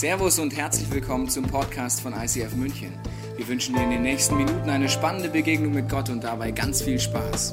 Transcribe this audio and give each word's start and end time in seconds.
Servus 0.00 0.38
und 0.38 0.56
herzlich 0.56 0.90
willkommen 0.90 1.28
zum 1.28 1.44
Podcast 1.44 2.00
von 2.00 2.14
ICF 2.14 2.54
München. 2.56 2.90
Wir 3.36 3.46
wünschen 3.46 3.74
dir 3.74 3.82
in 3.82 3.90
den 3.90 4.00
nächsten 4.00 4.34
Minuten 4.34 4.70
eine 4.70 4.88
spannende 4.88 5.28
Begegnung 5.28 5.74
mit 5.74 5.90
Gott 5.90 6.08
und 6.08 6.24
dabei 6.24 6.52
ganz 6.52 6.80
viel 6.80 6.98
Spaß. 6.98 7.52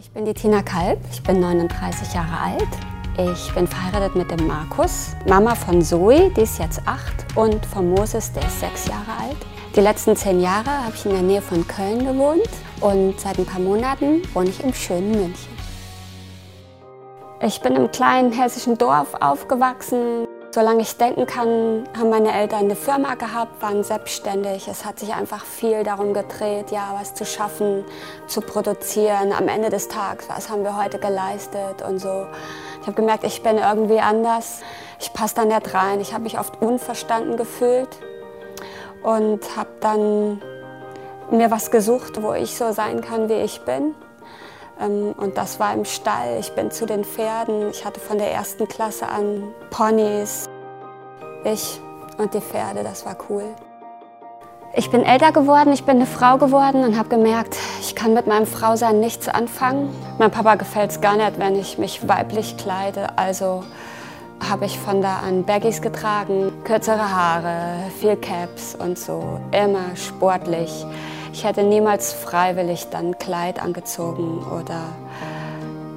Ich 0.00 0.10
bin 0.10 0.24
die 0.24 0.34
Tina 0.34 0.60
Kalb, 0.62 0.98
ich 1.12 1.22
bin 1.22 1.38
39 1.38 2.14
Jahre 2.14 2.36
alt. 2.36 2.68
Ich 3.16 3.54
bin 3.54 3.68
verheiratet 3.68 4.16
mit 4.16 4.28
dem 4.32 4.48
Markus, 4.48 5.14
Mama 5.28 5.54
von 5.54 5.82
Zoe, 5.82 6.32
die 6.36 6.40
ist 6.40 6.58
jetzt 6.58 6.80
acht, 6.84 7.14
und 7.36 7.64
von 7.64 7.90
Moses, 7.90 8.32
der 8.32 8.44
ist 8.44 8.58
sechs 8.58 8.88
Jahre 8.88 9.12
alt. 9.20 9.36
Die 9.76 9.80
letzten 9.82 10.16
zehn 10.16 10.40
Jahre 10.40 10.84
habe 10.84 10.96
ich 10.96 11.06
in 11.06 11.12
der 11.12 11.22
Nähe 11.22 11.42
von 11.42 11.64
Köln 11.68 12.04
gewohnt 12.04 12.50
und 12.80 13.20
seit 13.20 13.38
ein 13.38 13.46
paar 13.46 13.60
Monaten 13.60 14.22
wohne 14.34 14.50
ich 14.50 14.64
im 14.64 14.74
schönen 14.74 15.12
München. 15.12 15.54
Ich 17.46 17.60
bin 17.60 17.76
im 17.76 17.90
kleinen 17.90 18.32
hessischen 18.32 18.78
Dorf 18.78 19.12
aufgewachsen. 19.20 20.26
Solange 20.50 20.80
ich 20.80 20.96
denken 20.96 21.26
kann, 21.26 21.86
haben 21.94 22.08
meine 22.08 22.32
Eltern 22.32 22.60
eine 22.60 22.74
Firma 22.74 23.16
gehabt, 23.16 23.60
waren 23.60 23.84
selbstständig. 23.84 24.66
Es 24.66 24.86
hat 24.86 24.98
sich 24.98 25.12
einfach 25.12 25.44
viel 25.44 25.82
darum 25.84 26.14
gedreht, 26.14 26.70
ja, 26.70 26.96
was 26.98 27.14
zu 27.14 27.26
schaffen, 27.26 27.84
zu 28.28 28.40
produzieren. 28.40 29.34
Am 29.34 29.46
Ende 29.48 29.68
des 29.68 29.88
Tages, 29.88 30.26
was 30.30 30.48
haben 30.48 30.64
wir 30.64 30.82
heute 30.82 30.98
geleistet 30.98 31.82
und 31.86 31.98
so. 31.98 32.26
Ich 32.80 32.86
habe 32.86 32.96
gemerkt, 32.96 33.24
ich 33.24 33.42
bin 33.42 33.58
irgendwie 33.58 34.00
anders. 34.00 34.62
Ich 34.98 35.12
passe 35.12 35.34
da 35.34 35.44
nicht 35.44 35.74
rein. 35.74 36.00
Ich 36.00 36.14
habe 36.14 36.22
mich 36.22 36.38
oft 36.38 36.62
unverstanden 36.62 37.36
gefühlt 37.36 37.90
und 39.02 39.54
habe 39.54 39.68
dann 39.80 40.40
mir 41.30 41.50
was 41.50 41.70
gesucht, 41.70 42.22
wo 42.22 42.32
ich 42.32 42.56
so 42.56 42.72
sein 42.72 43.02
kann, 43.02 43.28
wie 43.28 43.34
ich 43.34 43.60
bin. 43.66 43.94
Ähm, 44.80 45.14
und 45.16 45.36
das 45.36 45.60
war 45.60 45.74
im 45.74 45.84
Stall. 45.84 46.38
Ich 46.40 46.52
bin 46.52 46.70
zu 46.70 46.86
den 46.86 47.04
Pferden. 47.04 47.70
Ich 47.70 47.84
hatte 47.84 48.00
von 48.00 48.18
der 48.18 48.32
ersten 48.32 48.68
Klasse 48.68 49.08
an 49.08 49.44
Ponys. 49.70 50.48
Ich 51.44 51.80
und 52.18 52.32
die 52.34 52.40
Pferde, 52.40 52.82
das 52.82 53.04
war 53.04 53.16
cool. 53.28 53.44
Ich 54.76 54.90
bin 54.90 55.04
älter 55.04 55.30
geworden, 55.30 55.72
ich 55.72 55.84
bin 55.84 55.96
eine 55.96 56.06
Frau 56.06 56.36
geworden 56.36 56.82
und 56.84 56.98
habe 56.98 57.08
gemerkt, 57.08 57.56
ich 57.80 57.94
kann 57.94 58.12
mit 58.12 58.26
meinem 58.26 58.46
Frausein 58.46 58.98
nichts 58.98 59.28
anfangen. 59.28 59.94
Meinem 60.18 60.32
Papa 60.32 60.56
gefällt 60.56 60.90
es 60.90 61.00
gar 61.00 61.16
nicht, 61.16 61.38
wenn 61.38 61.54
ich 61.54 61.78
mich 61.78 62.08
weiblich 62.08 62.56
kleide. 62.56 63.16
Also 63.16 63.62
habe 64.50 64.64
ich 64.64 64.78
von 64.78 65.00
da 65.00 65.18
an 65.18 65.44
Baggies 65.44 65.80
getragen, 65.80 66.52
kürzere 66.64 67.14
Haare, 67.14 67.84
viel 68.00 68.16
Caps 68.16 68.74
und 68.74 68.98
so, 68.98 69.38
immer 69.52 69.94
sportlich. 69.94 70.84
Ich 71.34 71.42
hätte 71.42 71.64
niemals 71.64 72.12
freiwillig 72.12 72.90
dann 72.90 73.18
Kleid 73.18 73.60
angezogen 73.60 74.46
oder 74.56 74.84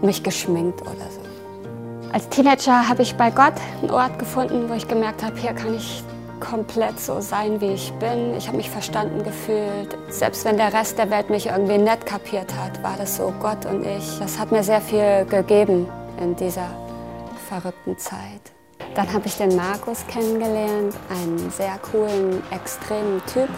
mich 0.01 0.23
geschminkt 0.23 0.81
oder 0.81 0.93
so. 1.11 2.09
Als 2.11 2.27
Teenager 2.29 2.89
habe 2.89 3.03
ich 3.03 3.15
bei 3.17 3.29
Gott 3.29 3.53
einen 3.79 3.91
Ort 3.91 4.17
gefunden, 4.17 4.67
wo 4.67 4.73
ich 4.73 4.87
gemerkt 4.87 5.21
habe, 5.21 5.37
hier 5.37 5.53
kann 5.53 5.75
ich 5.75 6.03
komplett 6.39 6.99
so 6.99 7.21
sein, 7.21 7.61
wie 7.61 7.73
ich 7.73 7.93
bin. 7.99 8.35
Ich 8.35 8.47
habe 8.47 8.57
mich 8.57 8.71
verstanden 8.71 9.23
gefühlt. 9.23 9.95
Selbst 10.09 10.43
wenn 10.43 10.57
der 10.57 10.73
Rest 10.73 10.97
der 10.97 11.11
Welt 11.11 11.29
mich 11.29 11.45
irgendwie 11.45 11.77
nicht 11.77 12.07
kapiert 12.07 12.51
hat, 12.55 12.81
war 12.81 12.95
das 12.97 13.17
so 13.17 13.31
Gott 13.39 13.63
und 13.67 13.85
ich. 13.85 14.17
Das 14.17 14.39
hat 14.39 14.51
mir 14.51 14.63
sehr 14.63 14.81
viel 14.81 15.23
gegeben 15.25 15.87
in 16.19 16.35
dieser 16.35 16.67
verrückten 17.47 17.95
Zeit. 17.99 18.41
Dann 18.95 19.13
habe 19.13 19.27
ich 19.27 19.37
den 19.37 19.55
Markus 19.55 20.03
kennengelernt, 20.07 20.95
einen 21.11 21.51
sehr 21.51 21.77
coolen, 21.91 22.41
extremen 22.49 23.21
Typ. 23.31 23.49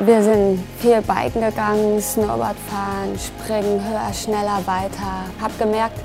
Wir 0.00 0.22
sind 0.22 0.64
viel 0.78 1.02
Biken 1.02 1.40
gegangen, 1.40 2.00
Snowboard 2.00 2.54
fahren, 2.70 3.18
springen 3.18 3.84
höher, 3.84 4.12
schneller, 4.14 4.62
weiter. 4.64 5.26
Habe 5.40 5.52
gemerkt, 5.58 5.98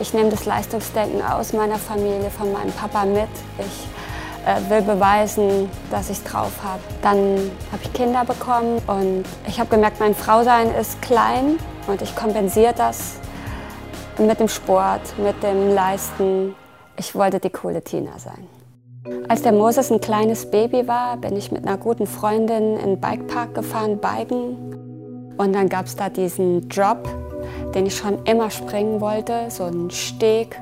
ich 0.00 0.14
nehme 0.14 0.30
das 0.30 0.44
Leistungsdenken 0.44 1.20
aus 1.22 1.52
meiner 1.52 1.76
Familie, 1.76 2.30
von 2.30 2.52
meinem 2.52 2.70
Papa 2.70 3.04
mit. 3.04 3.28
Ich 3.58 4.46
äh, 4.46 4.70
will 4.70 4.82
beweisen, 4.82 5.68
dass 5.90 6.08
ich 6.08 6.22
drauf 6.22 6.52
habe. 6.62 6.82
Dann 7.02 7.50
habe 7.72 7.82
ich 7.82 7.92
Kinder 7.92 8.24
bekommen 8.24 8.80
und 8.86 9.24
ich 9.48 9.58
habe 9.58 9.70
gemerkt, 9.70 9.98
mein 9.98 10.14
Frausein 10.14 10.72
ist 10.76 11.02
klein 11.02 11.58
und 11.88 12.00
ich 12.00 12.14
kompensiere 12.14 12.74
das 12.76 13.14
mit 14.18 14.38
dem 14.38 14.46
Sport, 14.48 15.18
mit 15.18 15.42
dem 15.42 15.74
Leisten, 15.74 16.54
ich 16.96 17.12
wollte 17.16 17.40
die 17.40 17.50
coole 17.50 17.82
Tina 17.82 18.20
sein. 18.20 18.61
Als 19.28 19.42
der 19.42 19.52
Moses 19.52 19.90
ein 19.90 20.00
kleines 20.00 20.50
Baby 20.50 20.86
war, 20.86 21.16
bin 21.16 21.36
ich 21.36 21.50
mit 21.50 21.66
einer 21.66 21.76
guten 21.76 22.06
Freundin 22.06 22.76
in 22.76 22.86
den 22.86 23.00
Bikepark 23.00 23.54
gefahren, 23.54 23.98
biken. 23.98 25.34
Und 25.36 25.54
dann 25.54 25.68
gab 25.68 25.86
es 25.86 25.96
da 25.96 26.08
diesen 26.08 26.68
Drop, 26.68 27.08
den 27.74 27.86
ich 27.86 27.96
schon 27.96 28.24
immer 28.26 28.50
springen 28.50 29.00
wollte, 29.00 29.50
so 29.50 29.64
einen 29.64 29.90
Steg. 29.90 30.60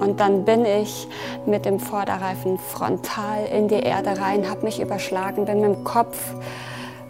Und 0.00 0.18
dann 0.18 0.44
bin 0.44 0.64
ich 0.64 1.06
mit 1.46 1.64
dem 1.64 1.78
Vorderreifen 1.78 2.58
frontal 2.58 3.44
in 3.54 3.68
die 3.68 3.80
Erde 3.80 4.20
rein, 4.20 4.50
habe 4.50 4.64
mich 4.64 4.80
überschlagen, 4.80 5.44
bin 5.44 5.60
mit 5.60 5.76
dem 5.76 5.84
Kopf 5.84 6.34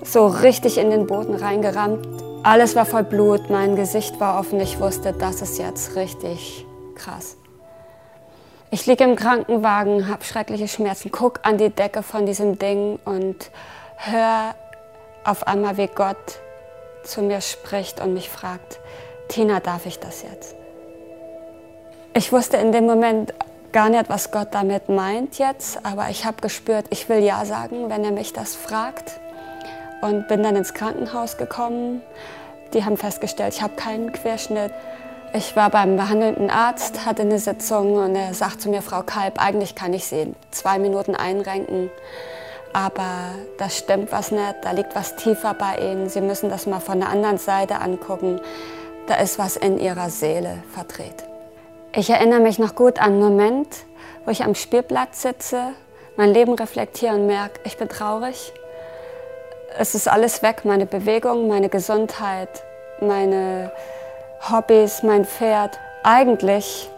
so 0.04 0.26
richtig 0.26 0.76
in 0.76 0.90
den 0.90 1.06
Boden 1.06 1.36
reingerammt. 1.36 2.06
Alles 2.42 2.76
war 2.76 2.84
voll 2.84 3.04
Blut, 3.04 3.48
mein 3.48 3.76
Gesicht 3.76 4.20
war 4.20 4.38
offen. 4.38 4.60
Ich 4.60 4.78
wusste, 4.78 5.14
das 5.14 5.40
ist 5.40 5.58
jetzt 5.58 5.96
richtig 5.96 6.66
krass. 6.96 7.39
Ich 8.72 8.86
liege 8.86 9.02
im 9.02 9.16
Krankenwagen, 9.16 10.06
habe 10.06 10.24
schreckliche 10.24 10.68
Schmerzen, 10.68 11.10
guck 11.10 11.40
an 11.42 11.58
die 11.58 11.70
Decke 11.70 12.04
von 12.04 12.24
diesem 12.24 12.56
Ding 12.56 13.00
und 13.04 13.50
höre 13.96 14.54
auf 15.24 15.48
einmal, 15.48 15.76
wie 15.76 15.88
Gott 15.88 16.38
zu 17.02 17.20
mir 17.22 17.40
spricht 17.40 18.00
und 18.00 18.14
mich 18.14 18.30
fragt, 18.30 18.78
Tina, 19.26 19.58
darf 19.58 19.86
ich 19.86 19.98
das 19.98 20.22
jetzt? 20.22 20.54
Ich 22.14 22.30
wusste 22.30 22.58
in 22.58 22.70
dem 22.70 22.86
Moment 22.86 23.34
gar 23.72 23.88
nicht, 23.88 24.08
was 24.08 24.30
Gott 24.30 24.48
damit 24.52 24.88
meint 24.88 25.38
jetzt, 25.38 25.84
aber 25.84 26.08
ich 26.10 26.24
habe 26.24 26.40
gespürt, 26.40 26.86
ich 26.90 27.08
will 27.08 27.24
Ja 27.24 27.44
sagen, 27.44 27.90
wenn 27.90 28.04
er 28.04 28.12
mich 28.12 28.32
das 28.32 28.54
fragt. 28.54 29.18
Und 30.00 30.28
bin 30.28 30.44
dann 30.44 30.54
ins 30.54 30.74
Krankenhaus 30.74 31.36
gekommen. 31.36 32.02
Die 32.72 32.84
haben 32.84 32.96
festgestellt, 32.96 33.52
ich 33.52 33.62
habe 33.62 33.74
keinen 33.74 34.12
Querschnitt. 34.12 34.72
Ich 35.32 35.54
war 35.54 35.70
beim 35.70 35.96
behandelnden 35.96 36.50
Arzt, 36.50 37.06
hatte 37.06 37.22
eine 37.22 37.38
Sitzung 37.38 37.94
und 37.94 38.16
er 38.16 38.34
sagt 38.34 38.60
zu 38.62 38.68
mir, 38.68 38.82
Frau 38.82 39.02
Kalb, 39.02 39.40
eigentlich 39.40 39.76
kann 39.76 39.92
ich 39.94 40.06
Sie 40.06 40.34
zwei 40.50 40.80
Minuten 40.80 41.14
einrenken, 41.14 41.88
aber 42.72 43.36
das 43.56 43.78
stimmt 43.78 44.10
was 44.10 44.32
nicht, 44.32 44.56
da 44.62 44.72
liegt 44.72 44.96
was 44.96 45.14
tiefer 45.14 45.54
bei 45.54 45.76
Ihnen. 45.76 46.08
Sie 46.08 46.20
müssen 46.20 46.50
das 46.50 46.66
mal 46.66 46.80
von 46.80 46.98
der 46.98 47.10
anderen 47.10 47.38
Seite 47.38 47.80
angucken. 47.80 48.40
Da 49.06 49.16
ist 49.16 49.38
was 49.38 49.56
in 49.56 49.78
Ihrer 49.78 50.10
Seele 50.10 50.64
verdreht. 50.72 51.24
Ich 51.94 52.10
erinnere 52.10 52.40
mich 52.40 52.58
noch 52.58 52.74
gut 52.74 52.98
an 52.98 53.12
einen 53.12 53.20
Moment, 53.20 53.68
wo 54.24 54.32
ich 54.32 54.42
am 54.42 54.56
Spielplatz 54.56 55.22
sitze, 55.22 55.74
mein 56.16 56.32
Leben 56.32 56.54
reflektiere 56.54 57.14
und 57.14 57.28
merke, 57.28 57.60
ich 57.64 57.76
bin 57.76 57.88
traurig. 57.88 58.52
Es 59.78 59.94
ist 59.94 60.08
alles 60.08 60.42
weg, 60.42 60.64
meine 60.64 60.86
Bewegung, 60.86 61.46
meine 61.46 61.68
Gesundheit, 61.68 62.64
meine 63.00 63.70
Hobbys, 64.48 65.02
mein 65.02 65.24
Pferd. 65.26 65.78
Eigentlich 66.02 66.88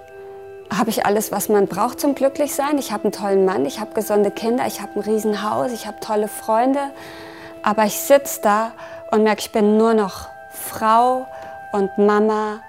habe 0.72 0.90
ich 0.90 1.04
alles, 1.04 1.32
was 1.32 1.48
man 1.48 1.66
braucht 1.66 2.00
zum 2.00 2.14
Glücklichsein. 2.14 2.78
Ich 2.78 2.92
habe 2.92 3.04
einen 3.04 3.12
tollen 3.12 3.44
Mann, 3.44 3.66
ich 3.66 3.80
habe 3.80 3.92
gesunde 3.94 4.30
Kinder, 4.30 4.66
ich 4.66 4.80
habe 4.80 4.92
ein 4.94 5.00
Riesenhaus, 5.00 5.72
ich 5.72 5.86
habe 5.86 5.98
tolle 6.00 6.28
Freunde. 6.28 6.80
Aber 7.62 7.84
ich 7.84 7.98
sitze 7.98 8.40
da 8.42 8.72
und 9.10 9.24
merke, 9.24 9.40
ich 9.40 9.52
bin 9.52 9.76
nur 9.76 9.92
noch 9.92 10.28
Frau 10.52 11.26
und 11.72 11.90
Mama. 11.98 12.60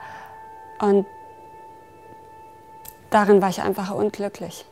Und 0.80 1.06
darin 3.12 3.42
war 3.42 3.50
ich 3.50 3.62
einfach 3.62 3.94
unglücklich. 3.94 4.66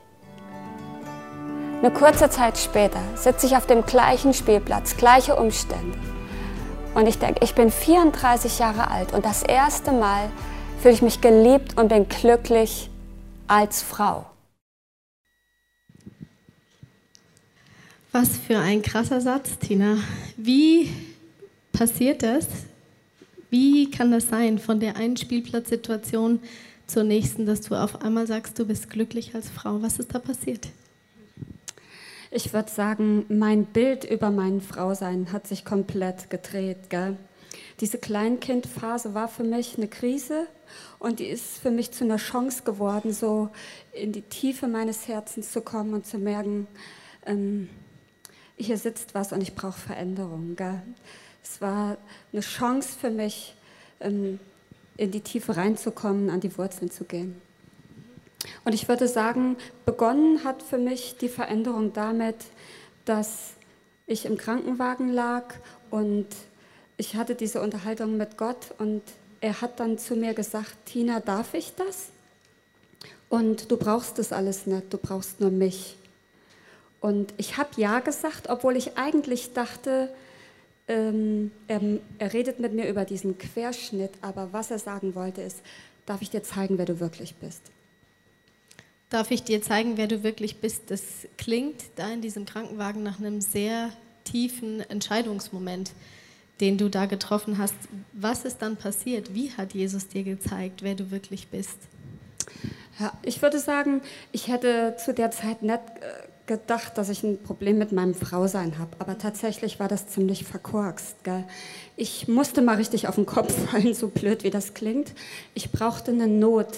Eine 1.80 1.92
kurze 1.92 2.30
Zeit 2.30 2.58
später 2.58 3.00
sitze 3.16 3.46
ich 3.46 3.56
auf 3.56 3.66
dem 3.68 3.86
gleichen 3.86 4.34
Spielplatz, 4.34 4.98
gleiche 4.98 5.36
Umstände. 5.36 6.11
Und 6.94 7.08
ich 7.08 7.18
denke, 7.18 7.44
ich 7.44 7.56
bin 7.56 7.72
34 7.72 8.60
Jahre 8.60 8.90
alt 8.90 9.14
und 9.14 9.24
das 9.24 9.44
erste 9.44 9.92
Mal 9.92 10.30
fühle 10.82 10.94
ich 10.94 11.02
mich 11.02 11.22
geliebt 11.22 11.78
und 11.78 11.88
bin 11.88 12.08
glücklich 12.10 12.90
als 13.48 13.82
Frau. 13.82 14.26
Was 18.12 18.38
für 18.38 18.60
ein 18.60 18.82
krasser 18.82 19.22
Satz, 19.22 19.58
Tina. 19.58 19.98
Wie 20.36 20.90
passiert 21.72 22.24
das? 22.24 22.48
Wie 23.50 23.90
kann 23.90 24.12
das 24.12 24.28
sein, 24.28 24.60
von 24.60 24.82
der 24.82 24.98
einen 24.98 25.16
Spielplatzsituation 25.16 26.40
zur 26.88 27.04
nächsten, 27.04 27.46
dass 27.46 27.62
du 27.62 27.76
auf 27.76 28.02
einmal 28.02 28.28
sagst, 28.28 28.60
du 28.60 28.66
bist 28.66 28.90
glücklich 28.90 29.34
als 29.34 29.50
Frau? 29.50 29.82
Was 29.82 29.98
ist 29.98 30.14
da 30.14 30.20
passiert? 30.20 30.68
Ich 32.34 32.54
würde 32.54 32.72
sagen, 32.72 33.26
mein 33.28 33.66
Bild 33.66 34.06
über 34.06 34.32
mein 34.32 34.62
Frausein 34.62 35.34
hat 35.34 35.48
sich 35.48 35.66
komplett 35.66 36.30
gedreht. 36.30 36.90
Gell? 36.90 37.18
Diese 37.82 37.98
Kleinkindphase 37.98 39.14
war 39.14 39.28
für 39.28 39.44
mich 39.44 39.78
eine 39.78 39.90
Krise 39.90 40.48
und 40.98 41.20
die 41.20 41.26
ist 41.26 41.58
für 41.58 41.72
mich 41.72 41.92
zu 41.92 42.06
einer 42.06 42.16
Chance 42.16 42.64
geworden, 42.64 43.12
so 43.12 43.50
in 43.92 44.14
die 44.14 44.22
Tiefe 44.22 44.70
meines 44.70 45.10
Herzens 45.10 45.52
zu 45.52 45.60
kommen 45.60 45.94
und 45.94 46.06
zu 46.06 46.20
merken, 46.20 46.68
ähm, 47.26 47.70
hier 48.56 48.78
sitzt 48.78 49.14
was 49.14 49.34
und 49.34 49.42
ich 49.42 49.54
brauche 49.54 49.80
Veränderung. 49.80 50.56
Gell? 50.56 50.82
Es 51.44 51.60
war 51.60 51.98
eine 52.32 52.42
Chance 52.42 52.98
für 52.98 53.10
mich, 53.10 53.56
ähm, 54.00 54.40
in 54.96 55.12
die 55.12 55.22
Tiefe 55.22 55.58
reinzukommen, 55.58 56.30
an 56.30 56.40
die 56.40 56.58
Wurzeln 56.58 56.92
zu 56.92 57.04
gehen. 57.04 57.42
Und 58.66 58.74
ich 58.74 58.88
würde 58.88 59.08
sagen, 59.08 59.58
begonnen 59.86 60.44
hat 60.44 60.64
für 60.64 60.78
mich 60.78 61.18
die 61.20 61.30
Veränderung 61.30 61.94
damit, 61.94 62.38
dass 63.06 63.52
ich 64.08 64.26
im 64.26 64.38
Krankenwagen 64.38 65.12
lag 65.12 65.56
und 65.90 66.28
ich 66.98 67.16
hatte 67.16 67.36
diese 67.36 67.62
Unterhaltung 67.62 68.18
mit 68.18 68.38
Gott 68.38 68.74
und 68.78 69.02
er 69.42 69.62
hat 69.62 69.80
dann 69.80 69.98
zu 69.98 70.16
mir 70.16 70.34
gesagt, 70.34 70.76
Tina, 70.86 71.20
darf 71.20 71.54
ich 71.54 71.74
das? 71.76 72.10
Und 73.30 73.72
du 73.72 73.78
brauchst 73.78 74.20
das 74.20 74.32
alles 74.32 74.68
nicht, 74.68 74.94
du 74.94 74.98
brauchst 74.98 75.40
nur 75.40 75.50
mich. 75.50 75.96
Und 77.00 77.34
ich 77.38 77.58
habe 77.58 77.70
ja 77.78 78.00
gesagt, 78.00 78.50
obwohl 78.50 78.78
ich 78.78 78.98
eigentlich 78.98 79.54
dachte, 79.54 80.10
ähm, 80.88 81.52
er, 81.68 81.82
er 82.20 82.34
redet 82.34 82.60
mit 82.60 82.74
mir 82.74 82.88
über 82.88 83.06
diesen 83.06 83.38
Querschnitt, 83.38 84.12
aber 84.22 84.50
was 84.52 84.70
er 84.70 84.80
sagen 84.80 85.16
wollte 85.16 85.42
ist, 85.42 85.62
darf 86.06 86.22
ich 86.22 86.30
dir 86.30 86.44
zeigen, 86.44 86.78
wer 86.78 86.86
du 86.86 87.00
wirklich 87.00 87.36
bist. 87.36 87.62
Darf 89.12 89.30
ich 89.30 89.44
dir 89.44 89.62
zeigen, 89.62 89.98
wer 89.98 90.08
du 90.08 90.24
wirklich 90.24 90.62
bist? 90.62 90.84
Das 90.90 91.02
klingt 91.38 91.84
da 91.98 92.10
in 92.10 92.22
diesem 92.22 92.46
Krankenwagen 92.46 93.04
nach 93.04 93.20
einem 93.20 93.42
sehr 93.42 93.90
tiefen 94.24 94.80
Entscheidungsmoment, 94.90 95.92
den 96.62 96.78
du 96.78 96.90
da 96.90 97.08
getroffen 97.08 97.58
hast. 97.58 97.76
Was 98.14 98.46
ist 98.46 98.62
dann 98.62 98.78
passiert? 98.78 99.36
Wie 99.36 99.52
hat 99.52 99.74
Jesus 99.74 100.08
dir 100.08 100.24
gezeigt, 100.24 100.82
wer 100.82 100.96
du 100.96 101.12
wirklich 101.12 101.50
bist? 101.50 101.76
Ja, 103.02 103.12
ich 103.22 103.42
würde 103.42 103.60
sagen, 103.60 104.02
ich 104.32 104.48
hätte 104.48 104.96
zu 104.98 105.14
der 105.14 105.32
Zeit 105.32 105.62
nicht 105.62 105.74
äh, 105.74 106.28
gedacht, 106.46 106.98
dass 106.98 107.10
ich 107.10 107.22
ein 107.24 107.44
Problem 107.44 107.78
mit 107.78 107.92
meinem 107.92 108.16
Frausein 108.16 108.80
habe, 108.80 108.92
aber 109.00 109.18
tatsächlich 109.18 109.78
war 109.82 109.90
das 109.90 110.08
ziemlich 110.08 110.46
verkorkst. 110.46 111.22
Gell? 111.26 111.44
Ich 111.98 112.30
musste 112.30 112.62
mal 112.62 112.78
richtig 112.78 113.10
auf 113.10 113.16
den 113.16 113.26
Kopf 113.26 113.54
fallen, 113.72 113.94
so 113.94 114.08
blöd 114.08 114.46
wie 114.46 114.52
das 114.52 114.74
klingt. 114.74 115.12
Ich 115.54 115.70
brauchte 115.72 116.12
eine 116.12 116.28
Not, 116.28 116.78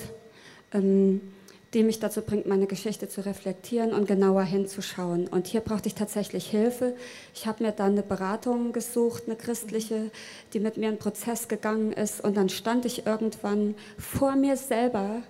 ähm, 0.73 1.21
die 1.73 1.83
mich 1.83 1.99
dazu 1.99 2.21
bringt, 2.21 2.45
meine 2.45 2.67
Geschichte 2.67 3.09
zu 3.09 3.25
reflektieren 3.25 3.93
und 3.93 4.07
genauer 4.07 4.43
hinzuschauen. 4.43 5.27
Und 5.27 5.47
hier 5.47 5.61
brauchte 5.61 5.87
ich 5.87 5.95
tatsächlich 5.95 6.47
Hilfe. 6.47 6.95
Ich 7.33 7.47
habe 7.47 7.63
mir 7.63 7.71
dann 7.71 7.93
eine 7.93 8.03
Beratung 8.03 8.73
gesucht, 8.73 9.23
eine 9.25 9.35
christliche, 9.35 10.11
die 10.53 10.59
mit 10.59 10.77
mir 10.77 10.89
einen 10.89 10.99
Prozess 10.99 11.47
gegangen 11.47 11.91
ist. 11.91 12.23
Und 12.23 12.37
dann 12.37 12.49
stand 12.49 12.85
ich 12.85 13.05
irgendwann 13.05 13.75
vor 13.97 14.35
mir 14.35 14.55
selber 14.55 15.23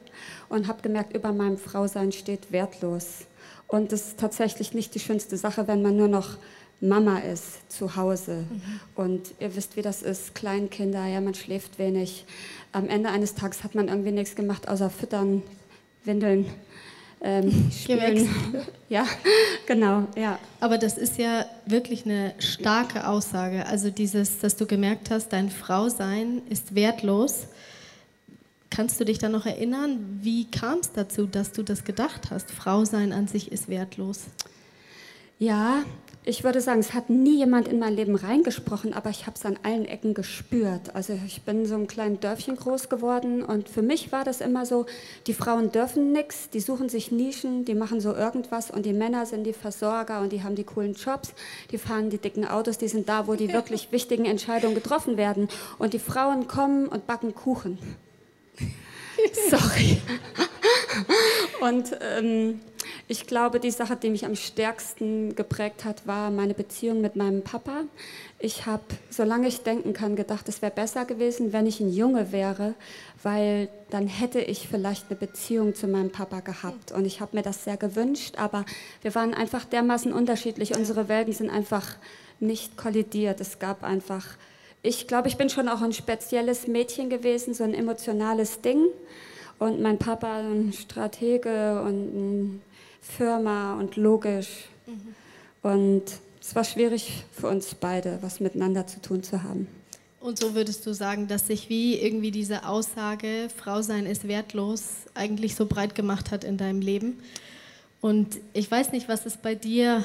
und 0.49 0.67
habe 0.67 0.81
gemerkt, 0.81 1.15
über 1.15 1.31
meinem 1.31 1.57
Frausein 1.57 2.11
steht 2.11 2.51
wertlos. 2.51 3.25
Und 3.67 3.91
das 3.91 4.09
ist 4.09 4.19
tatsächlich 4.19 4.73
nicht 4.73 4.93
die 4.95 4.99
schönste 4.99 5.37
Sache, 5.37 5.67
wenn 5.67 5.81
man 5.81 5.95
nur 5.95 6.09
noch 6.09 6.37
Mama 6.81 7.19
ist 7.19 7.71
zu 7.71 7.95
Hause. 7.95 8.45
Mhm. 8.49 8.79
Und 8.95 9.33
ihr 9.39 9.55
wisst, 9.55 9.77
wie 9.77 9.81
das 9.81 10.01
ist, 10.01 10.35
Kleinkinder, 10.35 11.05
ja, 11.05 11.21
man 11.21 11.33
schläft 11.33 11.79
wenig. 11.79 12.25
Am 12.73 12.89
Ende 12.89 13.09
eines 13.09 13.35
Tages 13.35 13.63
hat 13.63 13.73
man 13.73 13.87
irgendwie 13.87 14.11
nichts 14.11 14.35
gemacht, 14.35 14.67
außer 14.67 14.89
füttern, 14.89 15.43
windeln. 16.03 16.45
Ähm, 17.21 17.71
spielen. 17.83 18.29
Ja, 18.89 19.07
genau, 19.65 20.07
ja. 20.17 20.39
Aber 20.59 20.77
das 20.77 20.97
ist 20.97 21.17
ja 21.17 21.45
wirklich 21.65 22.05
eine 22.05 22.33
starke 22.39 23.07
Aussage. 23.07 23.65
Also 23.65 23.89
dieses, 23.89 24.39
dass 24.39 24.57
du 24.57 24.65
gemerkt 24.65 25.09
hast, 25.09 25.29
dein 25.29 25.49
Frausein 25.49 26.41
ist 26.49 26.75
wertlos 26.75 27.47
Kannst 28.75 28.99
du 28.99 29.05
dich 29.05 29.19
da 29.19 29.29
noch 29.29 29.45
erinnern, 29.45 29.99
wie 30.23 30.49
kam 30.49 30.79
es 30.79 30.91
dazu, 30.91 31.27
dass 31.27 31.51
du 31.51 31.61
das 31.61 31.83
gedacht 31.83 32.31
hast? 32.31 32.49
Frau 32.49 32.85
sein 32.85 33.13
an 33.13 33.27
sich 33.27 33.51
ist 33.51 33.69
wertlos. 33.69 34.21
Ja, 35.37 35.83
ich 36.25 36.43
würde 36.43 36.61
sagen, 36.61 36.79
es 36.79 36.93
hat 36.93 37.09
nie 37.09 37.37
jemand 37.37 37.67
in 37.67 37.79
mein 37.79 37.95
Leben 37.95 38.15
reingesprochen, 38.15 38.93
aber 38.93 39.09
ich 39.09 39.25
habe 39.25 39.35
es 39.35 39.45
an 39.45 39.57
allen 39.63 39.85
Ecken 39.85 40.13
gespürt. 40.13 40.95
Also 40.95 41.19
ich 41.25 41.41
bin 41.41 41.65
so 41.65 41.75
einem 41.75 41.87
kleinen 41.87 42.19
Dörfchen 42.19 42.55
groß 42.55 42.87
geworden 42.89 43.43
und 43.43 43.67
für 43.67 43.81
mich 43.81 44.11
war 44.11 44.23
das 44.23 44.39
immer 44.39 44.65
so, 44.65 44.85
die 45.27 45.33
Frauen 45.33 45.71
dürfen 45.71 46.11
nichts, 46.11 46.49
die 46.49 46.61
suchen 46.61 46.87
sich 46.87 47.11
Nischen, 47.11 47.65
die 47.65 47.75
machen 47.75 47.99
so 47.99 48.13
irgendwas 48.13 48.71
und 48.71 48.85
die 48.85 48.93
Männer 48.93 49.25
sind 49.25 49.43
die 49.43 49.53
Versorger 49.53 50.21
und 50.21 50.31
die 50.31 50.43
haben 50.43 50.55
die 50.55 50.63
coolen 50.63 50.93
Jobs, 50.93 51.33
die 51.71 51.77
fahren 51.77 52.09
die 52.09 52.17
dicken 52.17 52.47
Autos, 52.47 52.77
die 52.77 52.87
sind 52.87 53.09
da, 53.09 53.27
wo 53.27 53.35
die 53.35 53.51
wirklich 53.53 53.91
wichtigen 53.91 54.25
Entscheidungen 54.25 54.75
getroffen 54.75 55.17
werden 55.17 55.49
und 55.77 55.93
die 55.93 55.99
Frauen 55.99 56.47
kommen 56.47 56.87
und 56.87 57.05
backen 57.05 57.35
Kuchen. 57.35 57.77
Sorry. 59.49 60.01
Und 61.61 61.95
ähm, 62.01 62.59
ich 63.07 63.27
glaube, 63.27 63.59
die 63.59 63.71
Sache, 63.71 63.95
die 63.95 64.09
mich 64.09 64.25
am 64.25 64.35
stärksten 64.35 65.35
geprägt 65.35 65.85
hat, 65.85 66.07
war 66.07 66.31
meine 66.31 66.53
Beziehung 66.53 67.01
mit 67.01 67.15
meinem 67.15 67.43
Papa. 67.43 67.83
Ich 68.39 68.65
habe, 68.65 68.83
solange 69.09 69.47
ich 69.47 69.61
denken 69.61 69.93
kann, 69.93 70.15
gedacht, 70.15 70.49
es 70.49 70.61
wäre 70.61 70.71
besser 70.71 71.05
gewesen, 71.05 71.53
wenn 71.53 71.65
ich 71.65 71.79
ein 71.79 71.91
Junge 71.91 72.31
wäre, 72.31 72.73
weil 73.21 73.69
dann 73.89 74.07
hätte 74.07 74.39
ich 74.39 74.67
vielleicht 74.67 75.09
eine 75.09 75.17
Beziehung 75.17 75.75
zu 75.75 75.87
meinem 75.87 76.11
Papa 76.11 76.39
gehabt. 76.39 76.91
Und 76.91 77.05
ich 77.05 77.21
habe 77.21 77.35
mir 77.35 77.43
das 77.43 77.63
sehr 77.63 77.77
gewünscht, 77.77 78.35
aber 78.37 78.65
wir 79.01 79.15
waren 79.15 79.33
einfach 79.33 79.65
dermaßen 79.65 80.11
unterschiedlich. 80.11 80.75
Unsere 80.75 81.09
Welten 81.09 81.33
sind 81.33 81.49
einfach 81.49 81.95
nicht 82.39 82.77
kollidiert. 82.77 83.39
Es 83.39 83.59
gab 83.59 83.83
einfach 83.83 84.37
ich 84.85 85.07
glaube, 85.07 85.29
ich 85.29 85.37
bin 85.37 85.49
schon 85.49 85.69
auch 85.69 85.81
ein 85.81 85.93
spezielles 85.93 86.67
Mädchen 86.67 87.09
gewesen, 87.09 87.53
so 87.53 87.63
ein 87.63 87.73
emotionales 87.73 88.59
Ding. 88.59 88.87
Und 89.57 89.81
mein 89.81 89.97
Papa 89.97 90.39
ein 90.39 90.73
Stratege 90.73 91.81
und 91.81 92.15
ein 92.15 92.61
Firma 93.03 93.75
und 93.75 93.95
logisch. 93.95 94.65
Mhm. 94.87 95.15
Und 95.61 96.03
es 96.41 96.55
war 96.55 96.63
schwierig 96.63 97.23
für 97.31 97.47
uns 97.47 97.75
beide, 97.75 98.17
was 98.21 98.39
miteinander 98.39 98.87
zu 98.87 99.01
tun 99.01 99.23
zu 99.23 99.43
haben. 99.43 99.67
Und 100.19 100.39
so 100.39 100.55
würdest 100.55 100.85
du 100.85 100.93
sagen, 100.93 101.27
dass 101.27 101.47
sich 101.47 101.69
wie 101.69 101.99
irgendwie 101.99 102.31
diese 102.31 102.65
Aussage, 102.65 103.49
Frau 103.55 103.81
sein 103.81 104.05
ist 104.05 104.27
wertlos, 104.27 104.83
eigentlich 105.13 105.55
so 105.55 105.65
breit 105.65 105.95
gemacht 105.95 106.31
hat 106.31 106.45
in 106.45 106.57
deinem 106.57 106.79
Leben. 106.79 107.19
Und 107.99 108.37
ich 108.53 108.69
weiß 108.71 108.93
nicht, 108.93 109.09
was 109.09 109.25
es 109.25 109.35
bei 109.35 109.53
dir 109.53 110.03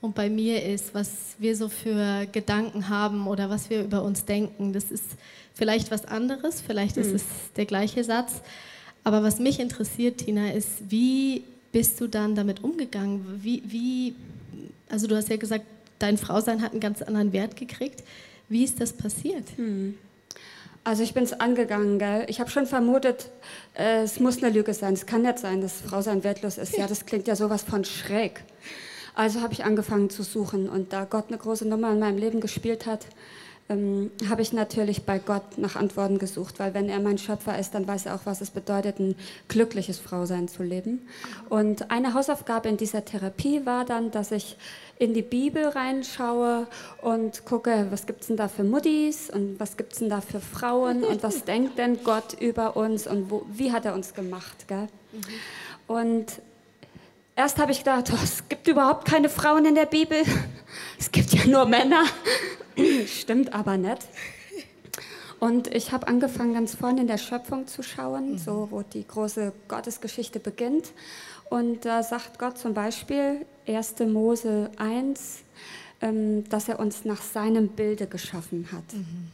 und 0.00 0.16
bei 0.16 0.28
mir 0.28 0.64
ist, 0.64 0.94
was 0.94 1.36
wir 1.38 1.56
so 1.56 1.68
für 1.68 2.26
Gedanken 2.32 2.88
haben 2.88 3.28
oder 3.28 3.50
was 3.50 3.70
wir 3.70 3.84
über 3.84 4.02
uns 4.02 4.24
denken. 4.24 4.72
Das 4.72 4.90
ist 4.90 5.04
vielleicht 5.54 5.92
was 5.92 6.06
anderes, 6.06 6.60
vielleicht 6.60 6.96
ist 6.96 7.10
hm. 7.10 7.16
es 7.16 7.24
der 7.56 7.66
gleiche 7.66 8.02
Satz. 8.02 8.42
Aber 9.04 9.22
was 9.22 9.38
mich 9.38 9.60
interessiert, 9.60 10.18
Tina, 10.18 10.50
ist, 10.50 10.90
wie 10.90 11.44
bist 11.72 12.00
du 12.00 12.06
dann 12.06 12.34
damit 12.34 12.62
umgegangen? 12.62 13.40
Wie, 13.42 13.62
wie, 13.66 14.14
also 14.88 15.06
du 15.06 15.16
hast 15.16 15.28
ja 15.28 15.36
gesagt, 15.36 15.64
dein 15.98 16.18
Frausein 16.18 16.62
hat 16.62 16.72
einen 16.72 16.80
ganz 16.80 17.02
anderen 17.02 17.32
Wert 17.32 17.56
gekriegt. 17.56 18.04
Wie 18.48 18.64
ist 18.64 18.80
das 18.80 18.92
passiert? 18.92 19.44
Hm. 19.56 19.94
Also 20.84 21.02
ich 21.04 21.14
bin 21.14 21.22
es 21.22 21.32
angegangen, 21.32 21.98
gell? 21.98 22.24
Ich 22.28 22.40
habe 22.40 22.50
schon 22.50 22.66
vermutet, 22.66 23.30
äh, 23.74 24.02
es 24.02 24.18
muss 24.18 24.42
eine 24.42 24.52
Lüge 24.52 24.74
sein. 24.74 24.94
Es 24.94 25.06
kann 25.06 25.22
nicht 25.22 25.38
sein, 25.38 25.60
dass 25.60 25.80
Frausein 25.80 26.24
wertlos 26.24 26.58
ist. 26.58 26.76
Ja, 26.76 26.86
das 26.88 27.06
klingt 27.06 27.28
ja 27.28 27.36
sowas 27.36 27.62
von 27.62 27.84
schräg. 27.84 28.42
Also 29.14 29.42
habe 29.42 29.52
ich 29.52 29.64
angefangen 29.64 30.10
zu 30.10 30.22
suchen 30.22 30.68
und 30.68 30.92
da 30.92 31.04
Gott 31.04 31.26
eine 31.28 31.38
große 31.38 31.68
Nummer 31.68 31.92
in 31.92 32.00
meinem 32.00 32.18
Leben 32.18 32.40
gespielt 32.40 32.86
hat, 32.86 33.06
ähm, 33.68 34.10
habe 34.28 34.42
ich 34.42 34.52
natürlich 34.52 35.04
bei 35.04 35.18
Gott 35.18 35.56
nach 35.56 35.76
Antworten 35.76 36.18
gesucht, 36.18 36.58
weil 36.58 36.74
wenn 36.74 36.88
er 36.88 37.00
mein 37.00 37.18
Schöpfer 37.18 37.58
ist, 37.58 37.74
dann 37.74 37.86
weiß 37.86 38.06
er 38.06 38.14
auch, 38.14 38.24
was 38.24 38.40
es 38.40 38.50
bedeutet, 38.50 38.98
ein 38.98 39.14
glückliches 39.48 39.98
Frausein 39.98 40.48
zu 40.48 40.62
leben. 40.62 41.06
Und 41.48 41.90
eine 41.90 42.14
Hausaufgabe 42.14 42.68
in 42.68 42.76
dieser 42.76 43.04
Therapie 43.04 43.64
war 43.64 43.84
dann, 43.84 44.10
dass 44.10 44.32
ich 44.32 44.56
in 44.98 45.14
die 45.14 45.22
Bibel 45.22 45.66
reinschaue 45.66 46.66
und 47.00 47.44
gucke, 47.44 47.86
was 47.90 48.06
gibt 48.06 48.22
es 48.22 48.26
denn 48.28 48.36
da 48.36 48.48
für 48.48 48.64
Muttis 48.64 49.30
und 49.30 49.58
was 49.58 49.76
gibt 49.76 49.92
es 49.92 50.00
denn 50.00 50.08
da 50.08 50.20
für 50.20 50.40
Frauen 50.40 51.04
und 51.04 51.22
was 51.22 51.44
denkt 51.46 51.78
denn 51.78 52.02
Gott 52.04 52.40
über 52.40 52.76
uns 52.76 53.06
und 53.06 53.30
wo, 53.30 53.44
wie 53.52 53.72
hat 53.72 53.84
er 53.84 53.94
uns 53.94 54.14
gemacht. 54.14 54.68
Gell? 54.68 54.88
Mhm. 55.12 55.20
Und 55.86 56.26
Erst 57.42 57.58
habe 57.58 57.72
ich 57.72 57.78
gedacht, 57.78 58.08
oh, 58.12 58.18
es 58.22 58.48
gibt 58.48 58.68
überhaupt 58.68 59.04
keine 59.04 59.28
Frauen 59.28 59.64
in 59.64 59.74
der 59.74 59.86
Bibel. 59.86 60.22
Es 60.96 61.10
gibt 61.10 61.32
ja 61.32 61.44
nur 61.44 61.66
Männer. 61.66 62.04
Stimmt 63.04 63.52
aber 63.52 63.76
nicht. 63.76 63.98
Und 65.40 65.66
ich 65.74 65.90
habe 65.90 66.06
angefangen, 66.06 66.54
ganz 66.54 66.76
vorne 66.76 67.00
in 67.00 67.08
der 67.08 67.18
Schöpfung 67.18 67.66
zu 67.66 67.82
schauen, 67.82 68.34
mhm. 68.34 68.38
so 68.38 68.68
wo 68.70 68.82
die 68.82 69.04
große 69.04 69.52
Gottesgeschichte 69.66 70.38
beginnt. 70.38 70.92
Und 71.50 71.84
da 71.84 72.04
sagt 72.04 72.38
Gott 72.38 72.58
zum 72.58 72.74
Beispiel, 72.74 73.44
1. 73.66 73.98
Mose 74.06 74.70
1, 74.76 75.40
ähm, 76.00 76.48
dass 76.48 76.68
er 76.68 76.78
uns 76.78 77.04
nach 77.04 77.22
seinem 77.22 77.70
Bilde 77.70 78.06
geschaffen 78.06 78.68
hat. 78.70 78.94
Mhm. 78.94 79.32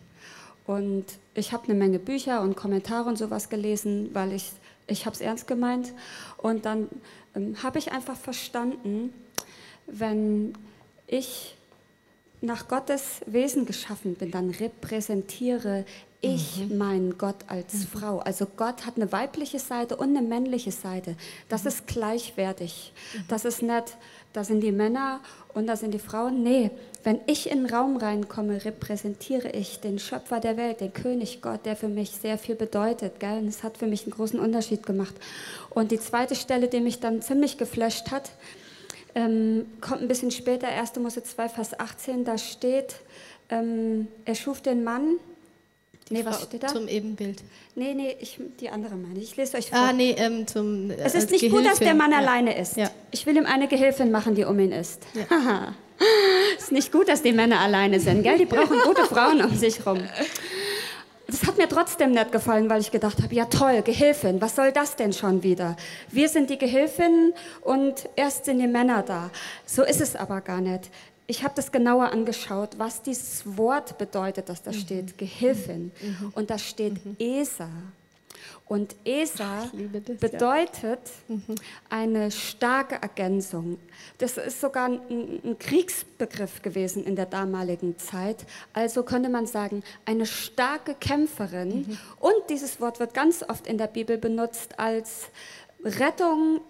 Und 0.66 1.04
ich 1.34 1.52
habe 1.52 1.64
eine 1.64 1.74
Menge 1.74 1.98
Bücher 1.98 2.40
und 2.40 2.56
Kommentare 2.56 3.06
und 3.06 3.18
sowas 3.18 3.50
gelesen, 3.50 4.08
weil 4.14 4.32
ich, 4.32 4.50
ich 4.86 5.04
habe 5.04 5.14
es 5.14 5.20
ernst 5.20 5.46
gemeint. 5.46 5.92
Und 6.38 6.64
dann 6.64 6.88
ähm, 7.38 7.62
habe 7.62 7.78
ich 7.78 7.92
einfach 7.92 8.16
verstanden, 8.16 9.12
wenn 9.86 10.54
ich 11.06 11.54
nach 12.40 12.68
Gottes 12.68 13.20
Wesen 13.26 13.66
geschaffen 13.66 14.14
bin, 14.14 14.30
dann 14.30 14.50
repräsentiere 14.50 15.84
Ich 16.20 16.58
mhm. 16.58 16.78
mein 16.78 17.18
Gott 17.18 17.36
als 17.46 17.74
mhm. 17.74 17.98
Frau. 17.98 18.18
Also 18.18 18.46
Gott 18.46 18.84
hat 18.84 18.96
eine 18.96 19.12
weibliche 19.12 19.60
Seite 19.60 19.96
und 19.96 20.16
eine 20.16 20.26
männliche 20.26 20.72
Seite. 20.72 21.16
Das 21.48 21.62
mhm. 21.62 21.68
ist 21.68 21.86
gleichwertig. 21.86 22.92
Mhm. 23.14 23.24
Das 23.28 23.44
ist 23.44 23.62
nicht, 23.62 23.96
da 24.32 24.42
sind 24.42 24.60
die 24.60 24.72
Männer 24.72 25.20
und 25.54 25.68
da 25.68 25.76
sind 25.76 25.94
die 25.94 26.00
Frauen. 26.00 26.42
Nee, 26.42 26.72
wenn 27.04 27.20
ich 27.26 27.48
in 27.48 27.64
den 27.64 27.72
Raum 27.72 27.96
reinkomme, 27.96 28.64
repräsentiere 28.64 29.50
ich 29.50 29.78
den 29.78 30.00
Schöpfer 30.00 30.40
der 30.40 30.56
Welt, 30.56 30.80
den 30.80 30.92
König 30.92 31.40
Gott, 31.40 31.64
der 31.64 31.76
für 31.76 31.88
mich 31.88 32.10
sehr 32.10 32.36
viel 32.36 32.56
bedeutet. 32.56 33.20
Gell? 33.20 33.38
Und 33.38 33.46
es 33.46 33.62
hat 33.62 33.78
für 33.78 33.86
mich 33.86 34.02
einen 34.02 34.12
großen 34.12 34.40
Unterschied 34.40 34.84
gemacht. 34.84 35.14
Und 35.70 35.92
die 35.92 36.00
zweite 36.00 36.34
Stelle, 36.34 36.66
die 36.66 36.80
mich 36.80 36.98
dann 36.98 37.22
ziemlich 37.22 37.58
geflasht 37.58 38.10
hat, 38.10 38.32
ähm, 39.14 39.66
kommt 39.80 40.02
ein 40.02 40.08
bisschen 40.08 40.32
später, 40.32 40.66
1. 40.66 40.96
Mose 40.96 41.22
2, 41.22 41.48
Vers 41.48 41.78
18, 41.78 42.24
da 42.24 42.38
steht, 42.38 42.96
ähm, 43.50 44.08
er 44.24 44.34
schuf 44.34 44.60
den 44.60 44.82
Mann. 44.82 45.18
Die 46.08 46.14
nee, 46.14 46.22
Frau 46.22 46.30
was 46.30 46.42
steht 46.44 46.62
da? 46.62 46.68
Zum 46.68 46.88
Ebenbild. 46.88 47.42
Nee, 47.74 47.94
nee, 47.94 48.16
ich, 48.20 48.38
die 48.60 48.70
andere 48.70 48.96
meine 48.96 49.20
ich. 49.20 49.36
lese 49.36 49.58
euch 49.58 49.70
vor. 49.70 49.78
Ah, 49.78 49.92
nee, 49.92 50.14
ähm, 50.16 50.46
zum. 50.46 50.90
Äh, 50.90 50.94
es 50.96 51.14
ist 51.14 51.30
nicht 51.30 51.40
Gehilfin. 51.40 51.64
gut, 51.64 51.70
dass 51.70 51.78
der 51.78 51.94
Mann 51.94 52.12
ja. 52.12 52.18
alleine 52.18 52.56
ist. 52.58 52.76
Ja. 52.76 52.90
Ich 53.10 53.26
will 53.26 53.36
ihm 53.36 53.46
eine 53.46 53.68
Gehilfin 53.68 54.10
machen, 54.10 54.34
die 54.34 54.44
um 54.44 54.58
ihn 54.58 54.72
ist. 54.72 55.02
Ja. 55.14 55.74
ist 56.58 56.72
nicht 56.72 56.92
gut, 56.92 57.08
dass 57.08 57.22
die 57.22 57.32
Männer 57.32 57.60
alleine 57.60 58.00
sind, 58.00 58.22
gell? 58.22 58.38
Die 58.38 58.46
brauchen 58.46 58.78
gute 58.84 59.04
Frauen 59.04 59.42
um 59.42 59.54
sich 59.56 59.84
rum. 59.84 60.00
Das 61.30 61.46
hat 61.46 61.58
mir 61.58 61.68
trotzdem 61.68 62.12
nicht 62.12 62.32
gefallen, 62.32 62.70
weil 62.70 62.80
ich 62.80 62.90
gedacht 62.90 63.22
habe, 63.22 63.34
ja 63.34 63.44
toll, 63.44 63.82
Gehilfin, 63.82 64.40
was 64.40 64.56
soll 64.56 64.72
das 64.72 64.96
denn 64.96 65.12
schon 65.12 65.42
wieder? 65.42 65.76
Wir 66.10 66.30
sind 66.30 66.48
die 66.48 66.56
Gehilfin 66.56 67.34
und 67.60 68.08
erst 68.16 68.46
sind 68.46 68.60
die 68.60 68.66
Männer 68.66 69.02
da. 69.02 69.30
So 69.66 69.82
ist 69.82 70.00
es 70.00 70.16
aber 70.16 70.40
gar 70.40 70.62
nicht. 70.62 70.88
Ich 71.30 71.44
habe 71.44 71.52
das 71.54 71.70
genauer 71.70 72.10
angeschaut, 72.10 72.70
was 72.78 73.02
dieses 73.02 73.42
Wort 73.58 73.98
bedeutet, 73.98 74.48
dass 74.48 74.62
da 74.62 74.72
mhm. 74.72 74.76
steht 74.76 75.18
Gehilfin. 75.18 75.92
Mhm. 76.00 76.32
Und 76.34 76.50
da 76.50 76.58
steht 76.58 77.04
mhm. 77.04 77.16
Esa. 77.18 77.68
Und 78.68 78.96
ESA 79.04 79.70
das, 79.92 80.18
bedeutet 80.18 81.00
ja. 81.28 81.36
Mhm. 81.36 81.54
eine 81.88 82.30
starke 82.30 82.96
Ergänzung. 82.96 83.78
Das 84.18 84.36
ist 84.36 84.60
sogar 84.60 84.86
ein, 84.88 85.00
ein, 85.42 85.58
Kriegsbegriff 85.58 86.60
gewesen 86.60 87.04
in 87.04 87.16
der 87.16 87.26
damaligen 87.26 87.98
Zeit. 87.98 88.44
Also 88.74 89.04
könnte 89.04 89.30
man 89.30 89.46
sagen, 89.46 89.82
eine 90.04 90.26
starke 90.26 90.94
Kämpferin. 90.94 91.86
Mhm. 91.88 91.98
Und 92.20 92.50
dieses 92.50 92.80
Wort 92.80 93.00
wird 93.00 93.14
ganz 93.14 93.42
oft 93.46 93.66
in 93.66 93.78
der 93.78 93.86
Bibel 93.86 94.18
benutzt 94.18 94.78
als 94.78 95.28
Rettung 95.82 96.60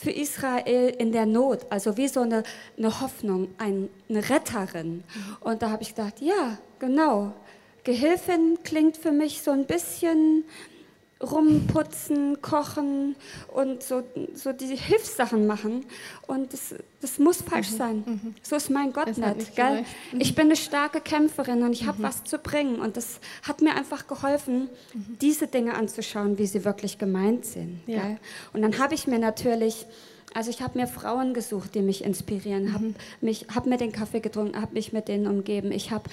für 0.00 0.10
Israel 0.10 0.94
in 0.98 1.12
der 1.12 1.26
Not, 1.26 1.66
also 1.68 1.96
wie 1.96 2.08
so 2.08 2.20
eine, 2.20 2.42
eine 2.78 3.00
Hoffnung, 3.00 3.48
ein, 3.58 3.90
eine 4.08 4.28
Retterin. 4.30 5.04
Und 5.40 5.60
da 5.60 5.70
habe 5.70 5.82
ich 5.82 5.94
gedacht, 5.94 6.20
ja, 6.20 6.56
genau. 6.78 7.34
Gehilfin 7.84 8.58
klingt 8.62 8.96
für 8.96 9.12
mich 9.12 9.42
so 9.42 9.50
ein 9.50 9.66
bisschen 9.66 10.44
rumputzen, 11.22 12.40
kochen 12.40 13.14
und 13.48 13.82
so, 13.82 14.02
so 14.34 14.52
die 14.52 14.74
Hilfssachen 14.74 15.46
machen. 15.46 15.84
Und 16.26 16.52
das, 16.52 16.74
das 17.00 17.18
muss 17.18 17.42
falsch 17.42 17.70
mhm. 17.72 17.76
sein. 17.76 18.04
Mhm. 18.06 18.34
So 18.42 18.56
ist 18.56 18.70
mein 18.70 18.92
Gott 18.92 19.06
nicht. 19.06 19.18
nicht? 19.18 19.58
Mhm. 19.58 20.20
Ich 20.20 20.34
bin 20.34 20.46
eine 20.46 20.56
starke 20.56 21.00
Kämpferin 21.00 21.62
und 21.62 21.72
ich 21.72 21.86
habe 21.86 21.98
mhm. 21.98 22.04
was 22.04 22.24
zu 22.24 22.38
bringen. 22.38 22.80
Und 22.80 22.96
das 22.96 23.20
hat 23.42 23.60
mir 23.60 23.74
einfach 23.74 24.06
geholfen, 24.06 24.70
mhm. 24.94 25.18
diese 25.20 25.46
Dinge 25.46 25.74
anzuschauen, 25.74 26.38
wie 26.38 26.46
sie 26.46 26.64
wirklich 26.64 26.98
gemeint 26.98 27.44
sind. 27.44 27.80
Ja. 27.86 28.16
Und 28.52 28.62
dann 28.62 28.78
habe 28.78 28.94
ich 28.94 29.06
mir 29.06 29.18
natürlich 29.18 29.86
also 30.32 30.48
ich 30.50 30.62
habe 30.62 30.78
mir 30.78 30.86
Frauen 30.86 31.34
gesucht, 31.34 31.74
die 31.74 31.82
mich 31.82 32.04
inspirieren, 32.04 32.72
habe 32.72 32.94
mhm. 33.20 33.34
hab 33.52 33.66
mir 33.66 33.78
den 33.78 33.90
Kaffee 33.90 34.20
getrunken, 34.20 34.60
habe 34.60 34.74
mich 34.74 34.92
mit 34.92 35.08
denen 35.08 35.26
umgeben. 35.26 35.72
Ich 35.72 35.90
habe 35.90 36.04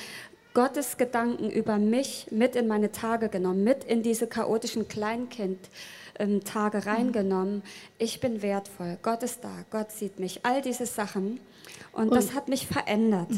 Gottes 0.57 0.97
Gedanken 0.97 1.51
über 1.51 1.77
mich 1.77 2.29
mit 2.31 2.55
in 2.55 2.67
meine 2.67 2.91
Tage 2.91 3.29
genommen, 3.29 3.63
mit 3.63 3.83
in 3.83 4.01
diese 4.01 4.25
chaotischen 4.25 4.87
Kleinkind-Tage 4.87 6.87
reingenommen. 6.87 7.61
Ich 7.99 8.21
bin 8.21 8.41
wertvoll, 8.41 8.97
Gott 9.03 9.21
ist 9.21 9.43
da, 9.43 9.51
Gott 9.69 9.91
sieht 9.91 10.17
mich, 10.17 10.39
all 10.41 10.63
diese 10.63 10.87
Sachen. 10.87 11.39
Und, 11.91 12.07
und 12.07 12.15
das 12.15 12.33
hat 12.33 12.47
mich 12.47 12.65
verändert. 12.65 13.29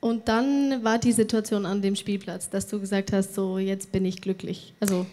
Und 0.00 0.28
dann 0.28 0.84
war 0.84 0.98
die 0.98 1.12
Situation 1.12 1.64
an 1.64 1.80
dem 1.80 1.96
Spielplatz, 1.96 2.50
dass 2.50 2.66
du 2.66 2.78
gesagt 2.78 3.14
hast, 3.14 3.34
so 3.34 3.56
jetzt 3.56 3.90
bin 3.90 4.04
ich 4.04 4.20
glücklich. 4.20 4.74
Also 4.80 5.06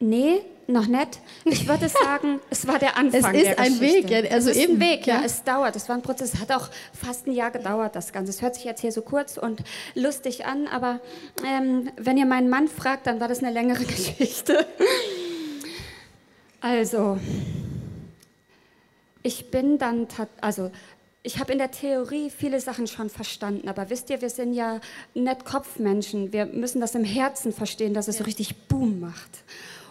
Nee, 0.00 0.42
noch 0.68 0.86
nicht. 0.86 1.20
Ich 1.44 1.66
würde 1.66 1.88
sagen, 2.04 2.40
es 2.50 2.66
war 2.66 2.78
der 2.78 2.96
Anfang. 2.96 3.34
Es 3.34 3.42
ist 3.42 3.58
ein 3.58 3.80
Weg, 3.80 4.10
ja. 4.10 4.18
Also 4.30 4.50
es 4.50 4.56
ist 4.56 4.62
eben, 4.62 4.74
ein 4.74 4.80
Weg, 4.80 5.06
ja. 5.06 5.16
ja. 5.16 5.24
Es 5.24 5.42
dauert. 5.42 5.74
Es 5.74 5.88
war 5.88 5.96
ein 5.96 6.02
Prozess. 6.02 6.34
Es 6.34 6.40
hat 6.40 6.52
auch 6.52 6.68
fast 6.92 7.26
ein 7.26 7.32
Jahr 7.32 7.50
gedauert, 7.50 7.96
das 7.96 8.12
Ganze. 8.12 8.30
Es 8.30 8.42
hört 8.42 8.54
sich 8.54 8.64
jetzt 8.64 8.80
hier 8.80 8.92
so 8.92 9.02
kurz 9.02 9.38
und 9.38 9.62
lustig 9.94 10.46
an, 10.46 10.68
aber 10.68 11.00
ähm, 11.44 11.90
wenn 11.96 12.16
ihr 12.16 12.26
meinen 12.26 12.48
Mann 12.48 12.68
fragt, 12.68 13.06
dann 13.06 13.18
war 13.18 13.28
das 13.28 13.38
eine 13.40 13.50
längere 13.50 13.84
Geschichte. 13.84 14.66
Also, 16.60 17.18
ich 19.22 19.50
bin 19.50 19.78
dann, 19.78 20.06
also 20.40 20.70
ich 21.22 21.38
habe 21.38 21.52
in 21.52 21.58
der 21.58 21.70
Theorie 21.70 22.30
viele 22.30 22.60
Sachen 22.60 22.86
schon 22.86 23.10
verstanden, 23.10 23.68
aber 23.68 23.90
wisst 23.90 24.10
ihr, 24.10 24.20
wir 24.20 24.30
sind 24.30 24.54
ja 24.54 24.80
nicht 25.14 25.44
Kopfmenschen. 25.44 26.32
Wir 26.32 26.46
müssen 26.46 26.80
das 26.80 26.94
im 26.94 27.04
Herzen 27.04 27.52
verstehen, 27.52 27.94
dass 27.94 28.08
es 28.08 28.18
so 28.18 28.24
richtig 28.24 28.68
Boom 28.68 29.00
macht. 29.00 29.44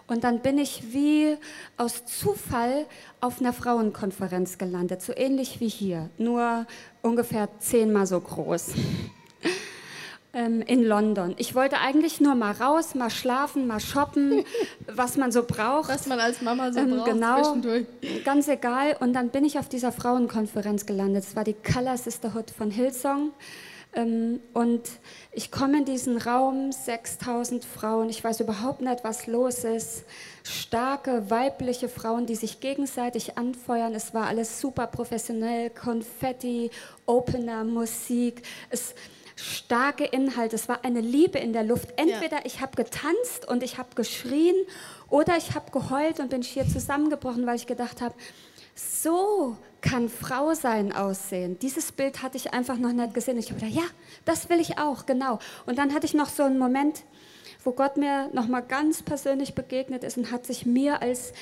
Und 0.07 0.23
dann 0.23 0.39
bin 0.39 0.57
ich 0.57 0.93
wie 0.93 1.37
aus 1.75 2.05
Zufall 2.05 2.85
auf 3.19 3.41
einer 3.41 3.53
Frauenkonferenz 3.53 4.57
gelandet, 4.57 5.01
so 5.01 5.13
ähnlich 5.15 5.59
wie 5.59 5.67
hier, 5.67 6.09
nur 6.17 6.65
ungefähr 7.01 7.49
zehnmal 7.59 8.07
so 8.07 8.19
groß. 8.19 8.73
Ähm, 10.33 10.61
in 10.61 10.83
London. 10.83 11.33
Ich 11.37 11.55
wollte 11.55 11.79
eigentlich 11.79 12.19
nur 12.19 12.35
mal 12.35 12.51
raus, 12.51 12.93
mal 12.93 13.09
schlafen, 13.09 13.65
mal 13.65 13.79
shoppen, 13.79 14.43
was 14.85 15.17
man 15.17 15.31
so 15.31 15.41
braucht. 15.41 15.89
Was 15.89 16.05
man 16.05 16.19
als 16.19 16.41
Mama 16.43 16.71
so 16.71 16.79
ähm, 16.79 16.91
braucht. 16.91 17.09
Genau, 17.09 17.55
ganz 18.23 18.47
egal. 18.47 18.97
Und 18.99 19.13
dann 19.13 19.29
bin 19.29 19.45
ich 19.45 19.57
auf 19.57 19.67
dieser 19.67 19.91
Frauenkonferenz 19.91 20.85
gelandet. 20.85 21.23
Es 21.23 21.35
war 21.35 21.43
die 21.43 21.55
Color 21.55 21.97
Sisterhood 21.97 22.51
von 22.51 22.69
Hillsong. 22.69 23.31
Ähm, 23.93 24.41
und 24.53 24.83
ich 25.31 25.51
komme 25.51 25.79
in 25.79 25.85
diesen 25.85 26.17
Raum, 26.17 26.71
6000 26.71 27.65
Frauen, 27.65 28.09
ich 28.09 28.23
weiß 28.23 28.39
überhaupt 28.41 28.81
nicht, 28.81 29.03
was 29.03 29.27
los 29.27 29.63
ist. 29.63 30.05
Starke 30.43 31.29
weibliche 31.29 31.89
Frauen, 31.89 32.25
die 32.25 32.35
sich 32.35 32.59
gegenseitig 32.59 33.37
anfeuern. 33.37 33.93
Es 33.93 34.13
war 34.13 34.27
alles 34.27 34.61
super 34.61 34.87
professionell, 34.87 35.69
Konfetti, 35.69 36.69
Opener, 37.05 37.63
Musik. 37.63 38.43
Es, 38.69 38.93
starke 39.37 40.03
Inhalte. 40.05 40.55
Es 40.55 40.67
war 40.67 40.83
eine 40.83 41.01
Liebe 41.01 41.37
in 41.37 41.53
der 41.53 41.63
Luft. 41.63 41.93
Entweder 41.95 42.37
ja. 42.37 42.45
ich 42.45 42.59
habe 42.61 42.75
getanzt 42.75 43.47
und 43.47 43.63
ich 43.63 43.77
habe 43.77 43.89
geschrien 43.95 44.55
oder 45.09 45.37
ich 45.37 45.55
habe 45.55 45.71
geheult 45.71 46.19
und 46.19 46.29
bin 46.29 46.43
schier 46.43 46.67
zusammengebrochen, 46.67 47.45
weil 47.45 47.55
ich 47.55 47.67
gedacht 47.67 48.01
habe, 48.01 48.15
so 48.77 49.57
kann 49.81 50.09
Frau 50.09 50.53
sein 50.53 50.91
aussehen. 50.91 51.59
Dieses 51.59 51.91
Bild 51.91 52.21
hatte 52.21 52.37
ich 52.37 52.53
einfach 52.53 52.77
noch 52.77 52.91
nicht 52.91 53.13
gesehen. 53.13 53.37
Ich 53.37 53.51
habe 53.51 53.59
gedacht, 53.59 53.75
ja, 53.75 53.87
das 54.25 54.49
will 54.49 54.59
ich 54.59 54.77
auch, 54.77 55.05
genau. 55.05 55.39
Und 55.65 55.77
dann 55.77 55.93
hatte 55.93 56.05
ich 56.05 56.13
noch 56.13 56.29
so 56.29 56.43
einen 56.43 56.59
Moment, 56.59 57.03
wo 57.63 57.71
Gott 57.71 57.97
mir 57.97 58.29
noch 58.33 58.47
mal 58.47 58.61
ganz 58.61 59.01
persönlich 59.01 59.55
begegnet 59.55 60.03
ist 60.03 60.17
und 60.17 60.31
hat 60.31 60.45
sich 60.45 60.65
mir 60.65 61.01
als 61.01 61.33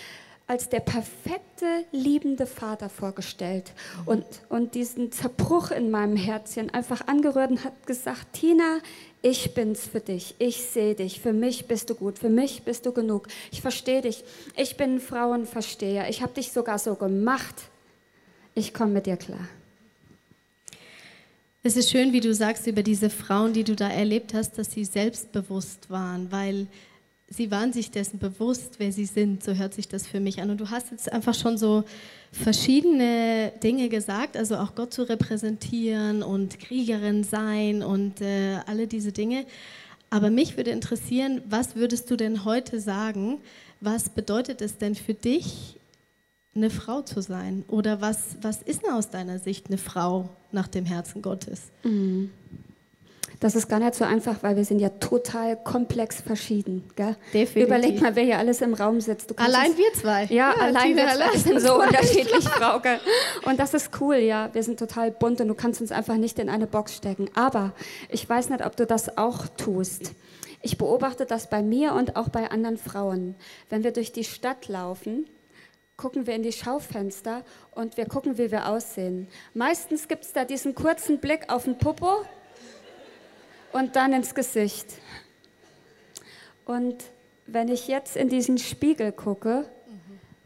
als 0.48 0.70
der 0.70 0.80
perfekte, 0.80 1.86
liebende 1.92 2.46
Vater 2.46 2.90
vorgestellt 2.90 3.74
und, 4.06 4.26
und 4.50 4.76
diesen 4.76 5.12
Zerbruch 5.12 5.72
in 5.72 5.90
meinem 5.90 6.16
Herzchen 6.16 6.72
einfach 6.72 7.08
angerührt 7.08 7.50
und 7.50 7.64
hat 7.64 7.88
gesagt, 7.88 8.34
Tina, 8.34 8.78
ich 9.26 9.56
bin's 9.56 9.88
für 9.88 10.02
dich, 10.02 10.36
ich 10.38 10.62
sehe 10.62 10.94
dich, 10.94 11.20
für 11.20 11.34
mich 11.34 11.66
bist 11.66 11.90
du 11.90 11.96
gut, 11.96 12.20
für 12.20 12.30
mich 12.30 12.62
bist 12.62 12.86
du 12.86 12.92
genug, 12.92 13.28
ich 13.52 13.60
verstehe 13.60 14.04
dich, 14.04 14.24
ich 14.56 14.78
bin 14.78 15.00
Frauenversteher, 15.00 16.08
ich 16.10 16.22
habe 16.22 16.34
dich 16.34 16.52
sogar 16.52 16.78
so 16.78 16.94
gemacht, 16.94 17.56
ich 18.54 18.72
komme 18.72 18.92
mit 18.92 19.08
dir 19.08 19.18
klar. 19.18 19.48
Es 21.64 21.76
ist 21.76 21.90
schön, 21.90 22.14
wie 22.14 22.20
du 22.20 22.36
sagst 22.36 22.68
über 22.68 22.84
diese 22.84 23.10
Frauen, 23.10 23.54
die 23.54 23.64
du 23.64 23.76
da 23.76 23.90
erlebt 23.90 24.36
hast, 24.36 24.60
dass 24.60 24.72
sie 24.72 24.86
selbstbewusst 24.86 25.90
waren, 25.90 26.32
weil 26.32 26.68
sie 27.30 27.52
waren 27.52 27.74
sich 27.74 27.92
dessen 27.92 28.20
bewusst, 28.20 28.76
wer 28.78 28.92
sie 28.92 29.06
sind. 29.06 29.44
So 29.44 29.54
hört 29.54 29.74
sich 29.74 29.88
das 29.88 30.08
für 30.08 30.20
mich 30.20 30.42
an. 30.42 30.50
Und 30.50 30.60
du 30.60 30.70
hast 30.70 30.92
jetzt 30.92 31.12
einfach 31.12 31.34
schon 31.34 31.58
so 31.58 31.84
verschiedene 32.32 33.52
Dinge 33.64 33.90
gesagt, 33.90 34.38
also 34.38 34.58
auch 34.58 34.76
Gott 34.76 34.94
zu 34.94 35.04
repräsentieren 35.04 36.24
und 36.24 36.60
Kriegerin 36.60 37.24
sein 37.24 37.82
und 37.82 38.22
äh, 38.22 38.58
alle 38.68 38.88
diese 38.88 39.12
Dinge. 39.12 39.46
Aber 40.10 40.30
mich 40.30 40.56
würde 40.56 40.72
interessieren, 40.72 41.42
was 41.50 41.76
würdest 41.76 42.12
du 42.12 42.16
denn 42.16 42.46
heute 42.46 42.80
sagen? 42.80 43.40
Was 43.82 44.10
bedeutet 44.10 44.62
es 44.62 44.78
denn 44.78 44.96
für 44.96 45.14
dich, 45.14 45.78
eine 46.56 46.70
Frau 46.70 47.02
zu 47.02 47.22
sein? 47.22 47.66
Oder 47.68 48.02
was, 48.02 48.38
was 48.42 48.62
ist 48.62 48.84
denn 48.84 48.92
aus 48.92 49.10
deiner 49.10 49.40
Sicht 49.40 49.68
eine 49.68 49.78
Frau 49.78 50.30
nach 50.52 50.68
dem 50.68 50.86
Herzen 50.86 51.22
Gottes? 51.22 51.64
Mhm. 51.84 52.32
Das 53.40 53.56
ist 53.56 53.68
gar 53.68 53.80
nicht 53.80 53.96
so 53.96 54.06
einfach, 54.06 54.42
weil 54.42 54.56
wir 54.56 54.66
sind 54.66 54.80
ja 54.80 54.90
total 54.90 55.58
komplex 55.58 56.22
verschieden. 56.22 56.84
Gell? 56.96 57.16
Definitiv. 57.34 57.64
Überleg 57.64 58.02
mal, 58.02 58.16
wer 58.16 58.24
hier 58.24 58.38
alles 58.38 58.62
im 58.62 58.74
Raum 58.74 59.02
sitzt. 59.02 59.38
allein 59.40 59.72
uns, 59.72 59.78
wir 59.78 59.94
zwei. 59.94 60.24
Ja, 60.26 60.54
ja 60.54 60.54
allein 60.54 60.96
wir 60.96 61.08
zwei 61.08 61.38
sind 61.38 61.60
so 61.62 61.80
unterschiedlich, 61.82 62.44
Frauke. 62.50 63.00
Und 63.46 63.60
das 63.60 63.74
ist 63.74 63.92
cool, 64.00 64.18
ja. 64.18 64.50
Wir 64.54 64.64
sind 64.64 64.80
total 64.80 65.12
bunt 65.12 65.42
und 65.42 65.48
du 65.48 65.56
kannst 65.56 65.82
uns 65.82 65.92
einfach 65.92 66.16
nicht 66.16 66.40
in 66.40 66.50
eine 66.50 66.68
Box 66.68 66.96
stecken. 66.96 67.30
Aber 67.36 67.74
ich 68.10 68.28
weiß 68.28 68.50
nicht, 68.50 68.66
ob 68.66 68.76
du 68.76 68.86
das 68.86 69.18
auch 69.18 69.48
tust. 69.58 70.14
Ich 70.62 70.78
beobachte 70.78 71.26
das 71.26 71.50
bei 71.50 71.62
mir 71.62 71.94
und 71.94 72.16
auch 72.16 72.30
bei 72.30 72.50
anderen 72.50 72.78
Frauen. 72.78 73.36
Wenn 73.70 73.84
wir 73.84 73.92
durch 73.92 74.12
die 74.12 74.24
Stadt 74.24 74.68
laufen, 74.68 75.28
gucken 75.98 76.28
wir 76.28 76.36
in 76.36 76.44
die 76.44 76.52
Schaufenster 76.52 77.44
und 77.72 77.98
wir 77.98 78.06
gucken, 78.06 78.38
wie 78.38 78.52
wir 78.52 78.68
aussehen. 78.68 79.28
Meistens 79.54 80.08
gibt 80.08 80.26
es 80.26 80.34
da 80.34 80.44
diesen 80.44 80.76
kurzen 80.76 81.20
Blick 81.20 81.50
auf 81.50 81.66
den 81.66 81.78
Popo 81.78 82.26
und 83.76 83.98
dann 83.98 84.14
ins 84.14 84.34
Gesicht. 84.34 84.88
Und 86.64 86.96
wenn 87.46 87.68
ich 87.68 87.90
jetzt 87.90 88.16
in 88.16 88.30
diesen 88.30 88.58
Spiegel 88.58 89.12
gucke, 89.12 89.70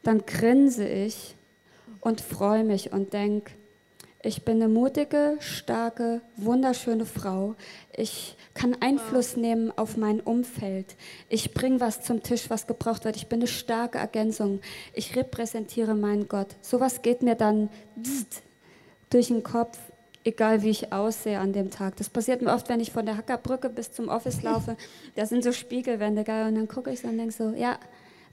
dann 0.01 0.25
grinse 0.25 0.87
ich 0.87 1.35
und 2.01 2.21
freue 2.21 2.63
mich 2.63 2.91
und 2.91 3.13
denke, 3.13 3.51
ich 4.23 4.43
bin 4.43 4.55
eine 4.55 4.67
mutige, 4.67 5.37
starke, 5.39 6.21
wunderschöne 6.37 7.05
Frau. 7.05 7.55
Ich 7.95 8.35
kann 8.55 8.75
Einfluss 8.81 9.37
nehmen 9.37 9.71
auf 9.77 9.95
mein 9.95 10.19
Umfeld. 10.19 10.95
Ich 11.29 11.53
bringe 11.53 11.79
was 11.79 12.01
zum 12.01 12.23
Tisch, 12.23 12.49
was 12.49 12.65
gebraucht 12.65 13.05
wird. 13.05 13.15
Ich 13.15 13.27
bin 13.27 13.39
eine 13.39 13.47
starke 13.47 13.99
Ergänzung. 13.99 14.59
Ich 14.93 15.15
repräsentiere 15.15 15.93
meinen 15.93 16.27
Gott. 16.27 16.47
Sowas 16.61 17.03
geht 17.03 17.21
mir 17.21 17.35
dann 17.35 17.69
durch 19.09 19.27
den 19.27 19.43
Kopf, 19.43 19.77
egal 20.23 20.63
wie 20.63 20.69
ich 20.69 20.91
aussehe 20.91 21.39
an 21.39 21.53
dem 21.53 21.71
Tag. 21.71 21.95
Das 21.97 22.09
passiert 22.09 22.41
mir 22.41 22.53
oft, 22.53 22.69
wenn 22.69 22.79
ich 22.79 22.91
von 22.91 23.05
der 23.05 23.17
Hackerbrücke 23.17 23.69
bis 23.69 23.91
zum 23.91 24.09
Office 24.09 24.41
laufe. 24.43 24.75
Da 25.15 25.25
sind 25.25 25.43
so 25.43 25.51
Spiegelwände, 25.51 26.23
geil. 26.23 26.47
Und 26.47 26.55
dann 26.55 26.67
gucke 26.67 26.91
ich 26.91 27.01
so 27.01 27.07
und 27.07 27.17
denke 27.17 27.33
so, 27.33 27.53
ja, 27.55 27.79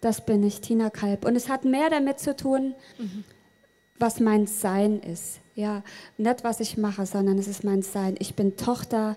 das 0.00 0.24
bin 0.24 0.42
ich, 0.42 0.60
Tina 0.60 0.90
Kalb. 0.90 1.24
Und 1.24 1.36
es 1.36 1.48
hat 1.48 1.64
mehr 1.64 1.90
damit 1.90 2.18
zu 2.18 2.36
tun, 2.36 2.74
mhm. 2.98 3.24
was 3.98 4.20
mein 4.20 4.46
Sein 4.46 5.00
ist. 5.00 5.40
Ja, 5.54 5.82
nicht 6.18 6.44
was 6.44 6.60
ich 6.60 6.76
mache, 6.76 7.06
sondern 7.06 7.38
es 7.38 7.48
ist 7.48 7.64
mein 7.64 7.82
Sein. 7.82 8.16
Ich 8.18 8.34
bin 8.34 8.56
Tochter 8.56 9.16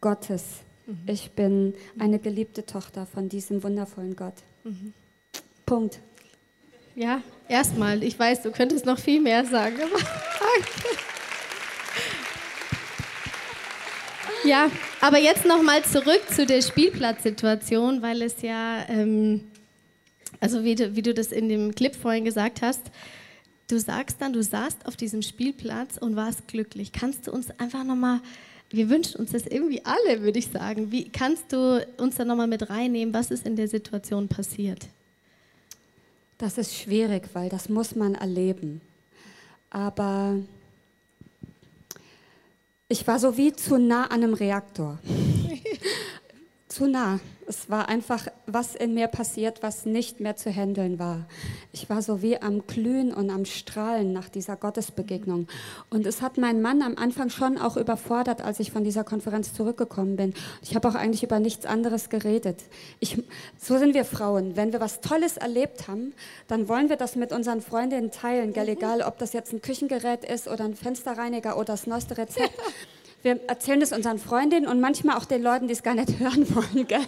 Gottes. 0.00 0.44
Mhm. 0.86 0.98
Ich 1.06 1.30
bin 1.32 1.74
eine 1.98 2.18
geliebte 2.18 2.66
Tochter 2.66 3.06
von 3.06 3.28
diesem 3.28 3.62
wundervollen 3.62 4.16
Gott. 4.16 4.34
Mhm. 4.64 4.92
Punkt. 5.64 6.00
Ja, 6.94 7.22
erstmal, 7.48 8.02
ich 8.02 8.18
weiß, 8.18 8.42
du 8.42 8.50
könntest 8.50 8.84
noch 8.84 8.98
viel 8.98 9.20
mehr 9.20 9.44
sagen. 9.44 9.76
ja, 14.48 14.70
aber 15.00 15.18
jetzt 15.18 15.44
nochmal 15.44 15.84
zurück 15.84 16.22
zu 16.30 16.46
der 16.46 16.62
Spielplatzsituation, 16.62 18.00
weil 18.00 18.22
es 18.22 18.40
ja, 18.40 18.88
ähm, 18.88 19.42
also 20.40 20.64
wie 20.64 20.74
du, 20.74 20.96
wie 20.96 21.02
du 21.02 21.12
das 21.12 21.32
in 21.32 21.48
dem 21.48 21.74
Clip 21.74 21.94
vorhin 21.94 22.24
gesagt 22.24 22.62
hast, 22.62 22.80
du 23.68 23.78
sagst 23.78 24.16
dann, 24.20 24.32
du 24.32 24.42
saßt 24.42 24.86
auf 24.86 24.96
diesem 24.96 25.20
Spielplatz 25.22 25.98
und 25.98 26.16
warst 26.16 26.48
glücklich. 26.48 26.92
Kannst 26.92 27.26
du 27.26 27.32
uns 27.32 27.50
einfach 27.58 27.84
nochmal, 27.84 28.20
wir 28.70 28.88
wünschen 28.88 29.20
uns 29.20 29.32
das 29.32 29.46
irgendwie 29.46 29.82
alle, 29.84 30.22
würde 30.22 30.38
ich 30.38 30.48
sagen. 30.48 30.90
Wie 30.90 31.08
kannst 31.10 31.52
du 31.52 31.86
uns 31.98 32.16
da 32.16 32.24
nochmal 32.24 32.46
mit 32.46 32.70
reinnehmen, 32.70 33.12
was 33.12 33.30
ist 33.30 33.46
in 33.46 33.56
der 33.56 33.68
Situation 33.68 34.28
passiert? 34.28 34.86
Das 36.38 36.56
ist 36.56 36.74
schwierig, 36.74 37.28
weil 37.34 37.50
das 37.50 37.68
muss 37.68 37.94
man 37.94 38.14
erleben. 38.14 38.80
Aber 39.70 40.36
ich 42.88 43.06
war 43.06 43.18
so 43.18 43.36
wie 43.36 43.52
zu 43.52 43.78
nah 43.78 44.04
an 44.04 44.22
einem 44.22 44.34
Reaktor. 44.34 44.98
zu 46.68 46.86
nah. 46.86 47.18
Es 47.46 47.70
war 47.70 47.88
einfach 47.88 48.26
was 48.46 48.74
in 48.74 48.92
mir 48.92 49.06
passiert, 49.06 49.62
was 49.62 49.86
nicht 49.86 50.20
mehr 50.20 50.36
zu 50.36 50.50
handeln 50.50 50.98
war. 50.98 51.26
Ich 51.72 51.88
war 51.88 52.02
so 52.02 52.20
wie 52.20 52.40
am 52.42 52.66
Glühen 52.66 53.14
und 53.14 53.30
am 53.30 53.46
Strahlen 53.46 54.12
nach 54.12 54.28
dieser 54.28 54.54
Gottesbegegnung. 54.54 55.48
Und 55.88 56.06
es 56.06 56.20
hat 56.20 56.36
meinen 56.36 56.60
Mann 56.60 56.82
am 56.82 56.96
Anfang 56.96 57.30
schon 57.30 57.56
auch 57.56 57.78
überfordert, 57.78 58.42
als 58.42 58.60
ich 58.60 58.70
von 58.70 58.84
dieser 58.84 59.02
Konferenz 59.02 59.54
zurückgekommen 59.54 60.16
bin. 60.16 60.34
Ich 60.62 60.74
habe 60.74 60.86
auch 60.88 60.94
eigentlich 60.94 61.22
über 61.22 61.40
nichts 61.40 61.64
anderes 61.64 62.10
geredet. 62.10 62.62
Ich, 63.00 63.16
so 63.58 63.78
sind 63.78 63.94
wir 63.94 64.04
Frauen. 64.04 64.54
Wenn 64.56 64.74
wir 64.74 64.80
was 64.80 65.00
Tolles 65.00 65.38
erlebt 65.38 65.88
haben, 65.88 66.12
dann 66.48 66.68
wollen 66.68 66.90
wir 66.90 66.96
das 66.96 67.16
mit 67.16 67.32
unseren 67.32 67.62
Freundinnen 67.62 68.10
teilen. 68.10 68.52
Gell? 68.52 68.68
Egal, 68.68 69.00
ob 69.00 69.16
das 69.16 69.32
jetzt 69.32 69.54
ein 69.54 69.62
Küchengerät 69.62 70.22
ist 70.22 70.48
oder 70.48 70.64
ein 70.64 70.74
Fensterreiniger 70.74 71.56
oder 71.56 71.72
das 71.72 71.86
neueste 71.86 72.18
Rezept. 72.18 72.52
Wir 73.22 73.40
erzählen 73.48 73.80
das 73.80 73.92
unseren 73.92 74.18
Freundinnen 74.18 74.68
und 74.68 74.80
manchmal 74.80 75.16
auch 75.16 75.24
den 75.24 75.42
Leuten, 75.42 75.66
die 75.66 75.72
es 75.72 75.82
gar 75.82 75.94
nicht 75.94 76.18
hören 76.18 76.46
wollen. 76.54 76.86
Gell? 76.86 77.00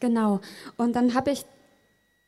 genau. 0.00 0.40
Und 0.76 0.94
dann 0.94 1.14
habe 1.14 1.30
ich 1.30 1.44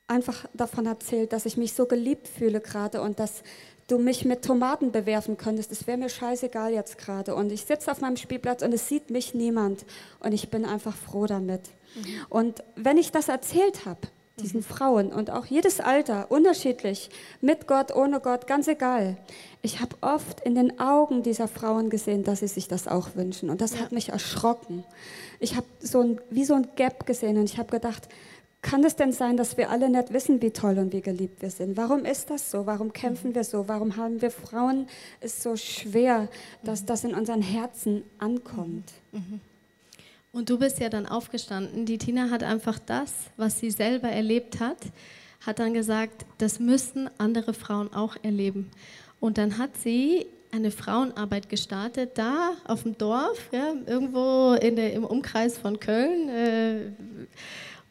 einfach 0.06 0.46
davon 0.52 0.86
erzählt, 0.86 1.32
dass 1.32 1.46
ich 1.46 1.56
mich 1.56 1.72
so 1.72 1.86
geliebt 1.86 2.28
fühle 2.28 2.60
gerade 2.60 3.00
und 3.00 3.18
dass 3.18 3.42
du 3.88 3.98
mich 3.98 4.24
mit 4.24 4.44
Tomaten 4.44 4.92
bewerfen 4.92 5.36
könntest. 5.36 5.70
Das 5.70 5.86
wäre 5.86 5.98
mir 5.98 6.08
scheißegal 6.08 6.72
jetzt 6.72 6.98
gerade. 6.98 7.34
Und 7.34 7.50
ich 7.52 7.64
sitze 7.64 7.90
auf 7.90 8.00
meinem 8.00 8.16
Spielplatz 8.16 8.62
und 8.62 8.72
es 8.72 8.88
sieht 8.88 9.10
mich 9.10 9.34
niemand. 9.34 9.84
Und 10.20 10.32
ich 10.32 10.50
bin 10.50 10.64
einfach 10.64 10.94
froh 10.94 11.26
damit. 11.26 11.62
Mhm. 11.94 12.26
Und 12.28 12.64
wenn 12.76 12.96
ich 12.96 13.10
das 13.10 13.28
erzählt 13.28 13.84
habe, 13.86 14.00
diesen 14.40 14.60
mhm. 14.60 14.64
Frauen 14.64 15.12
und 15.12 15.30
auch 15.30 15.46
jedes 15.46 15.80
Alter, 15.80 16.30
unterschiedlich, 16.30 17.10
mit 17.40 17.66
Gott, 17.66 17.94
ohne 17.94 18.20
Gott, 18.20 18.46
ganz 18.46 18.66
egal. 18.68 19.16
Ich 19.60 19.80
habe 19.80 19.96
oft 20.00 20.40
in 20.40 20.54
den 20.54 20.80
Augen 20.80 21.22
dieser 21.22 21.48
Frauen 21.48 21.90
gesehen, 21.90 22.24
dass 22.24 22.40
sie 22.40 22.48
sich 22.48 22.68
das 22.68 22.88
auch 22.88 23.14
wünschen 23.14 23.50
und 23.50 23.60
das 23.60 23.74
ja. 23.74 23.80
hat 23.80 23.92
mich 23.92 24.08
erschrocken. 24.08 24.84
Ich 25.38 25.56
habe 25.56 25.66
so 25.80 26.00
ein, 26.00 26.20
wie 26.30 26.44
so 26.44 26.54
ein 26.54 26.68
Gap 26.76 27.06
gesehen 27.06 27.36
und 27.36 27.44
ich 27.44 27.58
habe 27.58 27.70
gedacht, 27.70 28.08
kann 28.62 28.84
es 28.84 28.94
denn 28.94 29.12
sein, 29.12 29.36
dass 29.36 29.56
wir 29.56 29.70
alle 29.70 29.90
nicht 29.90 30.12
wissen, 30.12 30.40
wie 30.40 30.52
toll 30.52 30.78
und 30.78 30.92
wie 30.92 31.00
geliebt 31.00 31.42
wir 31.42 31.50
sind? 31.50 31.76
Warum 31.76 32.04
ist 32.04 32.30
das 32.30 32.48
so? 32.48 32.64
Warum 32.64 32.92
kämpfen 32.92 33.30
mhm. 33.30 33.34
wir 33.34 33.44
so? 33.44 33.66
Warum 33.66 33.96
haben 33.96 34.22
wir 34.22 34.30
Frauen 34.30 34.86
es 35.20 35.42
so 35.42 35.56
schwer, 35.56 36.28
dass 36.62 36.82
mhm. 36.82 36.86
das 36.86 37.04
in 37.04 37.14
unseren 37.14 37.42
Herzen 37.42 38.04
ankommt? 38.18 38.92
Mhm. 39.10 39.40
Und 40.32 40.48
du 40.48 40.58
bist 40.58 40.80
ja 40.80 40.88
dann 40.88 41.06
aufgestanden. 41.06 41.84
Die 41.84 41.98
Tina 41.98 42.30
hat 42.30 42.42
einfach 42.42 42.78
das, 42.78 43.12
was 43.36 43.60
sie 43.60 43.70
selber 43.70 44.08
erlebt 44.08 44.60
hat, 44.60 44.78
hat 45.44 45.58
dann 45.58 45.74
gesagt, 45.74 46.24
das 46.38 46.58
müssen 46.58 47.10
andere 47.18 47.52
Frauen 47.52 47.92
auch 47.92 48.16
erleben. 48.22 48.70
Und 49.20 49.36
dann 49.36 49.58
hat 49.58 49.76
sie 49.76 50.26
eine 50.50 50.70
Frauenarbeit 50.70 51.50
gestartet, 51.50 52.12
da 52.14 52.52
auf 52.66 52.82
dem 52.82 52.96
Dorf, 52.96 53.50
ja, 53.52 53.74
irgendwo 53.86 54.54
der, 54.54 54.94
im 54.94 55.04
Umkreis 55.04 55.58
von 55.58 55.78
Köln. 55.78 56.28
Äh, 56.28 56.92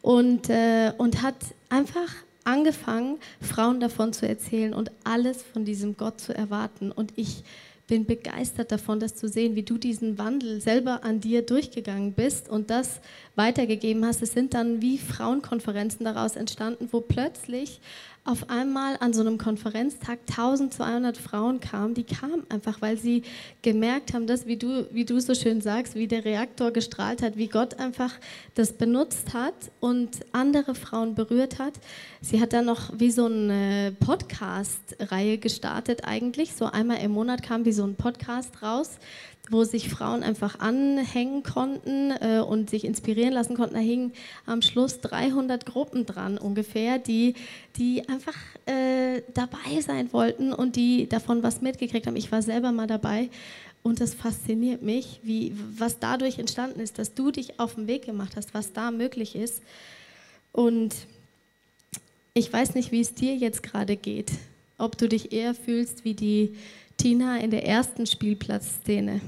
und, 0.01 0.49
äh, 0.49 0.93
und 0.97 1.21
hat 1.21 1.35
einfach 1.69 2.09
angefangen, 2.43 3.19
Frauen 3.39 3.79
davon 3.79 4.13
zu 4.13 4.27
erzählen 4.27 4.73
und 4.73 4.91
alles 5.03 5.43
von 5.43 5.63
diesem 5.63 5.95
Gott 5.95 6.19
zu 6.19 6.35
erwarten. 6.35 6.91
Und 6.91 7.13
ich 7.17 7.43
bin 7.91 8.05
begeistert 8.05 8.71
davon, 8.71 9.01
das 9.01 9.15
zu 9.15 9.27
sehen, 9.27 9.57
wie 9.57 9.63
du 9.63 9.77
diesen 9.77 10.17
Wandel 10.17 10.61
selber 10.61 11.03
an 11.03 11.19
dir 11.19 11.41
durchgegangen 11.41 12.13
bist 12.13 12.47
und 12.47 12.69
das 12.69 13.01
weitergegeben 13.35 14.05
hast. 14.05 14.21
Es 14.21 14.33
sind 14.33 14.53
dann 14.53 14.81
wie 14.81 14.97
Frauenkonferenzen 14.97 16.05
daraus 16.05 16.35
entstanden, 16.35 16.89
wo 16.91 17.01
plötzlich 17.01 17.79
auf 18.23 18.51
einmal 18.51 18.97
an 18.99 19.13
so 19.13 19.21
einem 19.21 19.39
Konferenztag 19.39 20.19
1200 20.29 21.17
Frauen 21.17 21.59
kamen, 21.59 21.95
die 21.95 22.03
kamen 22.03 22.43
einfach, 22.49 22.79
weil 22.79 22.95
sie 22.95 23.23
gemerkt 23.63 24.13
haben, 24.13 24.27
dass, 24.27 24.45
wie 24.45 24.57
du, 24.57 24.85
wie 24.91 25.05
du 25.05 25.19
so 25.19 25.33
schön 25.33 25.59
sagst, 25.59 25.95
wie 25.95 26.07
der 26.07 26.23
Reaktor 26.23 26.69
gestrahlt 26.69 27.23
hat, 27.23 27.35
wie 27.35 27.47
Gott 27.47 27.79
einfach 27.79 28.13
das 28.53 28.73
benutzt 28.73 29.33
hat 29.33 29.55
und 29.79 30.19
andere 30.33 30.75
Frauen 30.75 31.15
berührt 31.15 31.57
hat. 31.57 31.73
Sie 32.21 32.39
hat 32.39 32.53
dann 32.53 32.65
noch 32.65 32.91
wie 32.99 33.09
so 33.09 33.25
eine 33.25 33.95
Podcast-Reihe 33.99 35.39
gestartet 35.39 36.05
eigentlich. 36.05 36.53
So 36.53 36.65
einmal 36.65 36.99
im 36.99 37.11
Monat 37.11 37.41
kam 37.41 37.65
wie 37.65 37.71
so 37.71 37.83
ein 37.83 37.95
Podcast 37.95 38.61
raus 38.61 38.99
wo 39.49 39.63
sich 39.63 39.89
Frauen 39.89 40.23
einfach 40.23 40.59
anhängen 40.59 41.43
konnten 41.43 42.11
äh, 42.11 42.39
und 42.39 42.69
sich 42.69 42.85
inspirieren 42.85 43.33
lassen 43.33 43.55
konnten. 43.55 43.75
Da 43.75 43.81
hingen 43.81 44.13
am 44.45 44.61
Schluss 44.61 45.01
300 45.01 45.65
Gruppen 45.65 46.05
dran 46.05 46.37
ungefähr, 46.37 46.99
die, 46.99 47.33
die 47.75 48.07
einfach 48.07 48.37
äh, 48.65 49.21
dabei 49.33 49.81
sein 49.81 50.13
wollten 50.13 50.53
und 50.53 50.75
die 50.75 51.09
davon 51.09 51.43
was 51.43 51.61
mitgekriegt 51.61 52.07
haben. 52.07 52.15
Ich 52.15 52.31
war 52.31 52.41
selber 52.41 52.71
mal 52.71 52.87
dabei 52.87 53.29
und 53.83 53.99
das 53.99 54.13
fasziniert 54.13 54.83
mich, 54.83 55.19
wie, 55.23 55.53
was 55.77 55.99
dadurch 55.99 56.37
entstanden 56.37 56.79
ist, 56.79 56.99
dass 56.99 57.13
du 57.13 57.31
dich 57.31 57.59
auf 57.59 57.75
den 57.75 57.87
Weg 57.87 58.05
gemacht 58.05 58.35
hast, 58.35 58.53
was 58.53 58.73
da 58.73 58.91
möglich 58.91 59.35
ist. 59.35 59.61
Und 60.51 60.95
ich 62.33 62.51
weiß 62.51 62.75
nicht, 62.75 62.91
wie 62.91 63.01
es 63.01 63.13
dir 63.13 63.35
jetzt 63.35 63.63
gerade 63.63 63.95
geht. 63.95 64.31
Ob 64.77 64.97
du 64.97 65.09
dich 65.09 65.33
eher 65.33 65.53
fühlst 65.53 66.05
wie 66.05 66.13
die 66.13 66.55
Tina 67.01 67.39
in 67.39 67.51
der 67.51 67.65
ersten 67.65 68.05
Spielplatzszene 68.05 69.21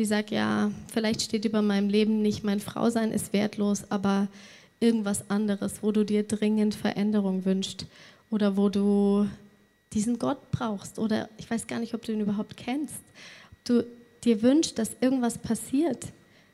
die 0.00 0.06
sagt, 0.06 0.30
ja, 0.30 0.70
vielleicht 0.90 1.20
steht 1.20 1.44
über 1.44 1.60
meinem 1.60 1.90
Leben 1.90 2.22
nicht 2.22 2.42
mein 2.42 2.58
Frausein 2.58 3.12
ist 3.12 3.34
wertlos, 3.34 3.84
aber 3.90 4.28
irgendwas 4.80 5.28
anderes, 5.28 5.82
wo 5.82 5.92
du 5.92 6.06
dir 6.06 6.22
dringend 6.22 6.74
Veränderung 6.74 7.44
wünschst 7.44 7.84
oder 8.30 8.56
wo 8.56 8.70
du 8.70 9.28
diesen 9.92 10.18
Gott 10.18 10.50
brauchst 10.52 10.98
oder 10.98 11.28
ich 11.36 11.50
weiß 11.50 11.66
gar 11.66 11.80
nicht, 11.80 11.92
ob 11.92 12.02
du 12.02 12.12
ihn 12.12 12.20
überhaupt 12.20 12.56
kennst. 12.56 13.02
Ob 13.52 13.64
du 13.66 13.86
dir 14.24 14.40
wünschst, 14.40 14.78
dass 14.78 14.92
irgendwas 15.02 15.36
passiert, 15.36 16.06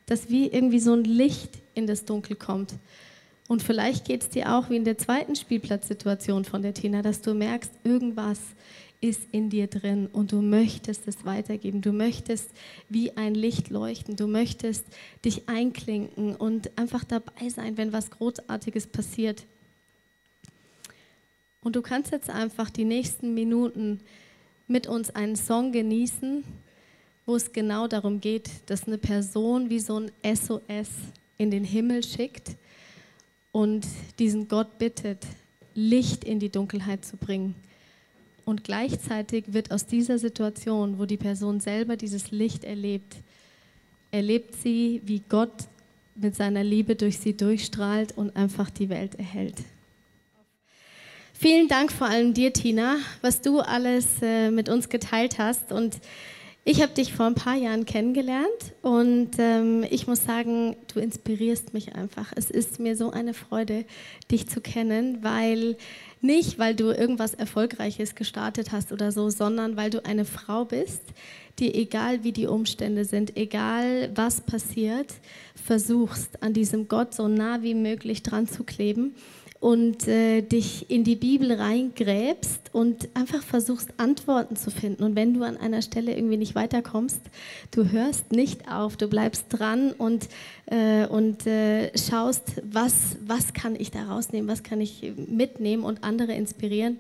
dass 0.07 0.29
wie 0.29 0.49
irgendwie 0.49 0.81
so 0.81 0.95
ein 0.95 1.05
Licht 1.05 1.51
in 1.75 1.87
das 1.87 2.05
Dunkel 2.05 2.35
kommt. 2.35 2.75
Und 3.47 3.63
vielleicht 3.63 4.07
geht 4.07 4.23
es 4.23 4.29
dir 4.29 4.57
auch 4.57 4.71
wie 4.71 4.77
in 4.77 4.85
der 4.85 4.99
zweiten 4.99 5.37
Spielplatzsituation 5.37 6.45
von 6.45 6.63
der 6.63 6.75
Tina, 6.75 7.01
dass 7.03 7.21
du 7.21 7.33
merkst, 7.33 7.71
irgendwas 7.85 8.41
ist 9.01 9.23
in 9.33 9.51
dir 9.51 9.67
drin 9.67 10.07
und 10.07 10.33
du 10.33 10.43
möchtest 10.43 11.07
es 11.07 11.25
weitergeben. 11.25 11.81
Du 11.83 11.93
möchtest 11.93 12.51
wie 12.89 13.17
ein 13.17 13.35
Licht 13.35 13.71
leuchten. 13.71 14.17
Du 14.17 14.27
möchtest 14.27 14.85
dich 15.25 15.49
einklinken 15.49 16.35
und 16.35 16.77
einfach 16.79 17.05
dabei 17.05 17.49
sein, 17.49 17.77
wenn 17.77 17.93
was 17.93 18.11
Großartiges 18.11 18.87
passiert. 18.87 19.45
Und 21.63 21.77
du 21.77 21.83
kannst 21.83 22.13
jetzt 22.13 22.31
einfach 22.31 22.71
die 22.71 22.85
nächsten 22.85 23.35
Minuten 23.35 24.01
mit 24.69 24.87
uns 24.87 25.11
einen 25.11 25.37
Song 25.37 25.73
genießen, 25.73 26.45
wo 27.27 27.35
es 27.35 27.53
genau 27.53 27.89
darum 27.89 28.21
geht, 28.21 28.51
dass 28.67 28.87
eine 28.87 28.99
Person 28.99 29.69
wie 29.69 29.81
so 29.81 30.01
ein 30.01 30.13
SOS 30.25 30.91
in 31.39 31.51
den 31.51 31.65
Himmel 31.65 32.05
schickt 32.05 32.57
und 33.53 33.87
diesen 34.19 34.49
Gott 34.49 34.79
bittet, 34.79 35.27
Licht 35.75 36.25
in 36.25 36.39
die 36.39 36.51
Dunkelheit 36.51 37.05
zu 37.05 37.17
bringen. 37.17 37.55
Und 38.47 38.63
gleichzeitig 38.63 39.53
wird 39.53 39.73
aus 39.73 39.87
dieser 39.87 40.19
Situation, 40.19 41.01
wo 41.01 41.05
die 41.05 41.17
Person 41.17 41.59
selber 41.59 41.97
dieses 41.97 42.31
Licht 42.31 42.63
erlebt, 42.63 43.17
erlebt 44.13 44.55
sie, 44.63 45.03
wie 45.05 45.21
Gott 45.29 45.65
mit 46.15 46.37
seiner 46.37 46.63
Liebe 46.63 46.95
durch 46.95 47.19
sie 47.19 47.37
durchstrahlt 47.37 48.17
und 48.17 48.37
einfach 48.37 48.71
die 48.71 48.89
Welt 48.89 49.17
erhält. 49.17 49.57
Vielen 51.35 51.67
Dank 51.67 51.91
vor 51.91 52.07
allem 52.07 52.35
dir, 52.35 52.53
Tina, 52.53 52.99
was 53.21 53.41
du 53.41 53.59
alles 53.59 54.07
äh, 54.23 54.53
mit 54.53 54.69
uns 54.69 54.89
geteilt 54.89 55.39
hast. 55.39 55.73
Und 55.73 55.97
ich 56.69 56.83
habe 56.83 56.93
dich 56.93 57.13
vor 57.13 57.27
ein 57.27 57.37
paar 57.37 57.55
Jahren 57.55 57.85
kennengelernt 57.85 58.75
und 58.83 59.31
ähm, 59.39 59.85
ich 59.89 60.09
muss 60.09 60.25
sagen, 60.25 60.75
du 60.93 60.99
inspirierst 60.99 61.73
mich 61.73 61.95
einfach. 61.95 62.33
Es 62.35 62.51
ist 62.51 62.81
mir 62.81 62.97
so 62.97 63.13
eine 63.13 63.35
Freude, 63.35 63.85
dich 64.33 64.49
zu 64.49 64.61
kennen, 64.61 65.23
weil 65.23 65.77
nicht, 66.21 66.59
weil 66.59 66.75
du 66.75 66.91
irgendwas 66.91 67.35
Erfolgreiches 67.35 68.17
gestartet 68.17 68.73
hast 68.73 68.91
oder 68.91 69.13
so, 69.13 69.31
sondern 69.31 69.77
weil 69.77 69.91
du 69.91 70.05
eine 70.05 70.25
Frau 70.25 70.65
bist, 70.65 71.03
die 71.61 71.73
egal 71.73 72.25
wie 72.25 72.33
die 72.33 72.49
Umstände 72.49 73.05
sind, 73.05 73.37
egal 73.37 74.11
was 74.17 74.41
passiert, 74.41 75.15
versuchst 75.55 76.43
an 76.43 76.53
diesem 76.53 76.89
Gott 76.89 77.15
so 77.15 77.29
nah 77.29 77.63
wie 77.63 77.75
möglich 77.75 78.25
dran 78.25 78.49
zu 78.49 78.65
kleben 78.65 79.15
und 79.61 80.07
äh, 80.07 80.43
dich 80.43 80.91
in 80.91 81.05
die 81.05 81.17
Bibel 81.17 81.53
reingräbst 81.53 82.71
und 82.73 83.09
einfach 83.15 83.43
versuchst, 83.43 83.89
Antworten 83.97 84.57
zu 84.57 84.71
finden. 84.71 85.03
Und 85.03 85.17
wenn 85.17 85.35
du 85.35 85.43
an 85.43 85.57
einer 85.57 85.83
Stelle 85.83 86.15
irgendwie 86.17 86.37
nicht 86.37 86.55
weiterkommst, 86.55 87.21
du 87.71 87.91
hörst 87.91 88.33
nicht 88.33 88.71
auf, 88.71 88.97
du 88.97 89.09
bleibst 89.09 89.47
dran 89.51 89.93
und, 89.93 90.29
äh, 90.67 91.07
und 91.07 91.47
äh, 91.47 91.91
schaust, 91.97 92.63
was, 92.65 93.17
was 93.27 93.55
kann 93.55 93.77
ich 93.77 93.91
da 93.91 94.05
rausnehmen, 94.05 94.51
was 94.51 94.63
kann 94.63 94.81
ich 94.81 95.13
mitnehmen 95.17 95.85
und 95.85 96.05
andere 96.05 96.33
inspirieren. 96.33 96.99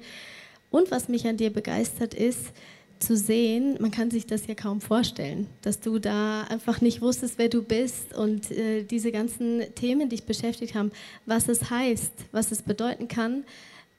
Und 0.70 0.90
was 0.90 1.08
mich 1.08 1.26
an 1.26 1.36
dir 1.36 1.50
begeistert 1.50 2.14
ist, 2.14 2.52
zu 2.98 3.16
sehen, 3.16 3.76
man 3.80 3.90
kann 3.90 4.11
sich 4.11 4.26
das 4.26 4.46
ja 4.46 4.54
kaum 4.54 4.80
vorstellen, 4.80 5.46
dass 5.62 5.80
du 5.80 5.98
da 5.98 6.42
einfach 6.44 6.80
nicht 6.80 7.00
wusstest, 7.00 7.38
wer 7.38 7.48
du 7.48 7.62
bist 7.62 8.14
und 8.14 8.50
äh, 8.50 8.82
diese 8.82 9.12
ganzen 9.12 9.62
Themen 9.74 10.09
dich 10.09 10.24
beschäftigt 10.24 10.74
haben, 10.74 10.90
was 11.26 11.48
es 11.48 11.70
heißt, 11.70 12.12
was 12.32 12.52
es 12.52 12.62
bedeuten 12.62 13.09
kann, 13.09 13.44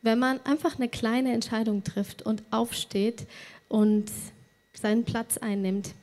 wenn 0.01 0.19
man 0.19 0.39
einfach 0.45 0.77
eine 0.77 0.89
kleine 0.89 1.33
Entscheidung 1.33 1.83
trifft 1.83 2.21
und 2.21 2.43
aufsteht 2.51 3.27
und 3.69 4.05
seinen 4.73 5.03
Platz 5.03 5.37
einnimmt. 5.37 5.93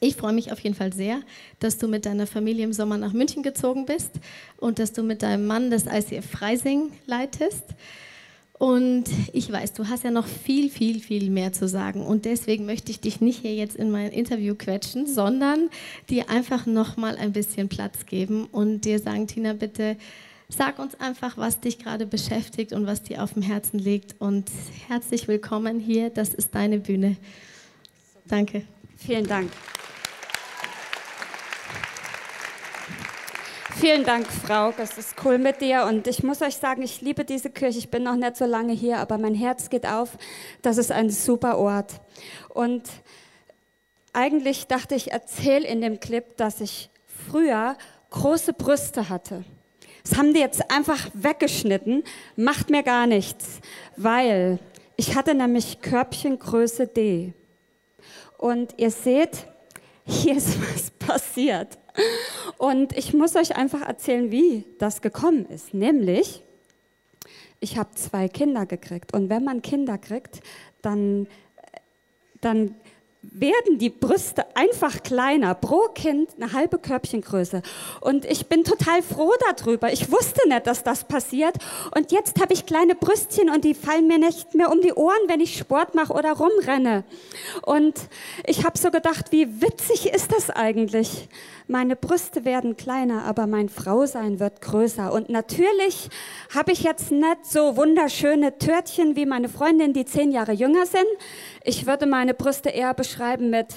Ich 0.00 0.16
freue 0.16 0.32
mich 0.32 0.50
auf 0.50 0.58
jeden 0.60 0.74
Fall 0.74 0.92
sehr, 0.92 1.20
dass 1.60 1.78
du 1.78 1.86
mit 1.86 2.06
deiner 2.06 2.26
Familie 2.26 2.64
im 2.64 2.72
Sommer 2.72 2.98
nach 2.98 3.12
München 3.12 3.44
gezogen 3.44 3.86
bist 3.86 4.10
und 4.56 4.80
dass 4.80 4.92
du 4.92 5.04
mit 5.04 5.22
deinem 5.22 5.46
Mann 5.46 5.70
das 5.70 5.86
ICF 5.86 6.28
Freising 6.28 6.90
leitest. 7.06 7.62
Und 8.62 9.06
ich 9.32 9.50
weiß, 9.50 9.72
du 9.72 9.88
hast 9.88 10.04
ja 10.04 10.12
noch 10.12 10.28
viel, 10.28 10.70
viel, 10.70 11.00
viel 11.00 11.30
mehr 11.30 11.52
zu 11.52 11.66
sagen. 11.66 12.06
Und 12.06 12.26
deswegen 12.26 12.64
möchte 12.64 12.92
ich 12.92 13.00
dich 13.00 13.20
nicht 13.20 13.40
hier 13.40 13.56
jetzt 13.56 13.74
in 13.74 13.90
mein 13.90 14.12
Interview 14.12 14.54
quetschen, 14.54 15.08
sondern 15.08 15.68
dir 16.08 16.30
einfach 16.30 16.64
noch 16.64 16.96
mal 16.96 17.16
ein 17.16 17.32
bisschen 17.32 17.68
Platz 17.68 18.06
geben 18.06 18.46
und 18.52 18.82
dir 18.82 19.00
sagen, 19.00 19.26
Tina, 19.26 19.54
bitte 19.54 19.96
sag 20.48 20.78
uns 20.78 20.94
einfach, 21.00 21.36
was 21.36 21.58
dich 21.58 21.80
gerade 21.80 22.06
beschäftigt 22.06 22.72
und 22.72 22.86
was 22.86 23.02
dir 23.02 23.24
auf 23.24 23.32
dem 23.32 23.42
Herzen 23.42 23.80
liegt. 23.80 24.14
Und 24.20 24.48
herzlich 24.86 25.26
willkommen 25.26 25.80
hier. 25.80 26.10
Das 26.10 26.32
ist 26.32 26.54
deine 26.54 26.78
Bühne. 26.78 27.16
Danke. 28.28 28.62
Vielen 28.96 29.26
Dank. 29.26 29.50
Vielen 33.82 34.04
Dank, 34.04 34.28
Frau. 34.28 34.72
Es 34.78 34.96
ist 34.96 35.16
cool 35.24 35.38
mit 35.38 35.60
dir. 35.60 35.86
Und 35.86 36.06
ich 36.06 36.22
muss 36.22 36.40
euch 36.40 36.54
sagen, 36.54 36.82
ich 36.82 37.00
liebe 37.00 37.24
diese 37.24 37.50
Kirche. 37.50 37.80
Ich 37.80 37.90
bin 37.90 38.04
noch 38.04 38.14
nicht 38.14 38.36
so 38.36 38.44
lange 38.44 38.72
hier, 38.72 38.98
aber 38.98 39.18
mein 39.18 39.34
Herz 39.34 39.70
geht 39.70 39.88
auf. 39.88 40.10
Das 40.62 40.78
ist 40.78 40.92
ein 40.92 41.10
super 41.10 41.58
Ort. 41.58 41.94
Und 42.48 42.84
eigentlich 44.12 44.68
dachte 44.68 44.94
ich, 44.94 45.10
erzähle 45.10 45.66
in 45.66 45.80
dem 45.80 45.98
Clip, 45.98 46.36
dass 46.36 46.60
ich 46.60 46.90
früher 47.28 47.76
große 48.10 48.52
Brüste 48.52 49.08
hatte. 49.08 49.42
Das 50.04 50.16
haben 50.16 50.32
die 50.32 50.38
jetzt 50.38 50.70
einfach 50.70 51.08
weggeschnitten. 51.14 52.04
Macht 52.36 52.70
mir 52.70 52.84
gar 52.84 53.08
nichts, 53.08 53.58
weil 53.96 54.60
ich 54.94 55.16
hatte 55.16 55.34
nämlich 55.34 55.80
Körbchengröße 55.80 56.86
D. 56.86 57.32
Und 58.38 58.74
ihr 58.76 58.92
seht, 58.92 59.44
hier 60.04 60.36
ist 60.36 60.56
was 60.72 60.92
passiert. 60.92 61.78
Und 62.58 62.96
ich 62.96 63.12
muss 63.12 63.36
euch 63.36 63.56
einfach 63.56 63.82
erzählen, 63.82 64.30
wie 64.30 64.64
das 64.78 65.02
gekommen 65.02 65.46
ist. 65.46 65.74
Nämlich, 65.74 66.42
ich 67.60 67.76
habe 67.76 67.90
zwei 67.94 68.28
Kinder 68.28 68.66
gekriegt. 68.66 69.14
Und 69.14 69.28
wenn 69.30 69.44
man 69.44 69.62
Kinder 69.62 69.98
kriegt, 69.98 70.40
dann, 70.80 71.26
dann 72.40 72.74
werden 73.22 73.78
die 73.78 73.90
Brüste 73.90 74.51
einfach 74.54 75.02
kleiner, 75.02 75.54
pro 75.54 75.88
Kind 75.94 76.30
eine 76.36 76.52
halbe 76.52 76.78
Körbchengröße. 76.78 77.62
Und 78.00 78.24
ich 78.24 78.46
bin 78.46 78.64
total 78.64 79.02
froh 79.02 79.32
darüber. 79.56 79.92
Ich 79.92 80.10
wusste 80.10 80.48
nicht, 80.48 80.66
dass 80.66 80.82
das 80.82 81.04
passiert. 81.04 81.56
Und 81.94 82.12
jetzt 82.12 82.40
habe 82.40 82.52
ich 82.52 82.66
kleine 82.66 82.94
Brüstchen 82.94 83.50
und 83.50 83.64
die 83.64 83.74
fallen 83.74 84.06
mir 84.06 84.18
nicht 84.18 84.54
mehr 84.54 84.70
um 84.70 84.80
die 84.80 84.92
Ohren, 84.92 85.28
wenn 85.28 85.40
ich 85.40 85.56
Sport 85.56 85.94
mache 85.94 86.12
oder 86.12 86.32
rumrenne. 86.32 87.04
Und 87.62 87.94
ich 88.46 88.64
habe 88.64 88.78
so 88.78 88.90
gedacht, 88.90 89.32
wie 89.32 89.60
witzig 89.60 90.12
ist 90.12 90.32
das 90.32 90.50
eigentlich? 90.50 91.28
Meine 91.68 91.96
Brüste 91.96 92.44
werden 92.44 92.76
kleiner, 92.76 93.24
aber 93.24 93.46
mein 93.46 93.68
Frausein 93.68 94.40
wird 94.40 94.60
größer. 94.60 95.12
Und 95.12 95.28
natürlich 95.28 96.10
habe 96.54 96.72
ich 96.72 96.82
jetzt 96.82 97.10
nicht 97.10 97.46
so 97.46 97.76
wunderschöne 97.76 98.58
Törtchen 98.58 99.16
wie 99.16 99.26
meine 99.26 99.48
Freundin, 99.48 99.92
die 99.92 100.04
zehn 100.04 100.32
Jahre 100.32 100.52
jünger 100.52 100.86
sind. 100.86 101.06
Ich 101.64 101.86
würde 101.86 102.06
meine 102.06 102.34
Brüste 102.34 102.68
eher 102.68 102.94
beschreiben 102.94 103.50
mit 103.50 103.68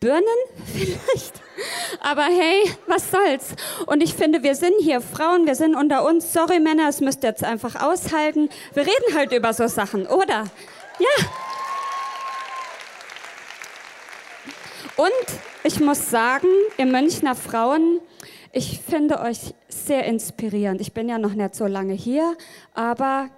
Birnen 0.00 0.24
vielleicht. 0.64 1.42
Aber 2.00 2.22
hey, 2.24 2.72
was 2.86 3.10
soll's? 3.10 3.54
Und 3.84 4.02
ich 4.02 4.14
finde, 4.14 4.42
wir 4.42 4.54
sind 4.54 4.72
hier 4.80 5.02
Frauen, 5.02 5.46
wir 5.46 5.54
sind 5.54 5.74
unter 5.74 6.06
uns. 6.06 6.32
Sorry 6.32 6.58
Männer, 6.58 6.88
es 6.88 7.02
müsst 7.02 7.22
ihr 7.22 7.28
jetzt 7.28 7.44
einfach 7.44 7.82
aushalten. 7.82 8.48
Wir 8.72 8.84
reden 8.84 9.14
halt 9.14 9.32
über 9.32 9.52
so 9.52 9.66
Sachen, 9.66 10.06
oder? 10.06 10.46
Ja. 10.98 11.26
Und 14.96 15.10
ich 15.64 15.80
muss 15.80 16.08
sagen, 16.08 16.48
ihr 16.78 16.86
Münchner 16.86 17.34
Frauen, 17.34 18.00
ich 18.52 18.80
finde 18.80 19.20
euch 19.20 19.54
sehr 19.68 20.04
inspirierend. 20.04 20.80
Ich 20.80 20.94
bin 20.94 21.10
ja 21.10 21.18
noch 21.18 21.34
nicht 21.34 21.54
so 21.54 21.66
lange 21.66 21.92
hier, 21.92 22.38
aber 22.72 23.28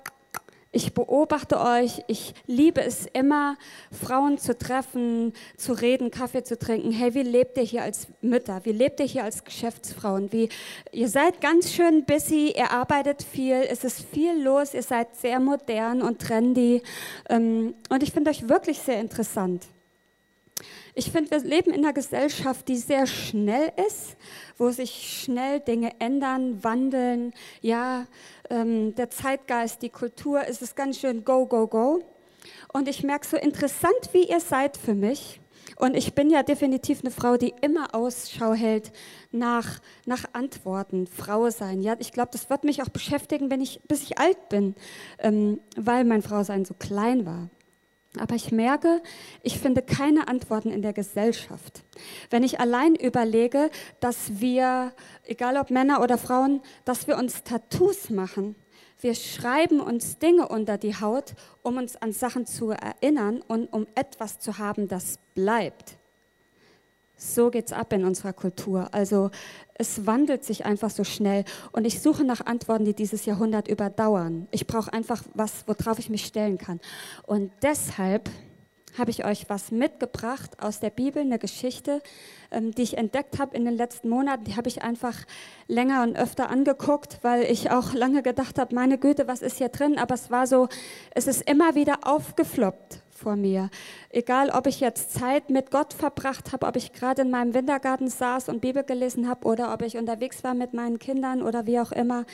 ich 0.72 0.94
beobachte 0.94 1.60
euch, 1.60 2.02
ich 2.08 2.32
liebe 2.46 2.82
es 2.82 3.06
immer, 3.12 3.58
Frauen 3.92 4.38
zu 4.38 4.56
treffen, 4.56 5.34
zu 5.58 5.74
reden, 5.74 6.10
Kaffee 6.10 6.44
zu 6.44 6.58
trinken. 6.58 6.92
Hey, 6.92 7.12
wie 7.12 7.22
lebt 7.22 7.58
ihr 7.58 7.62
hier 7.62 7.82
als 7.82 8.06
Mütter? 8.22 8.60
Wie 8.64 8.72
lebt 8.72 8.98
ihr 9.00 9.06
hier 9.06 9.24
als 9.24 9.44
Geschäftsfrauen? 9.44 10.32
Wie, 10.32 10.48
ihr 10.90 11.08
seid 11.08 11.42
ganz 11.42 11.72
schön 11.72 12.04
busy, 12.06 12.54
ihr 12.56 12.70
arbeitet 12.70 13.22
viel, 13.22 13.62
es 13.68 13.84
ist 13.84 14.02
viel 14.12 14.42
los, 14.42 14.72
ihr 14.72 14.82
seid 14.82 15.14
sehr 15.14 15.38
modern 15.40 16.00
und 16.00 16.20
trendy. 16.20 16.82
Ähm, 17.28 17.74
und 17.90 18.02
ich 18.02 18.10
finde 18.10 18.30
euch 18.30 18.48
wirklich 18.48 18.78
sehr 18.78 18.98
interessant. 18.98 19.66
Ich 20.94 21.10
finde, 21.10 21.30
wir 21.30 21.38
leben 21.38 21.72
in 21.72 21.84
einer 21.84 21.94
Gesellschaft, 21.94 22.68
die 22.68 22.76
sehr 22.76 23.06
schnell 23.06 23.72
ist, 23.88 24.16
wo 24.58 24.70
sich 24.70 25.22
schnell 25.22 25.60
Dinge 25.60 25.92
ändern, 26.00 26.62
wandeln. 26.62 27.32
Ja, 27.62 28.06
ähm, 28.50 28.94
der 28.94 29.08
Zeitgeist, 29.08 29.80
die 29.80 29.88
Kultur, 29.88 30.46
ist 30.46 30.60
es 30.60 30.74
ganz 30.74 30.98
schön 30.98 31.24
go, 31.24 31.46
go, 31.46 31.66
go. 31.66 32.02
Und 32.74 32.88
ich 32.88 33.02
merke 33.04 33.26
so 33.26 33.38
interessant, 33.38 34.10
wie 34.12 34.24
ihr 34.24 34.40
seid 34.40 34.76
für 34.76 34.94
mich. 34.94 35.40
Und 35.76 35.96
ich 35.96 36.14
bin 36.14 36.28
ja 36.28 36.42
definitiv 36.42 37.00
eine 37.00 37.10
Frau, 37.10 37.38
die 37.38 37.54
immer 37.62 37.94
Ausschau 37.94 38.52
hält 38.52 38.92
nach, 39.30 39.80
nach 40.04 40.24
Antworten, 40.34 41.06
Frau 41.06 41.48
sein. 41.48 41.80
Ja, 41.80 41.96
ich 41.98 42.12
glaube, 42.12 42.30
das 42.32 42.50
wird 42.50 42.64
mich 42.64 42.82
auch 42.82 42.90
beschäftigen, 42.90 43.50
wenn 43.50 43.62
ich, 43.62 43.80
bis 43.88 44.02
ich 44.02 44.18
alt 44.18 44.50
bin, 44.50 44.74
ähm, 45.18 45.60
weil 45.76 46.04
mein 46.04 46.20
Frausein 46.20 46.66
so 46.66 46.74
klein 46.74 47.24
war. 47.24 47.48
Aber 48.18 48.34
ich 48.34 48.52
merke, 48.52 49.02
ich 49.42 49.58
finde 49.58 49.82
keine 49.82 50.28
Antworten 50.28 50.70
in 50.70 50.82
der 50.82 50.92
Gesellschaft. 50.92 51.82
Wenn 52.30 52.42
ich 52.42 52.60
allein 52.60 52.94
überlege, 52.94 53.70
dass 54.00 54.40
wir, 54.40 54.92
egal 55.24 55.56
ob 55.56 55.70
Männer 55.70 56.02
oder 56.02 56.18
Frauen, 56.18 56.60
dass 56.84 57.06
wir 57.06 57.16
uns 57.16 57.42
Tattoos 57.42 58.10
machen, 58.10 58.54
Wir 59.02 59.16
schreiben 59.16 59.80
uns 59.80 60.18
Dinge 60.18 60.46
unter 60.46 60.78
die 60.78 60.94
Haut, 60.94 61.34
um 61.62 61.76
uns 61.76 61.96
an 61.96 62.12
Sachen 62.12 62.46
zu 62.46 62.70
erinnern 62.70 63.42
und 63.48 63.66
um 63.72 63.88
etwas 63.96 64.38
zu 64.38 64.58
haben, 64.58 64.86
das 64.86 65.18
bleibt. 65.34 65.96
So 67.22 67.50
geht's 67.50 67.72
ab 67.72 67.92
in 67.92 68.04
unserer 68.04 68.32
Kultur. 68.32 68.88
Also 68.92 69.30
es 69.74 70.06
wandelt 70.06 70.44
sich 70.44 70.66
einfach 70.66 70.90
so 70.90 71.04
schnell 71.04 71.44
und 71.70 71.84
ich 71.84 72.02
suche 72.02 72.24
nach 72.24 72.44
Antworten, 72.44 72.84
die 72.84 72.94
dieses 72.94 73.26
Jahrhundert 73.26 73.68
überdauern. 73.68 74.48
Ich 74.50 74.66
brauche 74.66 74.92
einfach 74.92 75.22
was, 75.34 75.64
worauf 75.66 75.98
ich 76.00 76.10
mich 76.10 76.26
stellen 76.26 76.58
kann. 76.58 76.80
Und 77.24 77.52
deshalb 77.62 78.28
habe 78.98 79.10
ich 79.10 79.24
euch 79.24 79.48
was 79.48 79.70
mitgebracht 79.70 80.60
aus 80.60 80.80
der 80.80 80.90
Bibel, 80.90 81.22
eine 81.22 81.38
Geschichte, 81.38 82.02
ähm, 82.50 82.72
die 82.72 82.82
ich 82.82 82.98
entdeckt 82.98 83.38
habe 83.38 83.56
in 83.56 83.64
den 83.64 83.76
letzten 83.76 84.08
Monaten. 84.08 84.44
Die 84.44 84.56
habe 84.56 84.68
ich 84.68 84.82
einfach 84.82 85.16
länger 85.68 86.02
und 86.02 86.16
öfter 86.16 86.50
angeguckt, 86.50 87.20
weil 87.22 87.44
ich 87.44 87.70
auch 87.70 87.94
lange 87.94 88.22
gedacht 88.22 88.58
habe, 88.58 88.74
meine 88.74 88.98
Güte, 88.98 89.28
was 89.28 89.40
ist 89.42 89.58
hier 89.58 89.70
drin? 89.70 89.98
Aber 89.98 90.14
es 90.14 90.30
war 90.30 90.46
so, 90.46 90.68
es 91.14 91.26
ist 91.26 91.48
immer 91.48 91.74
wieder 91.74 92.00
aufgefloppt 92.02 93.02
vor 93.22 93.36
mir. 93.36 93.70
Egal, 94.10 94.50
ob 94.50 94.66
ich 94.66 94.80
jetzt 94.80 95.12
Zeit 95.12 95.48
mit 95.48 95.70
Gott 95.70 95.94
verbracht 95.94 96.52
habe, 96.52 96.66
ob 96.66 96.76
ich 96.76 96.92
gerade 96.92 97.22
in 97.22 97.30
meinem 97.30 97.54
Wintergarten 97.54 98.08
saß 98.08 98.48
und 98.48 98.60
Bibel 98.60 98.82
gelesen 98.82 99.28
habe 99.28 99.46
oder 99.46 99.72
ob 99.72 99.82
ich 99.82 99.96
unterwegs 99.96 100.42
war 100.44 100.54
mit 100.54 100.74
meinen 100.74 100.98
Kindern 100.98 101.42
oder 101.42 101.66
wie 101.66 101.80
auch 101.80 101.92
immer. 101.92 102.24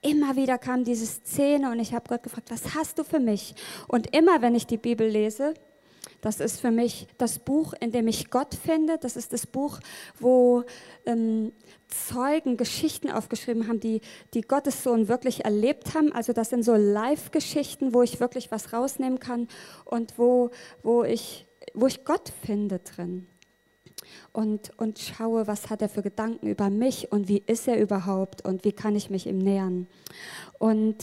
Immer 0.00 0.36
wieder 0.36 0.58
kam 0.58 0.84
diese 0.84 1.06
Szene 1.06 1.70
und 1.70 1.80
ich 1.80 1.92
habe 1.92 2.08
Gott 2.08 2.22
gefragt, 2.22 2.50
was 2.50 2.74
hast 2.74 2.98
du 2.98 3.04
für 3.04 3.20
mich? 3.20 3.54
Und 3.86 4.16
immer, 4.16 4.42
wenn 4.42 4.54
ich 4.54 4.66
die 4.66 4.78
Bibel 4.78 5.06
lese, 5.06 5.54
das 6.20 6.40
ist 6.40 6.60
für 6.60 6.70
mich 6.70 7.06
das 7.16 7.38
Buch, 7.38 7.74
in 7.80 7.92
dem 7.92 8.08
ich 8.08 8.30
Gott 8.30 8.54
finde. 8.54 8.98
Das 8.98 9.16
ist 9.16 9.32
das 9.32 9.46
Buch, 9.46 9.78
wo 10.18 10.64
ähm, 11.06 11.52
Zeugen 11.88 12.56
Geschichten 12.56 13.10
aufgeschrieben 13.10 13.68
haben, 13.68 13.80
die, 13.80 14.00
die 14.34 14.42
Gottes 14.42 14.82
Sohn 14.82 15.08
wirklich 15.08 15.44
erlebt 15.44 15.94
haben. 15.94 16.12
Also 16.12 16.32
das 16.32 16.50
sind 16.50 16.64
so 16.64 16.74
Live-Geschichten, 16.74 17.94
wo 17.94 18.02
ich 18.02 18.20
wirklich 18.20 18.50
was 18.50 18.72
rausnehmen 18.72 19.20
kann 19.20 19.48
und 19.84 20.18
wo, 20.18 20.50
wo, 20.82 21.04
ich, 21.04 21.46
wo 21.72 21.86
ich 21.86 22.04
Gott 22.04 22.32
finde 22.44 22.80
drin. 22.80 23.26
Und, 24.32 24.70
und 24.76 24.98
schaue, 24.98 25.46
was 25.46 25.70
hat 25.70 25.82
er 25.82 25.88
für 25.88 26.02
Gedanken 26.02 26.48
über 26.48 26.68
mich 26.68 27.10
und 27.10 27.28
wie 27.28 27.42
ist 27.46 27.68
er 27.68 27.80
überhaupt 27.80 28.44
und 28.44 28.64
wie 28.64 28.72
kann 28.72 28.94
ich 28.94 29.08
mich 29.08 29.26
ihm 29.26 29.38
nähern. 29.38 29.86
Und 30.58 30.96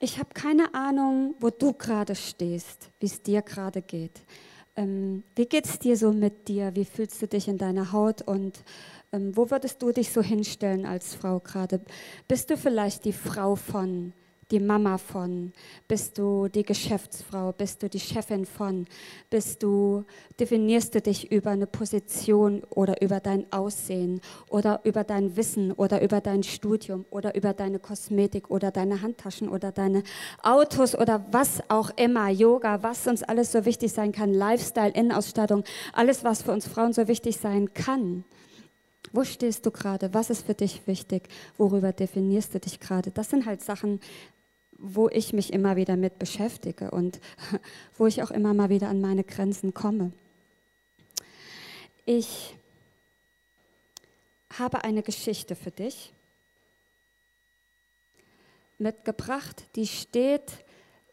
ich 0.00 0.18
habe 0.18 0.28
keine 0.34 0.74
Ahnung, 0.74 1.34
wo 1.40 1.50
du 1.50 1.72
gerade 1.72 2.14
stehst, 2.14 2.90
wie 3.00 3.06
es 3.06 3.22
dir 3.22 3.42
gerade 3.42 3.80
geht. 3.80 4.22
Ähm, 4.76 5.24
wie 5.34 5.46
geht 5.46 5.64
es 5.64 5.78
dir 5.78 5.96
so 5.96 6.12
mit 6.12 6.48
dir? 6.48 6.74
Wie 6.76 6.84
fühlst 6.84 7.20
du 7.22 7.26
dich 7.26 7.48
in 7.48 7.58
deiner 7.58 7.92
Haut? 7.92 8.22
Und 8.22 8.62
ähm, 9.12 9.36
wo 9.36 9.50
würdest 9.50 9.82
du 9.82 9.92
dich 9.92 10.12
so 10.12 10.22
hinstellen 10.22 10.84
als 10.84 11.14
Frau 11.14 11.40
gerade? 11.40 11.80
Bist 12.28 12.50
du 12.50 12.56
vielleicht 12.56 13.04
die 13.04 13.12
Frau 13.12 13.56
von 13.56 14.12
die 14.50 14.60
Mama 14.60 14.98
von? 14.98 15.52
Bist 15.88 16.18
du 16.18 16.48
die 16.48 16.62
Geschäftsfrau? 16.62 17.52
Bist 17.52 17.82
du 17.82 17.88
die 17.88 18.00
Chefin 18.00 18.46
von? 18.46 18.86
Bist 19.28 19.62
du, 19.62 20.04
definierst 20.38 20.94
du 20.94 21.00
dich 21.00 21.32
über 21.32 21.50
eine 21.50 21.66
Position 21.66 22.62
oder 22.70 23.02
über 23.02 23.20
dein 23.20 23.52
Aussehen 23.52 24.20
oder 24.48 24.80
über 24.84 25.04
dein 25.04 25.36
Wissen 25.36 25.72
oder 25.72 26.02
über 26.02 26.20
dein 26.20 26.42
Studium 26.42 27.04
oder 27.10 27.34
über 27.34 27.54
deine 27.54 27.78
Kosmetik 27.78 28.50
oder 28.50 28.70
deine 28.70 29.02
Handtaschen 29.02 29.48
oder 29.48 29.72
deine 29.72 30.02
Autos 30.42 30.94
oder 30.94 31.26
was 31.32 31.62
auch 31.68 31.90
immer, 31.96 32.28
Yoga, 32.28 32.82
was 32.82 33.06
uns 33.06 33.22
alles 33.22 33.52
so 33.52 33.64
wichtig 33.64 33.92
sein 33.92 34.12
kann, 34.12 34.32
Lifestyle, 34.32 34.92
Innenausstattung, 34.92 35.64
alles, 35.92 36.22
was 36.22 36.42
für 36.42 36.52
uns 36.52 36.66
Frauen 36.66 36.92
so 36.92 37.08
wichtig 37.08 37.38
sein 37.38 37.74
kann. 37.74 38.24
Wo 39.12 39.24
stehst 39.24 39.64
du 39.64 39.70
gerade? 39.70 40.12
Was 40.14 40.30
ist 40.30 40.46
für 40.46 40.54
dich 40.54 40.86
wichtig? 40.86 41.28
Worüber 41.56 41.92
definierst 41.92 42.54
du 42.54 42.60
dich 42.60 42.80
gerade? 42.80 43.10
Das 43.10 43.30
sind 43.30 43.46
halt 43.46 43.62
Sachen, 43.62 44.00
wo 44.78 45.08
ich 45.08 45.32
mich 45.32 45.52
immer 45.52 45.76
wieder 45.76 45.96
mit 45.96 46.18
beschäftige 46.18 46.90
und 46.90 47.20
wo 47.98 48.06
ich 48.06 48.22
auch 48.22 48.30
immer 48.30 48.54
mal 48.54 48.68
wieder 48.68 48.88
an 48.88 49.00
meine 49.00 49.24
Grenzen 49.24 49.74
komme. 49.74 50.12
Ich 52.04 52.54
habe 54.58 54.84
eine 54.84 55.02
Geschichte 55.02 55.56
für 55.56 55.70
dich 55.70 56.12
mitgebracht, 58.78 59.64
die 59.74 59.86
steht 59.86 60.52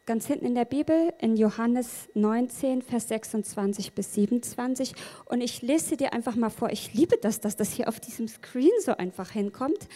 ganz 0.06 0.28
hinten 0.28 0.46
in 0.46 0.56
der 0.56 0.66
Bibel 0.66 1.14
in 1.20 1.38
Johannes 1.38 2.10
19, 2.14 2.82
Vers 2.82 3.08
26 3.08 3.94
bis 3.94 4.14
27. 4.14 4.94
Und 5.26 5.42
ich 5.42 5.62
lese 5.62 5.96
dir 5.96 6.14
einfach 6.14 6.36
mal 6.36 6.50
vor. 6.50 6.70
Ich 6.72 6.94
liebe 6.94 7.18
das, 7.18 7.40
dass 7.40 7.56
das 7.56 7.72
hier 7.72 7.88
auf 7.88 8.00
diesem 8.00 8.28
Screen 8.28 8.72
so 8.82 8.98
einfach 8.98 9.32
hinkommt. 9.32 9.88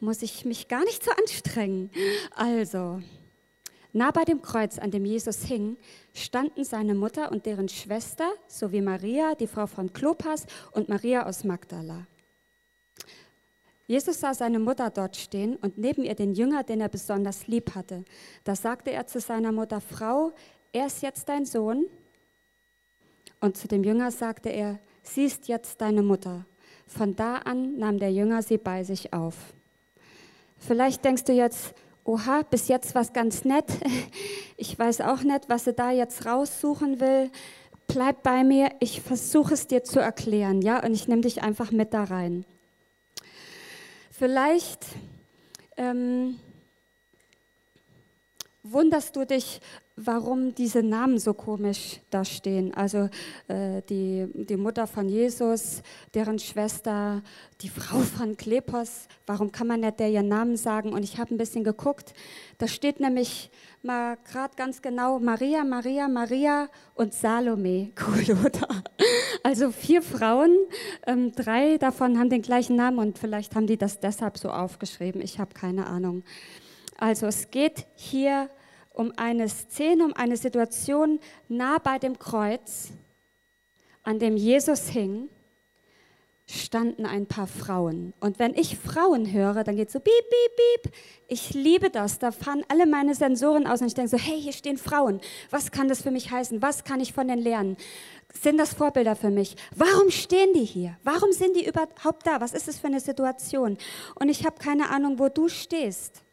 Muss 0.00 0.22
ich 0.22 0.44
mich 0.44 0.68
gar 0.68 0.84
nicht 0.84 1.02
so 1.02 1.10
anstrengen. 1.12 1.90
Also, 2.34 3.00
nah 3.92 4.10
bei 4.10 4.24
dem 4.24 4.42
Kreuz, 4.42 4.78
an 4.78 4.90
dem 4.90 5.06
Jesus 5.06 5.44
hing, 5.44 5.78
standen 6.12 6.64
seine 6.64 6.94
Mutter 6.94 7.32
und 7.32 7.46
deren 7.46 7.68
Schwester 7.68 8.30
sowie 8.46 8.82
Maria, 8.82 9.34
die 9.34 9.46
Frau 9.46 9.66
von 9.66 9.92
Klopas 9.92 10.46
und 10.72 10.90
Maria 10.90 11.26
aus 11.26 11.44
Magdala. 11.44 12.06
Jesus 13.86 14.20
sah 14.20 14.32
seine 14.32 14.58
Mutter 14.58 14.88
dort 14.90 15.16
stehen 15.16 15.56
und 15.56 15.76
neben 15.76 16.04
ihr 16.04 16.14
den 16.14 16.32
Jünger, 16.32 16.62
den 16.62 16.80
er 16.80 16.88
besonders 16.88 17.46
lieb 17.46 17.74
hatte. 17.74 18.04
Da 18.42 18.56
sagte 18.56 18.90
er 18.90 19.06
zu 19.06 19.20
seiner 19.20 19.52
Mutter, 19.52 19.80
Frau, 19.80 20.32
er 20.72 20.86
ist 20.86 21.02
jetzt 21.02 21.28
dein 21.28 21.44
Sohn. 21.44 21.86
Und 23.40 23.58
zu 23.58 23.68
dem 23.68 23.84
Jünger 23.84 24.10
sagte 24.10 24.48
er, 24.48 24.78
sie 25.02 25.26
ist 25.26 25.48
jetzt 25.48 25.82
deine 25.82 26.02
Mutter. 26.02 26.46
Von 26.86 27.14
da 27.14 27.36
an 27.36 27.76
nahm 27.76 27.98
der 27.98 28.10
Jünger 28.10 28.42
sie 28.42 28.56
bei 28.56 28.84
sich 28.84 29.12
auf. 29.12 29.34
Vielleicht 30.58 31.04
denkst 31.04 31.24
du 31.24 31.32
jetzt, 31.32 31.74
oha, 32.04 32.42
bis 32.42 32.68
jetzt 32.68 32.94
was 32.94 33.12
ganz 33.12 33.44
nett. 33.44 33.66
Ich 34.56 34.78
weiß 34.78 35.00
auch 35.00 35.24
nicht, 35.24 35.48
was 35.48 35.64
sie 35.64 35.72
da 35.72 35.90
jetzt 35.90 36.26
raussuchen 36.26 37.00
will. 37.00 37.28
Bleib 37.88 38.22
bei 38.22 38.44
mir, 38.44 38.70
ich 38.78 39.00
versuche 39.00 39.54
es 39.54 39.66
dir 39.66 39.82
zu 39.82 39.98
erklären, 39.98 40.62
ja, 40.62 40.82
und 40.82 40.94
ich 40.94 41.08
nehme 41.08 41.22
dich 41.22 41.42
einfach 41.42 41.72
mit 41.72 41.92
da 41.92 42.04
rein. 42.04 42.46
Vielleicht 44.16 44.86
ähm, 45.76 46.38
wunderst 48.64 49.14
du 49.14 49.26
dich, 49.26 49.60
warum 49.94 50.54
diese 50.54 50.82
Namen 50.82 51.18
so 51.18 51.34
komisch 51.34 52.00
da 52.10 52.24
stehen. 52.24 52.74
Also 52.74 53.10
äh, 53.46 53.82
die, 53.88 54.26
die 54.32 54.56
Mutter 54.56 54.86
von 54.86 55.08
Jesus, 55.08 55.82
deren 56.14 56.38
Schwester, 56.38 57.22
die 57.60 57.68
Frau 57.68 57.98
von 57.98 58.36
Klepos, 58.36 59.06
warum 59.26 59.52
kann 59.52 59.66
man 59.66 59.80
nicht 59.80 60.00
der 60.00 60.08
ihren 60.08 60.28
Namen 60.28 60.56
sagen? 60.56 60.92
Und 60.92 61.04
ich 61.04 61.18
habe 61.18 61.34
ein 61.34 61.38
bisschen 61.38 61.62
geguckt, 61.62 62.14
da 62.58 62.66
steht 62.66 63.00
nämlich 63.00 63.50
mal 63.82 64.16
gerade 64.24 64.56
ganz 64.56 64.80
genau 64.80 65.18
Maria, 65.20 65.62
Maria, 65.62 66.08
Maria 66.08 66.68
und 66.94 67.12
Salome. 67.12 67.92
Cool, 68.04 68.36
oder? 68.46 68.82
Also 69.42 69.70
vier 69.70 70.02
Frauen, 70.02 70.56
ähm, 71.06 71.32
drei 71.32 71.76
davon 71.76 72.18
haben 72.18 72.30
den 72.30 72.42
gleichen 72.42 72.76
Namen 72.76 72.98
und 72.98 73.18
vielleicht 73.18 73.54
haben 73.54 73.66
die 73.66 73.76
das 73.76 74.00
deshalb 74.00 74.38
so 74.38 74.50
aufgeschrieben. 74.50 75.20
Ich 75.20 75.38
habe 75.38 75.52
keine 75.54 75.86
Ahnung. 75.86 76.24
Also 76.96 77.26
es 77.26 77.50
geht 77.50 77.86
hier 77.94 78.50
um 78.90 79.12
eine 79.16 79.48
Szene, 79.48 80.04
um 80.04 80.12
eine 80.14 80.36
Situation 80.36 81.18
nah 81.48 81.78
bei 81.78 81.98
dem 81.98 82.18
Kreuz, 82.18 82.90
an 84.02 84.18
dem 84.18 84.36
Jesus 84.36 84.88
hing 84.88 85.28
standen 86.46 87.06
ein 87.06 87.26
paar 87.26 87.46
Frauen. 87.46 88.12
Und 88.20 88.38
wenn 88.38 88.54
ich 88.54 88.76
Frauen 88.76 89.32
höre, 89.32 89.64
dann 89.64 89.76
geht 89.76 89.90
so 89.90 89.98
piep, 89.98 90.12
piep, 90.12 90.56
piep. 90.82 90.94
Ich 91.26 91.54
liebe 91.54 91.88
das. 91.88 92.18
Da 92.18 92.32
fahren 92.32 92.62
alle 92.68 92.86
meine 92.86 93.14
Sensoren 93.14 93.66
aus 93.66 93.80
und 93.80 93.86
ich 93.86 93.94
denke 93.94 94.10
so, 94.10 94.18
hey, 94.18 94.40
hier 94.40 94.52
stehen 94.52 94.76
Frauen. 94.76 95.20
Was 95.50 95.70
kann 95.70 95.88
das 95.88 96.02
für 96.02 96.10
mich 96.10 96.30
heißen? 96.30 96.60
Was 96.60 96.84
kann 96.84 97.00
ich 97.00 97.14
von 97.14 97.28
denen 97.28 97.42
lernen? 97.42 97.76
Sind 98.42 98.58
das 98.58 98.74
Vorbilder 98.74 99.16
für 99.16 99.30
mich? 99.30 99.56
Warum 99.74 100.10
stehen 100.10 100.52
die 100.54 100.64
hier? 100.64 100.98
Warum 101.02 101.32
sind 101.32 101.56
die 101.56 101.66
überhaupt 101.66 102.26
da? 102.26 102.40
Was 102.40 102.52
ist 102.52 102.68
das 102.68 102.78
für 102.78 102.88
eine 102.88 103.00
Situation? 103.00 103.78
Und 104.14 104.28
ich 104.28 104.44
habe 104.44 104.58
keine 104.58 104.90
Ahnung, 104.90 105.18
wo 105.18 105.28
du 105.28 105.48
stehst. 105.48 106.24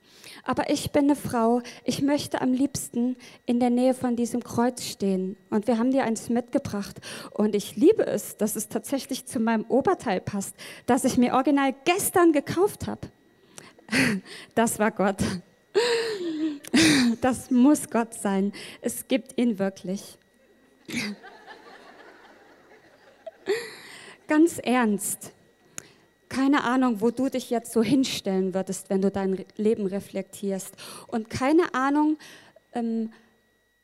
Aber 0.44 0.70
ich 0.70 0.92
bin 0.92 1.06
eine 1.06 1.16
Frau, 1.16 1.62
ich 1.84 2.02
möchte 2.02 2.42
am 2.42 2.54
liebsten 2.54 3.16
in 3.46 3.60
der 3.60 3.70
Nähe 3.70 3.94
von 3.94 4.16
diesem 4.16 4.44
Kreuz 4.44 4.84
stehen. 4.84 5.38
Und 5.50 5.68
wir 5.68 5.78
haben 5.78 5.92
dir 5.92 6.04
eins 6.04 6.30
mitgebracht. 6.30 7.00
Und 7.32 7.56
ich 7.56 7.76
liebe 7.76 8.06
es, 8.06 8.38
dass 8.38 8.56
es 8.56 8.68
tatsächlich 8.68 9.26
zu 9.26 9.40
meinem 9.40 9.66
Oberteil 9.66 10.22
passt, 10.22 10.56
das 10.86 11.04
ich 11.04 11.18
mir 11.18 11.34
original 11.34 11.74
gestern 11.86 12.32
gekauft 12.32 12.88
habe. 12.88 13.08
Das 14.56 14.80
war 14.80 14.92
Gott. 14.92 15.18
Das 17.20 17.52
muss 17.52 17.90
Gott 17.90 18.14
sein. 18.14 18.54
Es 18.82 19.08
gibt 19.08 19.38
ihn 19.38 19.60
wirklich. 19.60 20.18
Ganz 24.28 24.60
ernst 24.60 25.34
keine 26.32 26.64
Ahnung, 26.64 27.02
wo 27.02 27.12
du 27.12 27.30
dich 27.30 27.50
jetzt 27.50 27.74
so 27.74 27.84
hinstellen 27.84 28.54
würdest, 28.54 28.90
wenn 28.90 29.02
du 29.02 29.12
dein 29.12 29.46
Leben 29.58 29.86
reflektierst. 29.86 30.74
Und 31.08 31.30
keine 31.30 31.74
Ahnung, 31.74 32.18
ähm, 32.72 33.12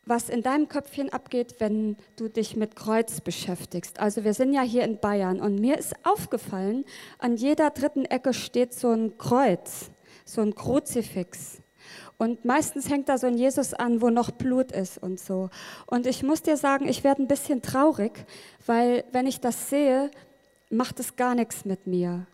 was 0.05 0.29
in 0.29 0.41
deinem 0.41 0.69
Köpfchen 0.69 1.11
abgeht, 1.11 1.55
wenn 1.59 1.97
du 2.15 2.29
dich 2.29 2.55
mit 2.55 2.77
Kreuz 2.77 3.19
beschäftigst. 3.19 3.99
Also 3.99 4.23
wir 4.23 4.33
sind 4.33 4.53
ja 4.53 4.61
hier 4.61 4.85
in 4.85 4.99
Bayern 4.99 5.41
und 5.41 5.59
mir 5.59 5.77
ist 5.77 5.93
aufgefallen, 6.03 6.85
an 7.19 7.35
jeder 7.35 7.69
dritten 7.69 8.05
Ecke 8.05 8.33
steht 8.33 8.73
so 8.73 8.91
ein 8.91 9.17
Kreuz, 9.17 9.91
so 10.23 10.41
ein 10.41 10.55
Kruzifix. 10.55 11.61
Und 12.17 12.45
meistens 12.45 12.89
hängt 12.89 13.09
da 13.09 13.17
so 13.17 13.27
ein 13.27 13.37
Jesus 13.37 13.73
an, 13.73 14.01
wo 14.01 14.09
noch 14.09 14.31
Blut 14.31 14.71
ist 14.71 14.97
und 14.97 15.19
so. 15.19 15.49
Und 15.85 16.07
ich 16.07 16.23
muss 16.23 16.41
dir 16.41 16.55
sagen, 16.55 16.87
ich 16.87 17.03
werde 17.03 17.23
ein 17.23 17.27
bisschen 17.27 17.61
traurig, 17.61 18.25
weil 18.65 19.03
wenn 19.11 19.27
ich 19.27 19.41
das 19.41 19.69
sehe, 19.69 20.09
macht 20.69 21.01
es 21.01 21.17
gar 21.17 21.35
nichts 21.35 21.65
mit 21.65 21.85
mir. 21.85 22.25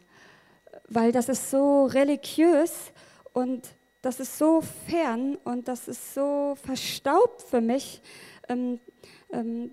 Weil 0.89 1.11
das 1.11 1.29
ist 1.29 1.49
so 1.49 1.85
religiös 1.85 2.71
und 3.33 3.69
das 4.01 4.19
ist 4.19 4.37
so 4.37 4.61
fern 4.87 5.37
und 5.43 5.67
das 5.67 5.87
ist 5.87 6.13
so 6.13 6.55
verstaubt 6.63 7.41
für 7.41 7.61
mich. 7.61 8.01
Ähm, 8.49 8.79
ähm, 9.31 9.71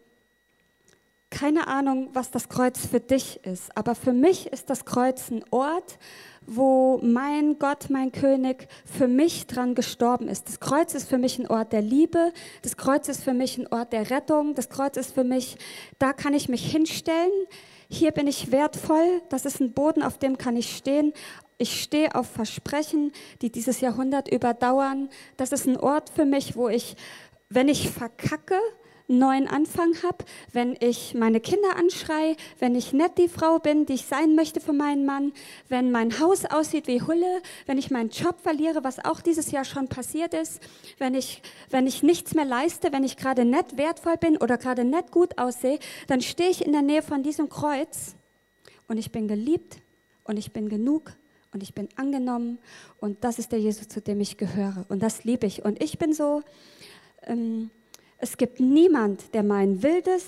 keine 1.31 1.69
Ahnung, 1.69 2.11
was 2.13 2.31
das 2.31 2.49
Kreuz 2.49 2.87
für 2.87 2.99
dich 2.99 3.45
ist, 3.45 3.77
aber 3.77 3.95
für 3.95 4.13
mich 4.13 4.49
ist 4.49 4.69
das 4.69 4.85
Kreuz 4.85 5.31
ein 5.31 5.45
Ort, 5.51 5.99
wo 6.47 6.99
mein 7.03 7.59
Gott, 7.59 7.89
mein 7.89 8.11
König 8.11 8.67
für 8.85 9.07
mich 9.07 9.47
dran 9.47 9.77
gestorben 9.77 10.29
ist. 10.29 10.49
Das 10.49 10.59
Kreuz 10.59 10.95
ist 10.95 11.09
für 11.09 11.19
mich 11.19 11.39
ein 11.39 11.47
Ort 11.47 11.73
der 11.73 11.83
Liebe, 11.83 12.33
das 12.63 12.77
Kreuz 12.77 13.09
ist 13.09 13.23
für 13.23 13.33
mich 13.33 13.59
ein 13.59 13.69
Ort 13.69 13.93
der 13.93 14.11
Rettung, 14.11 14.55
das 14.55 14.69
Kreuz 14.69 14.97
ist 14.97 15.15
für 15.15 15.25
mich, 15.25 15.57
da 15.99 16.13
kann 16.13 16.35
ich 16.35 16.49
mich 16.49 16.69
hinstellen, 16.71 17.31
hier 17.91 18.13
bin 18.13 18.29
ich 18.29 18.53
wertvoll, 18.53 19.21
das 19.31 19.45
ist 19.45 19.61
ein 19.61 19.73
Boden, 19.73 20.03
auf 20.03 20.17
dem 20.17 20.39
kann 20.39 20.57
ich 20.57 20.77
stehen. 20.77 21.13
Ich 21.59 21.83
stehe 21.83 22.15
auf 22.15 22.29
Versprechen, 22.29 23.13
die 23.43 23.51
dieses 23.51 23.81
Jahrhundert 23.81 24.33
überdauern. 24.33 25.11
Das 25.37 25.51
ist 25.53 25.67
ein 25.67 25.77
Ort 25.77 26.09
für 26.09 26.25
mich, 26.25 26.57
wo 26.57 26.69
ich, 26.69 26.97
wenn 27.49 27.69
ich 27.69 27.91
verkacke, 27.91 28.55
neuen 29.19 29.49
Anfang 29.49 29.95
habe, 30.03 30.25
wenn 30.53 30.77
ich 30.81 31.15
meine 31.15 31.41
Kinder 31.41 31.77
anschreie, 31.77 32.37
wenn 32.59 32.75
ich 32.75 32.93
nicht 32.93 33.19
die 33.19 33.29
Frau 33.29 33.59
bin, 33.59 33.87
die 33.87 33.95
ich 33.95 34.07
sein 34.07 34.35
möchte 34.35 34.61
für 34.61 34.73
meinen 34.73 35.05
Mann, 35.05 35.33
wenn 35.69 35.91
mein 35.91 36.19
Haus 36.21 36.45
aussieht 36.45 36.87
wie 36.87 37.03
Hulle, 37.03 37.43
wenn 37.67 37.79
ich 37.79 37.91
meinen 37.91 38.11
Job 38.11 38.41
verliere, 38.41 38.85
was 38.85 39.05
auch 39.05 39.21
dieses 39.21 39.51
Jahr 39.51 39.65
schon 39.65 39.89
passiert 39.89 40.35
ist, 40.35 40.61
wenn 40.99 41.15
ich, 41.15 41.43
wenn 41.71 41.87
ich 41.87 42.03
nichts 42.03 42.35
mehr 42.35 42.45
leiste, 42.45 42.93
wenn 42.93 43.05
ich 43.05 43.17
gerade 43.17 43.45
nicht 43.45 43.77
wertvoll 43.77 44.17
bin 44.17 44.37
oder 44.37 44.57
gerade 44.57 44.85
nicht 44.85 45.11
gut 45.11 45.39
aussehe, 45.39 45.79
dann 46.07 46.21
stehe 46.21 46.51
ich 46.51 46.65
in 46.65 46.73
der 46.73 46.83
Nähe 46.83 47.03
von 47.03 47.23
diesem 47.23 47.49
Kreuz 47.49 48.15
und 48.89 48.99
ich 48.99 49.13
bin 49.13 49.29
geliebt 49.29 49.79
und 50.25 50.37
ich 50.37 50.53
bin 50.53 50.69
genug 50.69 51.13
und 51.53 51.63
ich 51.63 51.75
bin 51.75 51.89
angenommen 51.97 52.59
und 53.01 53.25
das 53.25 53.39
ist 53.39 53.53
der 53.53 53.61
Jesus, 53.61 53.89
zu 53.89 54.01
dem 54.01 54.21
ich 54.21 54.37
gehöre 54.37 54.87
und 54.89 55.03
das 55.03 55.25
liebe 55.25 55.47
ich. 55.47 55.65
Und 55.65 55.83
ich 55.83 55.99
bin 55.99 56.13
so, 56.13 56.43
ähm, 57.23 57.71
es 58.21 58.37
gibt 58.37 58.61
niemand, 58.61 59.35
der 59.35 59.43
mein 59.43 59.83
wildes, 59.83 60.25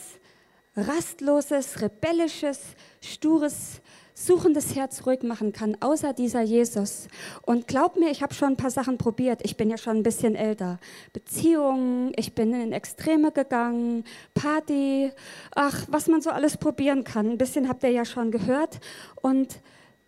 rastloses, 0.77 1.81
rebellisches, 1.81 2.61
stures, 3.01 3.81
suchendes 4.15 4.75
Herz 4.75 5.05
ruhig 5.07 5.23
machen 5.23 5.53
kann, 5.53 5.77
außer 5.81 6.13
dieser 6.13 6.43
Jesus. 6.43 7.09
Und 7.43 7.67
glaub 7.67 7.97
mir, 7.97 8.11
ich 8.11 8.23
habe 8.23 8.35
schon 8.35 8.53
ein 8.53 8.57
paar 8.57 8.71
Sachen 8.71 8.99
probiert. 8.99 9.41
Ich 9.43 9.57
bin 9.57 9.71
ja 9.71 9.77
schon 9.77 9.99
ein 9.99 10.03
bisschen 10.03 10.35
älter. 10.35 10.79
Beziehungen, 11.13 12.13
ich 12.17 12.35
bin 12.35 12.55
in 12.55 12.73
Extreme 12.73 13.33
gegangen, 13.33 14.05
Party, 14.35 15.11
ach, 15.55 15.87
was 15.89 16.09
man 16.09 16.21
so 16.21 16.31
alles 16.31 16.57
probieren 16.57 17.05
kann. 17.05 17.31
Ein 17.31 17.39
bisschen 17.39 17.69
habt 17.69 17.83
ihr 17.83 17.91
ja 17.91 18.05
schon 18.05 18.31
gehört. 18.31 18.81
Und 19.21 19.61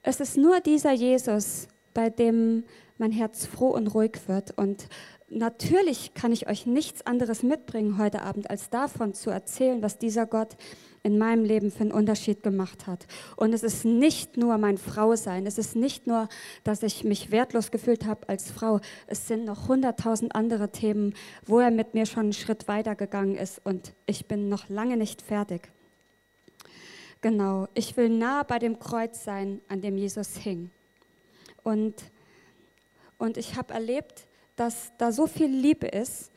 es 0.03 0.20
ist 0.20 0.37
nur 0.37 0.61
dieser 0.61 0.92
Jesus, 0.92 1.68
bei 1.92 2.11
dem 2.11 2.64
mein 2.99 3.12
Herz 3.12 3.47
froh 3.47 3.70
und 3.70 3.88
ruhig 3.88 4.18
wird. 4.27 4.57
Und 4.57 4.87
natürlich 5.28 6.14
kann 6.14 6.32
ich 6.32 6.48
euch 6.48 6.66
nichts 6.66 7.06
anderes 7.06 7.42
mitbringen 7.42 7.98
heute 7.98 8.22
Abend, 8.22 8.50
als 8.50 8.70
davon 8.70 9.14
zu 9.14 9.30
erzählen, 9.30 9.82
was 9.82 9.98
dieser 9.98 10.26
Gott 10.26 10.56
in 11.02 11.18
meinem 11.18 11.44
Leben 11.44 11.70
für 11.70 11.82
einen 11.82 11.92
Unterschied 11.92 12.42
gemacht 12.42 12.87
hat. 12.87 13.06
Und 13.37 13.52
es 13.52 13.62
ist 13.62 13.84
nicht 13.84 14.38
nur 14.38 14.56
mein 14.56 14.78
Frausein, 14.78 15.46
es 15.46 15.58
ist 15.58 15.76
nicht 15.76 16.06
nur, 16.06 16.28
dass 16.64 16.82
ich 16.82 17.04
mich 17.04 17.30
wertlos 17.30 17.70
gefühlt 17.70 18.06
habe 18.06 18.28
als 18.28 18.50
Frau, 18.50 18.80
es 19.06 19.28
sind 19.28 19.44
noch 19.44 19.68
hunderttausend 19.68 20.34
andere 20.34 20.70
Themen, 20.70 21.14
wo 21.44 21.60
er 21.60 21.70
mit 21.70 21.92
mir 21.92 22.06
schon 22.06 22.24
einen 22.24 22.32
Schritt 22.32 22.68
weiter 22.68 22.94
gegangen 22.94 23.37
ist 23.37 23.60
und 23.64 23.92
ich 24.06 24.26
bin 24.26 24.48
noch 24.48 24.68
lange 24.70 24.96
nicht 24.96 25.20
fertig. 25.20 25.68
Genau, 27.20 27.68
ich 27.74 27.96
will 27.96 28.08
nah 28.08 28.42
bei 28.42 28.58
dem 28.58 28.78
Kreuz 28.78 29.24
sein, 29.24 29.60
an 29.68 29.80
dem 29.80 29.96
Jesus 29.96 30.37
hing. 30.37 30.70
Und, 31.62 31.94
und 33.18 33.37
ich 33.37 33.56
habe 33.56 33.72
erlebt, 33.72 34.26
dass 34.56 34.92
da 34.98 35.12
so 35.12 35.26
viel 35.26 35.48
Liebe 35.48 35.86
ist, 35.86 36.32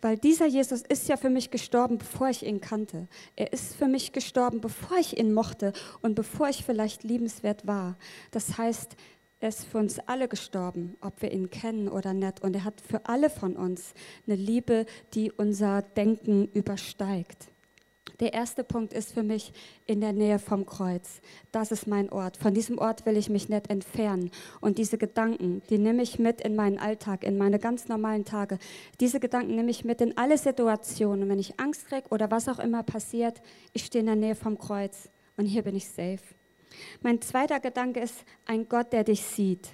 weil 0.00 0.18
dieser 0.18 0.46
Jesus 0.46 0.82
ist 0.82 1.08
ja 1.08 1.16
für 1.16 1.30
mich 1.30 1.50
gestorben, 1.50 1.98
bevor 1.98 2.28
ich 2.28 2.44
ihn 2.44 2.60
kannte. 2.60 3.08
Er 3.34 3.52
ist 3.52 3.74
für 3.74 3.88
mich 3.88 4.12
gestorben, 4.12 4.60
bevor 4.60 4.98
ich 4.98 5.18
ihn 5.18 5.32
mochte 5.32 5.72
und 6.02 6.14
bevor 6.14 6.48
ich 6.48 6.64
vielleicht 6.64 7.02
liebenswert 7.02 7.66
war. 7.66 7.96
Das 8.30 8.58
heißt, 8.58 8.94
er 9.40 9.48
ist 9.48 9.64
für 9.64 9.78
uns 9.78 9.98
alle 10.00 10.28
gestorben, 10.28 10.96
ob 11.00 11.20
wir 11.22 11.32
ihn 11.32 11.50
kennen 11.50 11.88
oder 11.88 12.14
nicht. 12.14 12.42
Und 12.42 12.54
er 12.54 12.64
hat 12.64 12.80
für 12.80 13.06
alle 13.06 13.30
von 13.30 13.56
uns 13.56 13.94
eine 14.26 14.36
Liebe, 14.36 14.86
die 15.14 15.32
unser 15.32 15.82
Denken 15.82 16.48
übersteigt. 16.52 17.48
Der 18.20 18.32
erste 18.32 18.64
Punkt 18.64 18.92
ist 18.92 19.12
für 19.12 19.22
mich 19.22 19.52
in 19.86 20.00
der 20.00 20.12
Nähe 20.12 20.38
vom 20.38 20.64
Kreuz. 20.64 21.20
Das 21.52 21.70
ist 21.70 21.86
mein 21.86 22.10
Ort. 22.10 22.38
Von 22.38 22.54
diesem 22.54 22.78
Ort 22.78 23.04
will 23.04 23.16
ich 23.16 23.28
mich 23.28 23.48
nicht 23.48 23.68
entfernen. 23.68 24.30
Und 24.60 24.78
diese 24.78 24.96
Gedanken, 24.96 25.62
die 25.68 25.78
nehme 25.78 26.02
ich 26.02 26.18
mit 26.18 26.40
in 26.40 26.56
meinen 26.56 26.78
Alltag, 26.78 27.24
in 27.24 27.36
meine 27.36 27.58
ganz 27.58 27.88
normalen 27.88 28.24
Tage. 28.24 28.58
Diese 29.00 29.20
Gedanken 29.20 29.54
nehme 29.54 29.70
ich 29.70 29.84
mit 29.84 30.00
in 30.00 30.16
alle 30.16 30.38
Situationen. 30.38 31.28
Wenn 31.28 31.38
ich 31.38 31.60
Angst 31.60 31.88
kriege 31.88 32.08
oder 32.10 32.30
was 32.30 32.48
auch 32.48 32.58
immer 32.58 32.82
passiert, 32.82 33.42
ich 33.72 33.84
stehe 33.84 34.00
in 34.00 34.06
der 34.06 34.16
Nähe 34.16 34.34
vom 34.34 34.58
Kreuz. 34.58 35.08
Und 35.36 35.44
hier 35.44 35.62
bin 35.62 35.76
ich 35.76 35.86
safe. 35.86 36.22
Mein 37.02 37.20
zweiter 37.20 37.60
Gedanke 37.60 38.00
ist 38.00 38.24
ein 38.46 38.68
Gott, 38.68 38.92
der 38.92 39.04
dich 39.04 39.22
sieht. 39.22 39.68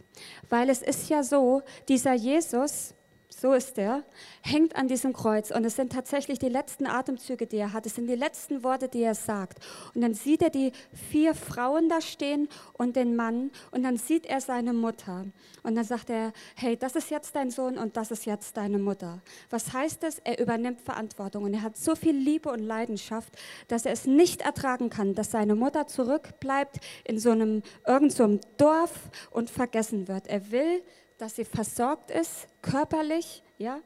Weil 0.49 0.71
es 0.71 0.83
ist 0.83 1.09
ja 1.09 1.23
so, 1.23 1.63
dieser 1.89 2.15
Jesus, 2.15 2.95
so 3.33 3.53
ist 3.53 3.79
er, 3.79 4.05
hängt 4.43 4.77
an 4.77 4.89
diesem 4.89 5.13
Kreuz 5.13 5.51
und 5.51 5.65
es 5.65 5.77
sind 5.77 5.93
tatsächlich 5.93 6.39
die 6.39 6.49
letzten 6.49 6.87
Atemzüge, 6.87 7.47
die 7.47 7.57
er 7.57 7.73
hat, 7.73 7.87
es 7.87 7.95
sind 7.95 8.07
die 8.07 8.15
letzten 8.15 8.63
Worte, 8.63 8.89
die 8.89 9.03
er 9.03 9.15
sagt. 9.15 9.59
Und 9.95 10.03
dann 10.03 10.15
sieht 10.15 10.43
er 10.43 10.51
die 10.51 10.73
vier 11.11 11.35
Frauen 11.35 11.89
da 11.89 12.01
stehen 12.01 12.49
und 12.75 12.97
den 12.97 13.17
Mann 13.17 13.51
und 13.71 13.83
dann 13.83 13.97
sieht 13.97 14.27
er 14.27 14.41
seine 14.41 14.73
Mutter 14.73 15.25
und 15.63 15.75
dann 15.75 15.85
sagt 15.85 16.11
er, 16.11 16.33
hey, 16.57 16.77
das 16.77 16.95
ist 16.95 17.11
jetzt 17.11 17.35
dein 17.35 17.51
Sohn 17.51 17.79
und 17.79 17.97
das 17.97 18.11
ist 18.11 18.27
jetzt 18.27 18.57
deine 18.57 18.79
Mutter. 18.79 19.23
Was 19.51 19.73
heißt 19.73 20.03
das? 20.03 20.19
Er 20.19 20.39
übernimmt 20.39 20.81
Verantwortung 20.81 21.45
und 21.45 21.55
er 21.55 21.63
hat 21.63 21.77
so 21.77 21.95
viel 21.95 22.17
Liebe 22.17 22.51
und 22.51 22.61
Leidenschaft, 22.61 23.33
dass 23.69 23.87
er 23.87 23.93
es 23.93 24.07
nicht 24.07 24.43
ertragen 24.43 24.91
kann, 24.91 25.15
dass 25.15 25.31
seine 25.31 25.55
Mutter 25.55 25.87
zurückbleibt 25.87 26.81
in 27.05 27.19
so 27.19 27.31
einem 27.31 27.63
irgend 27.87 28.13
so 28.13 28.39
Dorf 28.57 29.11
und 29.31 29.51
vergessen 29.51 30.09
wird. 30.09 30.27
Er 30.27 30.51
will 30.51 30.83
dass 31.19 31.37
sie 31.37 31.45
versorgt 31.45 32.11
ist, 32.11 32.47
körperlich, 32.63 33.43
ja, 33.59 33.81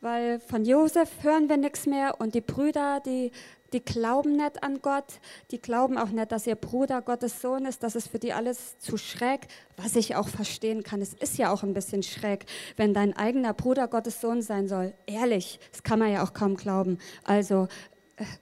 weil 0.00 0.38
von 0.40 0.64
Josef 0.64 1.10
hören 1.22 1.48
wir 1.48 1.56
nichts 1.56 1.86
mehr 1.86 2.20
und 2.20 2.34
die 2.34 2.40
Brüder, 2.40 3.00
die, 3.04 3.32
die 3.72 3.84
glauben 3.84 4.36
nicht 4.36 4.62
an 4.62 4.80
Gott, 4.80 5.20
die 5.50 5.60
glauben 5.60 5.98
auch 5.98 6.10
nicht, 6.10 6.30
dass 6.30 6.46
ihr 6.46 6.54
Bruder 6.54 7.02
Gottes 7.02 7.40
Sohn 7.42 7.64
ist, 7.66 7.82
das 7.82 7.96
ist 7.96 8.08
für 8.08 8.18
die 8.18 8.32
alles 8.32 8.78
zu 8.78 8.96
schräg, 8.96 9.48
was 9.76 9.96
ich 9.96 10.14
auch 10.14 10.28
verstehen 10.28 10.84
kann. 10.84 11.02
Es 11.02 11.14
ist 11.14 11.36
ja 11.36 11.52
auch 11.52 11.64
ein 11.64 11.74
bisschen 11.74 12.02
schräg, 12.02 12.46
wenn 12.76 12.94
dein 12.94 13.16
eigener 13.16 13.54
Bruder 13.54 13.88
Gottes 13.88 14.20
Sohn 14.20 14.40
sein 14.40 14.68
soll. 14.68 14.94
Ehrlich, 15.06 15.58
das 15.72 15.82
kann 15.82 15.98
man 15.98 16.12
ja 16.12 16.22
auch 16.22 16.32
kaum 16.32 16.56
glauben. 16.56 16.98
Also, 17.24 17.66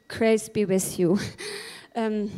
grace 0.09 0.51
be 0.51 0.69
with 0.69 0.99
you. 0.99 1.19
ähm, 1.95 2.31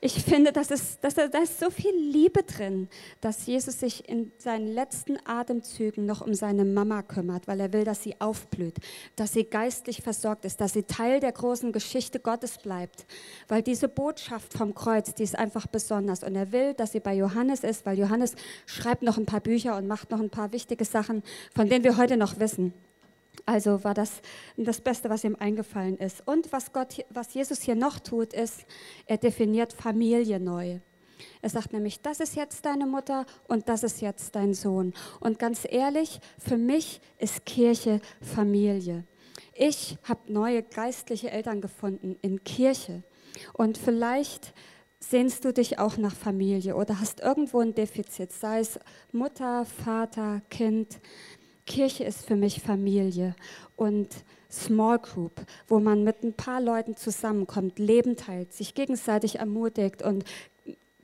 ich 0.00 0.22
finde, 0.22 0.52
dass 0.52 0.70
es, 0.70 1.00
dass 1.00 1.14
da 1.14 1.24
ist 1.24 1.58
so 1.58 1.70
viel 1.70 1.94
Liebe 1.96 2.42
drin, 2.42 2.88
dass 3.22 3.46
Jesus 3.46 3.80
sich 3.80 4.06
in 4.08 4.30
seinen 4.36 4.68
letzten 4.68 5.16
Atemzügen 5.24 6.04
noch 6.04 6.20
um 6.20 6.34
seine 6.34 6.66
Mama 6.66 7.02
kümmert, 7.02 7.48
weil 7.48 7.60
er 7.60 7.72
will, 7.72 7.84
dass 7.84 8.02
sie 8.02 8.14
aufblüht, 8.20 8.76
dass 9.16 9.32
sie 9.32 9.44
geistlich 9.44 10.02
versorgt 10.02 10.44
ist, 10.44 10.60
dass 10.60 10.74
sie 10.74 10.82
Teil 10.82 11.20
der 11.20 11.32
großen 11.32 11.72
Geschichte 11.72 12.20
Gottes 12.20 12.58
bleibt. 12.58 13.06
Weil 13.48 13.62
diese 13.62 13.88
Botschaft 13.88 14.52
vom 14.52 14.74
Kreuz, 14.74 15.14
die 15.14 15.22
ist 15.22 15.38
einfach 15.38 15.66
besonders. 15.66 16.22
Und 16.22 16.36
er 16.36 16.52
will, 16.52 16.74
dass 16.74 16.92
sie 16.92 17.00
bei 17.00 17.14
Johannes 17.14 17.64
ist, 17.64 17.86
weil 17.86 17.98
Johannes 17.98 18.34
schreibt 18.66 19.02
noch 19.02 19.16
ein 19.16 19.26
paar 19.26 19.40
Bücher 19.40 19.76
und 19.76 19.86
macht 19.86 20.10
noch 20.10 20.20
ein 20.20 20.30
paar 20.30 20.52
wichtige 20.52 20.84
Sachen, 20.84 21.22
von 21.54 21.70
denen 21.70 21.84
wir 21.84 21.96
heute 21.96 22.18
noch 22.18 22.38
wissen. 22.38 22.74
Also 23.44 23.84
war 23.84 23.94
das 23.94 24.20
das 24.56 24.80
Beste, 24.80 25.10
was 25.10 25.24
ihm 25.24 25.36
eingefallen 25.38 25.98
ist. 25.98 26.26
Und 26.26 26.52
was, 26.52 26.72
Gott, 26.72 27.04
was 27.10 27.34
Jesus 27.34 27.60
hier 27.60 27.74
noch 27.74 27.98
tut, 27.98 28.32
ist, 28.32 28.64
er 29.06 29.18
definiert 29.18 29.72
Familie 29.72 30.40
neu. 30.40 30.80
Er 31.42 31.50
sagt 31.50 31.72
nämlich, 31.72 32.00
das 32.00 32.20
ist 32.20 32.36
jetzt 32.36 32.64
deine 32.64 32.86
Mutter 32.86 33.26
und 33.48 33.68
das 33.68 33.82
ist 33.82 34.00
jetzt 34.00 34.34
dein 34.34 34.54
Sohn. 34.54 34.92
Und 35.20 35.38
ganz 35.38 35.66
ehrlich, 35.68 36.20
für 36.38 36.56
mich 36.56 37.00
ist 37.18 37.46
Kirche 37.46 38.00
Familie. 38.20 39.04
Ich 39.54 39.96
habe 40.02 40.32
neue 40.32 40.62
geistliche 40.62 41.30
Eltern 41.30 41.60
gefunden 41.60 42.16
in 42.22 42.44
Kirche. 42.44 43.02
Und 43.52 43.78
vielleicht 43.78 44.54
sehnst 44.98 45.44
du 45.44 45.52
dich 45.52 45.78
auch 45.78 45.96
nach 45.96 46.14
Familie 46.14 46.74
oder 46.74 47.00
hast 47.00 47.20
irgendwo 47.20 47.60
ein 47.60 47.74
Defizit, 47.74 48.32
sei 48.32 48.60
es 48.60 48.78
Mutter, 49.12 49.64
Vater, 49.64 50.42
Kind. 50.50 51.00
Kirche 51.66 52.04
ist 52.04 52.24
für 52.24 52.36
mich 52.36 52.60
Familie 52.60 53.34
und 53.76 54.08
Small 54.50 54.98
Group, 54.98 55.44
wo 55.66 55.80
man 55.80 56.04
mit 56.04 56.22
ein 56.22 56.32
paar 56.32 56.60
Leuten 56.60 56.96
zusammenkommt, 56.96 57.78
Leben 57.78 58.16
teilt, 58.16 58.52
sich 58.52 58.74
gegenseitig 58.74 59.40
ermutigt 59.40 60.02
und 60.02 60.24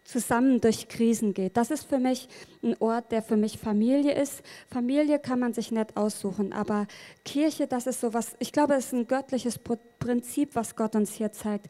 zusammen 0.05 0.61
durch 0.61 0.89
Krisen 0.89 1.35
geht. 1.35 1.57
Das 1.57 1.71
ist 1.71 1.85
für 1.85 1.99
mich 1.99 2.29
ein 2.63 2.77
Ort, 2.81 3.13
der 3.13 3.23
für 3.23 3.37
mich 3.37 3.59
Familie 3.59 4.15
ist. 4.15 4.43
Familie 4.69 5.19
kann 5.19 5.39
man 5.39 5.55
sich 5.55 5.71
nicht 5.71 5.97
aussuchen, 5.97 6.53
aber 6.53 6.87
Kirche, 7.25 7.67
das 7.67 7.87
ist 7.87 8.01
so 8.01 8.15
was, 8.15 8.37
ich 8.39 8.53
glaube, 8.53 8.75
es 8.75 8.87
ist 8.87 8.93
ein 8.93 9.07
göttliches 9.07 9.59
Prinzip, 9.99 10.55
was 10.55 10.77
Gott 10.77 10.95
uns 10.97 11.13
hier 11.15 11.33
zeigt. 11.33 11.67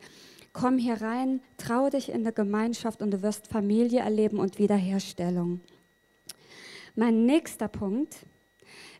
Komm 0.52 0.76
hier 0.76 1.00
rein, 1.00 1.40
trau 1.56 1.88
dich 1.88 2.10
in 2.10 2.24
der 2.24 2.32
Gemeinschaft 2.32 3.00
und 3.00 3.10
du 3.10 3.22
wirst 3.22 3.46
Familie 3.46 4.00
erleben 4.00 4.38
und 4.38 4.58
Wiederherstellung. 4.58 5.60
Mein 6.94 7.24
nächster 7.24 7.68
Punkt, 7.68 8.16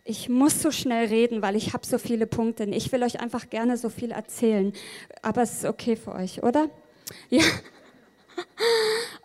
ich 0.04 0.28
muss 0.28 0.60
so 0.60 0.70
schnell 0.70 1.06
reden, 1.06 1.42
weil 1.42 1.56
ich 1.56 1.74
habe 1.74 1.86
so 1.86 1.98
viele 1.98 2.26
Punkte. 2.26 2.64
Ich 2.64 2.90
will 2.92 3.02
euch 3.02 3.20
einfach 3.20 3.50
gerne 3.50 3.76
so 3.76 3.88
viel 3.88 4.10
erzählen, 4.10 4.72
aber 5.22 5.42
es 5.42 5.52
ist 5.52 5.64
okay 5.64 5.96
für 5.96 6.12
euch, 6.12 6.42
oder? 6.42 6.68
Ja. 7.28 7.42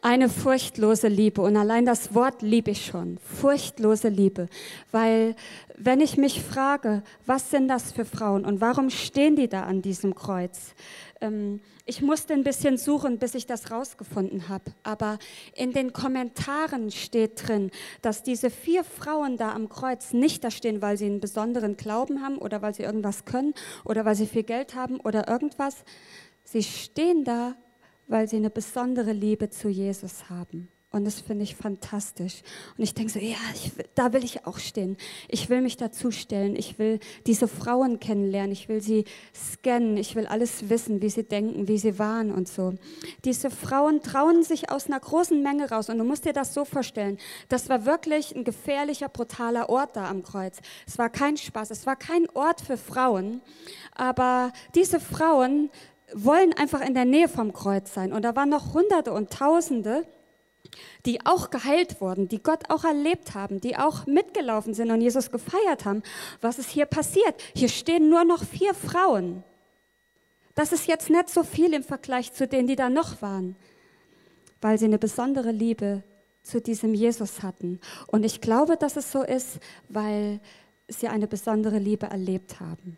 Eine 0.02 0.28
furchtlose 0.28 1.08
Liebe. 1.08 1.42
Und 1.42 1.56
allein 1.56 1.86
das 1.86 2.14
Wort 2.14 2.42
liebe 2.42 2.72
ich 2.72 2.86
schon. 2.86 3.18
Furchtlose 3.20 4.10
Liebe. 4.10 4.50
Weil 4.92 5.36
wenn 5.78 6.02
ich 6.02 6.18
mich 6.18 6.42
frage, 6.42 7.04
was 7.26 7.52
sind 7.52 7.70
das 7.70 7.94
für 7.94 8.04
Frauen 8.04 8.46
und 8.46 8.60
warum 8.60 8.90
stehen 8.90 9.38
die 9.38 9.48
da 9.48 9.64
an 9.64 9.82
diesem 9.82 10.16
Kreuz? 10.16 10.74
Ähm, 11.22 11.62
ich 11.86 12.02
musste 12.02 12.34
ein 12.34 12.44
bisschen 12.44 12.78
suchen, 12.78 13.18
bis 13.18 13.36
ich 13.36 13.46
das 13.46 13.72
rausgefunden 13.72 14.50
habe. 14.50 14.72
Aber 14.84 15.20
in 15.56 15.74
den 15.74 15.94
Kommentaren 15.94 16.92
steht 16.92 17.48
drin, 17.48 17.72
dass 18.02 18.24
diese 18.24 18.50
vier 18.50 18.84
Frauen 18.84 19.38
da 19.38 19.54
am 19.54 19.70
Kreuz 19.70 20.14
nicht 20.14 20.44
da 20.44 20.52
stehen, 20.52 20.82
weil 20.82 20.98
sie 20.98 21.06
einen 21.06 21.20
besonderen 21.20 21.78
Glauben 21.78 22.22
haben 22.22 22.38
oder 22.38 22.62
weil 22.62 22.74
sie 22.74 22.84
irgendwas 22.84 23.26
können 23.26 23.54
oder 23.86 24.06
weil 24.06 24.16
sie 24.16 24.28
viel 24.28 24.44
Geld 24.44 24.76
haben 24.76 25.00
oder 25.00 25.28
irgendwas. 25.28 25.84
Sie 26.44 26.64
stehen 26.64 27.24
da, 27.24 27.56
weil 28.08 28.28
sie 28.28 28.38
eine 28.38 28.50
besondere 28.50 29.12
Liebe 29.12 29.50
zu 29.50 29.70
Jesus 29.70 30.30
haben. 30.30 30.70
Und 30.90 31.04
das 31.04 31.20
finde 31.20 31.44
ich 31.44 31.58
fantastisch. 31.58 32.44
Und 32.78 32.84
ich 32.84 32.94
denke 32.94 33.12
so, 33.12 33.20
ja, 33.20 33.36
ich, 33.54 33.74
da 33.94 34.14
will 34.14 34.24
ich 34.24 34.48
auch 34.48 34.58
stehen. 34.58 34.96
Ich 35.28 35.50
will 35.50 35.62
mich 35.62 35.76
dazustellen. 35.76 36.56
Ich 36.56 36.80
will 36.80 37.02
diese 37.26 37.50
Frauen 37.50 38.00
kennenlernen. 38.00 38.54
Ich 38.54 38.70
will 38.70 38.82
sie 38.82 39.04
scannen. 39.36 39.98
Ich 39.98 40.16
will 40.16 40.28
alles 40.28 40.70
wissen, 40.70 41.02
wie 41.02 41.10
sie 41.10 41.24
denken, 41.24 41.68
wie 41.68 41.78
sie 41.78 42.00
waren 42.00 42.32
und 42.32 42.48
so. 42.48 42.76
Diese 43.26 43.50
Frauen 43.50 44.02
trauen 44.02 44.44
sich 44.44 44.72
aus 44.72 44.88
einer 44.88 45.02
großen 45.02 45.44
Menge 45.44 45.70
raus. 45.70 45.90
Und 45.90 45.98
du 45.98 46.06
musst 46.06 46.24
dir 46.24 46.32
das 46.32 46.54
so 46.54 46.64
vorstellen. 46.64 47.18
Das 47.50 47.68
war 47.68 47.86
wirklich 47.86 48.34
ein 48.34 48.46
gefährlicher, 48.46 49.10
brutaler 49.10 49.68
Ort 49.68 49.98
da 49.98 50.10
am 50.10 50.24
Kreuz. 50.24 50.60
Es 50.88 50.98
war 50.98 51.10
kein 51.10 51.36
Spaß. 51.36 51.70
Es 51.70 51.86
war 51.86 51.98
kein 51.98 52.30
Ort 52.30 52.62
für 52.62 52.78
Frauen. 52.78 53.42
Aber 53.94 54.54
diese 54.74 55.02
Frauen 55.02 55.70
wollen 56.14 56.54
einfach 56.54 56.80
in 56.80 56.94
der 56.94 57.04
Nähe 57.04 57.28
vom 57.28 57.52
Kreuz 57.52 57.94
sein. 57.94 58.14
Und 58.14 58.22
da 58.22 58.38
waren 58.38 58.50
noch 58.50 58.74
Hunderte 58.74 59.12
und 59.12 59.32
Tausende, 59.32 60.06
die 61.06 61.26
auch 61.26 61.50
geheilt 61.50 62.02
wurden, 62.02 62.28
die 62.28 62.42
Gott 62.42 62.70
auch 62.70 62.84
erlebt 62.84 63.36
haben, 63.36 63.62
die 63.62 63.78
auch 63.78 64.06
mitgelaufen 64.06 64.74
sind 64.74 64.92
und 64.92 65.02
Jesus 65.02 65.32
gefeiert 65.32 65.86
haben. 65.86 66.04
Was 66.42 66.60
ist 66.60 66.70
hier 66.70 66.86
passiert? 66.86 67.36
Hier 67.56 67.70
stehen 67.70 68.10
nur 68.10 68.24
noch 68.24 68.44
vier 68.44 68.74
Frauen. 68.74 69.44
Das 70.56 70.72
ist 70.72 70.88
jetzt 70.88 71.10
nicht 71.10 71.30
so 71.30 71.44
viel 71.44 71.74
im 71.74 71.84
Vergleich 71.84 72.34
zu 72.34 72.48
denen, 72.48 72.68
die 72.68 72.76
da 72.76 72.90
noch 72.90 73.22
waren, 73.22 73.56
weil 74.60 74.80
sie 74.80 74.86
eine 74.86 74.98
besondere 74.98 75.52
Liebe 75.52 76.04
zu 76.42 76.62
diesem 76.62 76.94
Jesus 76.94 77.44
hatten. 77.44 77.80
Und 78.08 78.26
ich 78.26 78.42
glaube, 78.42 78.78
dass 78.78 78.96
es 78.96 79.12
so 79.12 79.22
ist, 79.22 79.60
weil 79.90 80.40
sie 80.88 81.08
eine 81.08 81.28
besondere 81.28 81.78
Liebe 81.78 82.08
erlebt 82.08 82.60
haben. 82.60 82.98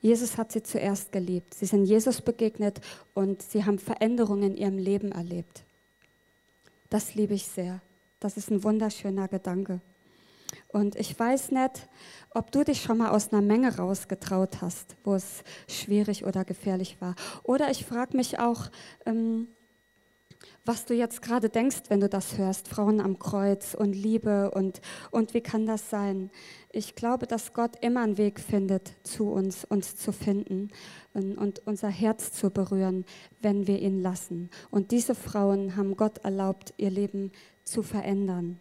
Jesus 0.00 0.36
hat 0.36 0.52
sie 0.52 0.62
zuerst 0.62 1.12
geliebt. 1.12 1.54
Sie 1.54 1.66
sind 1.66 1.86
Jesus 1.86 2.20
begegnet 2.20 2.80
und 3.14 3.40
sie 3.40 3.64
haben 3.64 3.78
Veränderungen 3.78 4.50
in 4.50 4.56
ihrem 4.56 4.78
Leben 4.78 5.12
erlebt. 5.12 5.64
Das 6.94 7.16
liebe 7.16 7.34
ich 7.34 7.48
sehr. 7.48 7.80
Das 8.20 8.36
ist 8.36 8.52
ein 8.52 8.62
wunderschöner 8.62 9.26
Gedanke. 9.26 9.80
Und 10.68 10.94
ich 10.94 11.18
weiß 11.18 11.50
nicht, 11.50 11.88
ob 12.30 12.52
du 12.52 12.62
dich 12.62 12.82
schon 12.82 12.98
mal 12.98 13.10
aus 13.10 13.32
einer 13.32 13.42
Menge 13.42 13.78
rausgetraut 13.78 14.62
hast, 14.62 14.94
wo 15.02 15.16
es 15.16 15.42
schwierig 15.66 16.24
oder 16.24 16.44
gefährlich 16.44 17.00
war. 17.00 17.16
Oder 17.42 17.72
ich 17.72 17.84
frage 17.84 18.16
mich 18.16 18.38
auch, 18.38 18.70
ähm, 19.06 19.48
was 20.64 20.86
du 20.86 20.94
jetzt 20.94 21.20
gerade 21.20 21.50
denkst, 21.50 21.82
wenn 21.88 22.00
du 22.00 22.08
das 22.08 22.38
hörst, 22.38 22.68
Frauen 22.68 23.00
am 23.00 23.18
Kreuz 23.18 23.74
und 23.74 23.92
Liebe 23.92 24.50
und, 24.50 24.80
und 25.10 25.34
wie 25.34 25.42
kann 25.42 25.66
das 25.66 25.90
sein? 25.90 26.30
Ich 26.72 26.94
glaube, 26.94 27.26
dass 27.26 27.52
Gott 27.52 27.76
immer 27.82 28.02
einen 28.02 28.16
Weg 28.16 28.40
findet, 28.40 28.92
zu 29.02 29.30
uns, 29.30 29.64
uns 29.64 29.96
zu 29.96 30.10
finden 30.10 30.70
und, 31.12 31.36
und 31.36 31.66
unser 31.66 31.88
Herz 31.88 32.32
zu 32.32 32.50
berühren, 32.50 33.04
wenn 33.42 33.66
wir 33.66 33.78
ihn 33.78 34.00
lassen. 34.00 34.48
Und 34.70 34.90
diese 34.90 35.14
Frauen 35.14 35.76
haben 35.76 35.96
Gott 35.96 36.18
erlaubt, 36.18 36.72
ihr 36.78 36.90
Leben 36.90 37.30
zu 37.64 37.82
verändern. 37.82 38.58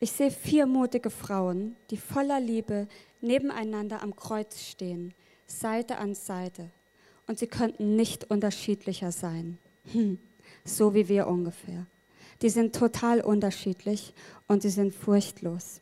Ich 0.00 0.12
sehe 0.12 0.30
vier 0.30 0.66
mutige 0.66 1.10
Frauen, 1.10 1.76
die 1.90 1.96
voller 1.96 2.40
Liebe 2.40 2.88
nebeneinander 3.20 4.02
am 4.02 4.16
Kreuz 4.16 4.62
stehen, 4.62 5.12
Seite 5.46 5.98
an 5.98 6.14
Seite 6.14 6.70
und 7.28 7.38
sie 7.38 7.46
könnten 7.46 7.94
nicht 7.94 8.28
unterschiedlicher 8.30 9.12
sein. 9.12 9.58
Hm, 9.92 10.18
so 10.64 10.94
wie 10.94 11.08
wir 11.08 11.28
ungefähr. 11.28 11.86
Die 12.42 12.50
sind 12.50 12.74
total 12.74 13.20
unterschiedlich 13.20 14.14
und 14.48 14.62
sie 14.62 14.70
sind 14.70 14.94
furchtlos. 14.94 15.80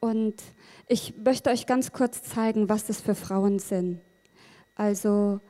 Und 0.00 0.42
ich 0.88 1.14
möchte 1.16 1.50
euch 1.50 1.66
ganz 1.66 1.92
kurz 1.92 2.22
zeigen, 2.22 2.68
was 2.68 2.86
das 2.86 3.00
für 3.00 3.14
Frauen 3.14 3.58
sind. 3.58 4.00
Also 4.74 5.40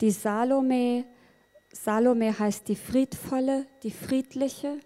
die 0.00 0.10
Salome, 0.10 1.04
Salome 1.72 2.36
heißt 2.36 2.66
die 2.66 2.76
friedvolle, 2.76 3.66
die 3.84 3.92
friedliche, 3.92 4.80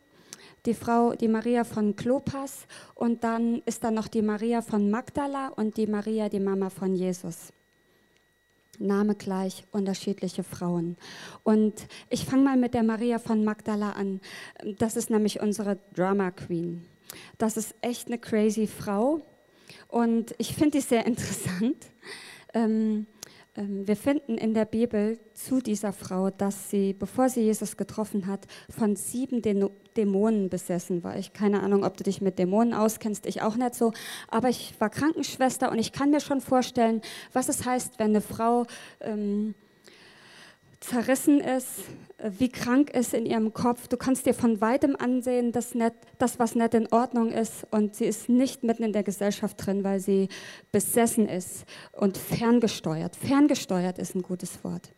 die 0.67 0.75
Frau, 0.75 1.15
die 1.15 1.29
Maria 1.29 1.65
von 1.65 1.97
Klopas 1.97 2.67
und 2.95 3.25
dann 3.25 3.63
ist 3.65 3.83
da 3.85 3.91
noch 3.91 4.09
die 4.09 4.23
Maria 4.23 4.61
von 4.61 4.91
Magdala 4.91 5.49
und 5.49 5.77
die 5.79 5.87
Maria, 5.87 6.29
die 6.29 6.41
Mama 6.41 6.69
von 6.69 6.95
Jesus. 6.95 7.53
Name 8.79 9.15
gleich, 9.15 9.65
unterschiedliche 9.73 10.43
Frauen. 10.43 10.97
Und 11.43 11.75
ich 12.11 12.25
fange 12.25 12.45
mal 12.45 12.57
mit 12.57 12.75
der 12.75 12.83
Maria 12.83 13.19
von 13.19 13.45
Magdala 13.45 13.93
an. 13.93 14.21
Das 14.79 14.97
ist 14.97 15.11
nämlich 15.11 15.41
unsere 15.41 15.79
Drama 15.95 16.31
Queen. 16.31 16.87
Das 17.39 17.57
ist 17.57 17.75
echt 17.81 18.09
eine 18.09 18.19
crazy 18.19 18.67
Frau 18.67 19.21
und 19.89 20.35
ich 20.39 20.55
finde 20.55 20.79
die 20.79 20.81
sehr 20.81 21.07
interessant. 21.07 21.87
Ähm, 22.55 23.07
wir 23.57 23.97
finden 23.97 24.37
in 24.37 24.55
der 24.55 24.67
Bibel 24.67 25.19
zu 25.33 25.61
dieser 25.61 25.93
Frau, 25.93 26.31
dass 26.31 26.71
sie, 26.71 26.93
bevor 26.93 27.29
sie 27.29 27.41
Jesus 27.41 27.77
getroffen 27.77 28.27
hat, 28.27 28.47
von 28.69 28.97
sieben 28.97 29.41
Dämonen 29.97 30.51
besessen 30.51 31.03
war. 31.03 31.17
Ich 31.17 31.33
keine 31.33 31.63
Ahnung, 31.63 31.85
ob 31.85 31.97
du 31.97 32.05
dich 32.05 32.21
mit 32.21 32.39
Dämonen 32.39 32.75
auskennst, 32.75 33.27
ich 33.27 33.43
auch 33.43 33.57
nicht 33.57 33.75
so. 33.75 33.93
Aber 34.29 34.49
ich 34.49 34.75
war 34.79 34.91
Krankenschwester 34.91 35.71
und 35.71 35.79
ich 35.79 35.93
kann 35.93 36.11
mir 36.11 36.21
schon 36.21 36.41
vorstellen, 36.41 37.01
was 37.33 37.49
es 37.49 37.65
heißt, 37.65 37.99
wenn 37.99 38.11
eine 38.11 38.21
Frau 38.21 38.67
ähm, 39.01 39.55
zerrissen 40.87 41.41
ist, 41.41 41.81
äh, 42.19 42.31
wie 42.39 42.49
krank 42.49 42.91
ist 42.91 43.15
in 43.15 43.27
ihrem 43.27 43.53
Kopf. 43.53 43.89
Du 43.89 43.97
kannst 43.97 44.27
dir 44.27 44.35
von 44.35 44.61
weitem 44.61 44.97
ansehen, 44.97 45.53
dass 45.53 45.75
nicht, 45.75 45.95
das, 46.19 46.39
was 46.39 46.55
nicht 46.55 46.75
in 46.75 46.91
Ordnung 46.93 47.31
ist. 47.31 47.67
Und 47.71 47.95
sie 47.95 48.07
ist 48.07 48.29
nicht 48.29 48.63
mitten 48.63 48.83
in 48.83 48.93
der 48.93 49.03
Gesellschaft 49.03 49.57
drin, 49.65 49.85
weil 49.85 50.01
sie 50.01 50.29
besessen 50.73 51.29
ist 51.29 51.65
und 51.93 52.17
ferngesteuert. 52.17 53.17
Ferngesteuert 53.17 53.99
ist 53.99 54.15
ein 54.15 54.23
gutes 54.23 54.63
Wort. 54.65 54.93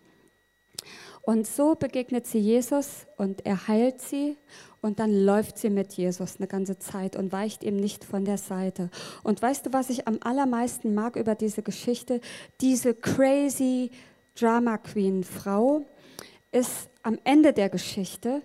Und 1.23 1.47
so 1.47 1.75
begegnet 1.75 2.27
sie 2.27 2.39
Jesus 2.39 3.07
und 3.19 3.45
er 3.45 3.69
heilt 3.69 4.01
sie 4.01 4.39
und 4.81 4.99
dann 4.99 5.13
läuft 5.13 5.59
sie 5.59 5.69
mit 5.69 5.93
Jesus 5.93 6.37
eine 6.39 6.47
ganze 6.47 6.79
Zeit 6.79 7.17
und 7.17 7.33
weicht 7.33 7.63
ihm 7.65 7.77
nicht 7.77 8.03
von 8.03 8.25
der 8.25 8.39
Seite. 8.39 8.89
Und 9.25 9.43
weißt 9.43 9.67
du, 9.67 9.73
was 9.75 9.91
ich 9.91 10.09
am 10.09 10.21
allermeisten 10.23 10.95
mag 10.95 11.17
über 11.17 11.35
diese 11.35 11.63
Geschichte? 11.63 12.23
Diese 12.63 12.95
crazy 12.95 13.91
Drama 14.39 14.79
Queen 14.79 15.25
Frau 15.25 15.85
ist 16.53 16.91
am 17.03 17.19
Ende 17.25 17.53
der 17.53 17.69
Geschichte 17.69 18.41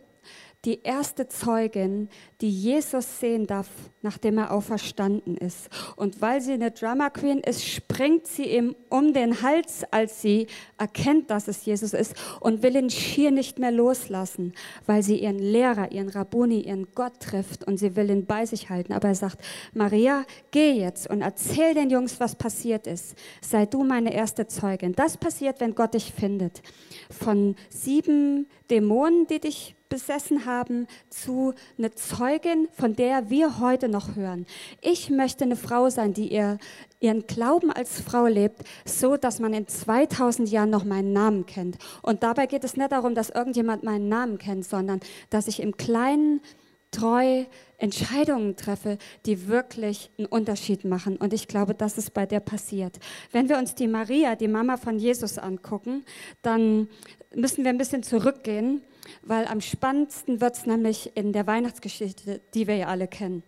die 0.66 0.82
erste 0.84 1.28
Zeugin, 1.28 2.07
die 2.39 2.49
Jesus 2.49 3.20
sehen 3.20 3.47
darf, 3.47 3.68
nachdem 4.01 4.38
er 4.38 4.51
auferstanden 4.51 5.36
ist. 5.36 5.70
Und 5.97 6.22
weil 6.22 6.39
sie 6.39 6.53
eine 6.53 6.72
Drama 6.72 7.09
Queen 7.09 7.39
ist, 7.39 7.68
springt 7.68 8.28
sie 8.28 8.45
ihm 8.45 8.76
um 8.89 9.14
den 9.14 9.41
Hals, 9.41 9.84
als 9.91 10.22
sie 10.22 10.47
erkennt, 10.78 11.30
dass 11.30 11.49
es 11.49 11.66
Jesus 11.66 11.93
ist 11.93 12.16
und 12.39 12.64
will 12.64 12.78
ihn 12.78 12.89
schier 12.89 13.32
nicht 13.32 13.59
mehr 13.59 13.72
loslassen, 13.72 14.53
weil 14.86 15.03
sie 15.03 15.18
ihren 15.18 15.39
Lehrer, 15.39 15.91
ihren 15.91 16.09
Rabbuni, 16.09 16.61
ihren 16.61 16.88
Gott 16.95 17.20
trifft 17.20 17.66
und 17.66 17.78
sie 17.78 17.97
will 17.97 18.09
ihn 18.09 18.26
bei 18.26 18.45
sich 18.45 18.70
halten. 18.70 18.93
Aber 18.93 19.09
er 19.09 19.16
sagt, 19.16 19.39
Maria, 19.74 20.24
geh 20.51 20.72
jetzt 20.72 21.09
und 21.09 21.22
erzähl 21.22 21.74
den 21.74 21.89
Jungs, 21.89 22.22
was 22.22 22.36
passiert 22.36 22.88
ist. 22.88 23.16
Sei 23.41 23.66
du 23.66 23.84
meine 23.84 24.14
erste 24.14 24.47
Zeugin. 24.47 24.93
Das 24.93 25.18
passiert, 25.18 25.59
wenn 25.59 25.76
Gott 25.76 25.93
dich 25.93 26.14
findet. 26.14 26.61
Von 27.09 27.55
sieben 27.70 28.47
Dämonen, 28.70 29.28
die 29.28 29.39
dich 29.39 29.76
besessen 29.93 30.47
haben 30.47 30.87
zu 31.11 31.53
einer 31.77 31.95
Zeugin, 31.95 32.67
von 32.71 32.95
der 32.95 33.29
wir 33.29 33.59
heute 33.59 33.87
noch 33.87 34.15
hören. 34.15 34.47
Ich 34.81 35.11
möchte 35.11 35.43
eine 35.43 35.55
Frau 35.55 35.87
sein, 35.91 36.15
die 36.15 36.33
ihr, 36.33 36.57
ihren 36.99 37.27
Glauben 37.27 37.71
als 37.71 38.01
Frau 38.01 38.25
lebt, 38.25 38.63
so 38.85 39.17
dass 39.17 39.39
man 39.39 39.53
in 39.53 39.67
2000 39.67 40.49
Jahren 40.49 40.71
noch 40.71 40.83
meinen 40.83 41.13
Namen 41.13 41.45
kennt. 41.45 41.77
Und 42.01 42.23
dabei 42.23 42.47
geht 42.47 42.63
es 42.63 42.75
nicht 42.75 42.91
darum, 42.91 43.13
dass 43.13 43.29
irgendjemand 43.29 43.83
meinen 43.83 44.09
Namen 44.09 44.39
kennt, 44.39 44.65
sondern 44.65 44.99
dass 45.29 45.47
ich 45.47 45.61
im 45.61 45.77
Kleinen 45.77 46.41
treu 46.89 47.45
Entscheidungen 47.77 48.55
treffe, 48.55 48.97
die 49.27 49.47
wirklich 49.47 50.09
einen 50.17 50.25
Unterschied 50.25 50.85
machen. 50.85 51.17
Und 51.17 51.33
ich 51.33 51.47
glaube, 51.47 51.75
das 51.75 51.99
ist 51.99 52.15
bei 52.15 52.25
der 52.25 52.39
passiert. 52.39 52.97
Wenn 53.31 53.47
wir 53.47 53.59
uns 53.59 53.75
die 53.75 53.87
Maria, 53.87 54.35
die 54.35 54.47
Mama 54.47 54.77
von 54.77 54.97
Jesus, 54.97 55.37
angucken, 55.37 56.03
dann 56.41 56.89
müssen 57.35 57.63
wir 57.63 57.69
ein 57.69 57.77
bisschen 57.77 58.01
zurückgehen, 58.01 58.81
weil 59.22 59.45
am 59.45 59.62
spannendsten 59.62 60.41
wird 60.41 60.56
es 60.56 60.66
nämlich 60.66 61.16
in 61.16 61.34
der 61.34 61.47
Weihnachtsgeschichte, 61.47 62.41
die 62.54 62.68
wir 62.68 62.76
ja 62.76 62.88
alle 62.88 63.08
kennen. 63.08 63.43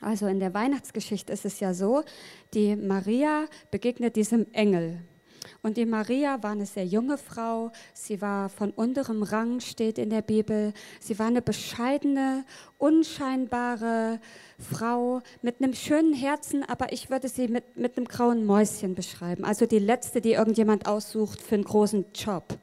Also 0.00 0.26
in 0.26 0.40
der 0.40 0.54
Weihnachtsgeschichte 0.54 1.32
ist 1.32 1.44
es 1.44 1.60
ja 1.60 1.74
so, 1.74 2.04
die 2.54 2.76
Maria 2.76 3.46
begegnet 3.70 4.16
diesem 4.16 4.46
Engel. 4.52 5.00
Und 5.62 5.76
die 5.76 5.86
Maria 5.86 6.42
war 6.42 6.52
eine 6.52 6.66
sehr 6.66 6.86
junge 6.86 7.18
Frau. 7.18 7.72
Sie 7.92 8.20
war 8.20 8.48
von 8.48 8.70
unterem 8.70 9.22
Rang, 9.22 9.60
steht 9.60 9.98
in 9.98 10.10
der 10.10 10.22
Bibel. 10.22 10.72
Sie 11.00 11.18
war 11.18 11.26
eine 11.26 11.42
bescheidene, 11.42 12.44
unscheinbare 12.78 14.20
Frau 14.58 15.20
mit 15.42 15.60
einem 15.60 15.74
schönen 15.74 16.12
Herzen, 16.12 16.64
aber 16.64 16.92
ich 16.92 17.10
würde 17.10 17.28
sie 17.28 17.48
mit, 17.48 17.76
mit 17.76 17.96
einem 17.96 18.06
grauen 18.06 18.44
Mäuschen 18.44 18.94
beschreiben. 18.94 19.44
Also 19.44 19.66
die 19.66 19.78
letzte, 19.78 20.20
die 20.20 20.32
irgendjemand 20.32 20.86
aussucht 20.86 21.42
für 21.42 21.56
einen 21.56 21.64
großen 21.64 22.06
Job. 22.14 22.58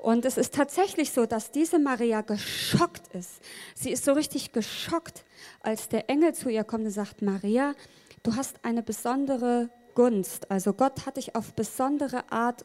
Und 0.00 0.24
es 0.24 0.38
ist 0.38 0.54
tatsächlich 0.54 1.12
so, 1.12 1.26
dass 1.26 1.50
diese 1.50 1.78
Maria 1.78 2.22
geschockt 2.22 3.14
ist. 3.14 3.40
Sie 3.74 3.90
ist 3.90 4.04
so 4.04 4.12
richtig 4.12 4.52
geschockt, 4.52 5.24
als 5.60 5.88
der 5.90 6.08
Engel 6.08 6.34
zu 6.34 6.48
ihr 6.48 6.64
kommt 6.64 6.86
und 6.86 6.90
sagt, 6.90 7.20
Maria, 7.20 7.74
du 8.22 8.34
hast 8.34 8.64
eine 8.64 8.82
besondere 8.82 9.68
Gunst. 9.94 10.50
Also 10.50 10.72
Gott 10.72 11.04
hat 11.04 11.18
dich 11.18 11.36
auf 11.36 11.52
besondere 11.52 12.32
Art 12.32 12.64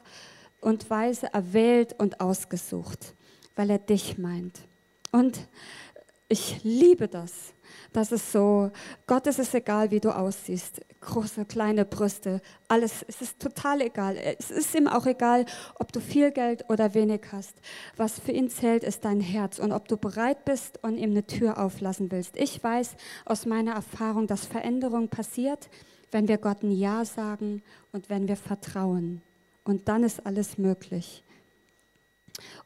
und 0.62 0.90
Weise 0.90 1.34
erwählt 1.34 1.94
und 2.00 2.22
ausgesucht, 2.22 3.14
weil 3.58 3.70
er 3.70 3.80
dich 3.80 4.18
meint. 4.18 4.62
Und 5.12 5.38
ich 6.30 6.64
liebe 6.64 7.10
das. 7.10 7.54
Das 7.94 8.12
ist 8.12 8.32
so, 8.32 8.72
Gott 9.08 9.28
ist 9.28 9.40
es 9.40 9.54
egal, 9.54 9.92
wie 9.92 10.00
du 10.00 10.10
aussiehst. 10.10 10.82
Große, 11.02 11.46
kleine 11.46 11.86
Brüste, 11.86 12.42
alles, 12.68 13.06
es 13.08 13.22
ist 13.22 13.40
total 13.40 13.82
egal. 13.82 14.18
Es 14.18 14.52
ist 14.52 14.76
ihm 14.76 14.88
auch 14.88 15.06
egal, 15.06 15.46
ob 15.80 15.92
du 15.92 16.00
viel 16.00 16.32
Geld 16.32 16.66
oder 16.70 16.94
wenig 16.94 17.22
hast. 17.32 17.56
Was 17.96 18.20
für 18.20 18.32
ihn 18.32 18.50
zählt, 18.50 18.84
ist 18.84 19.06
dein 19.06 19.22
Herz 19.22 19.60
und 19.60 19.72
ob 19.72 19.88
du 19.88 19.98
bereit 19.98 20.46
bist 20.46 20.80
und 20.84 20.98
ihm 20.98 21.12
eine 21.12 21.26
Tür 21.26 21.60
auflassen 21.60 22.12
willst. 22.12 22.36
Ich 22.38 22.64
weiß 22.64 22.96
aus 23.26 23.46
meiner 23.46 23.74
Erfahrung, 23.74 24.28
dass 24.28 24.46
Veränderung 24.46 25.10
passiert, 25.10 25.70
wenn 26.12 26.28
wir 26.28 26.38
Gott 26.38 26.64
ein 26.64 26.72
Ja 26.72 27.06
sagen 27.06 27.62
und 27.92 28.10
wenn 28.10 28.28
wir 28.28 28.38
vertrauen. 28.38 29.22
Und 29.64 29.88
dann 29.88 30.04
ist 30.04 30.26
alles 30.26 30.58
möglich. 30.58 31.24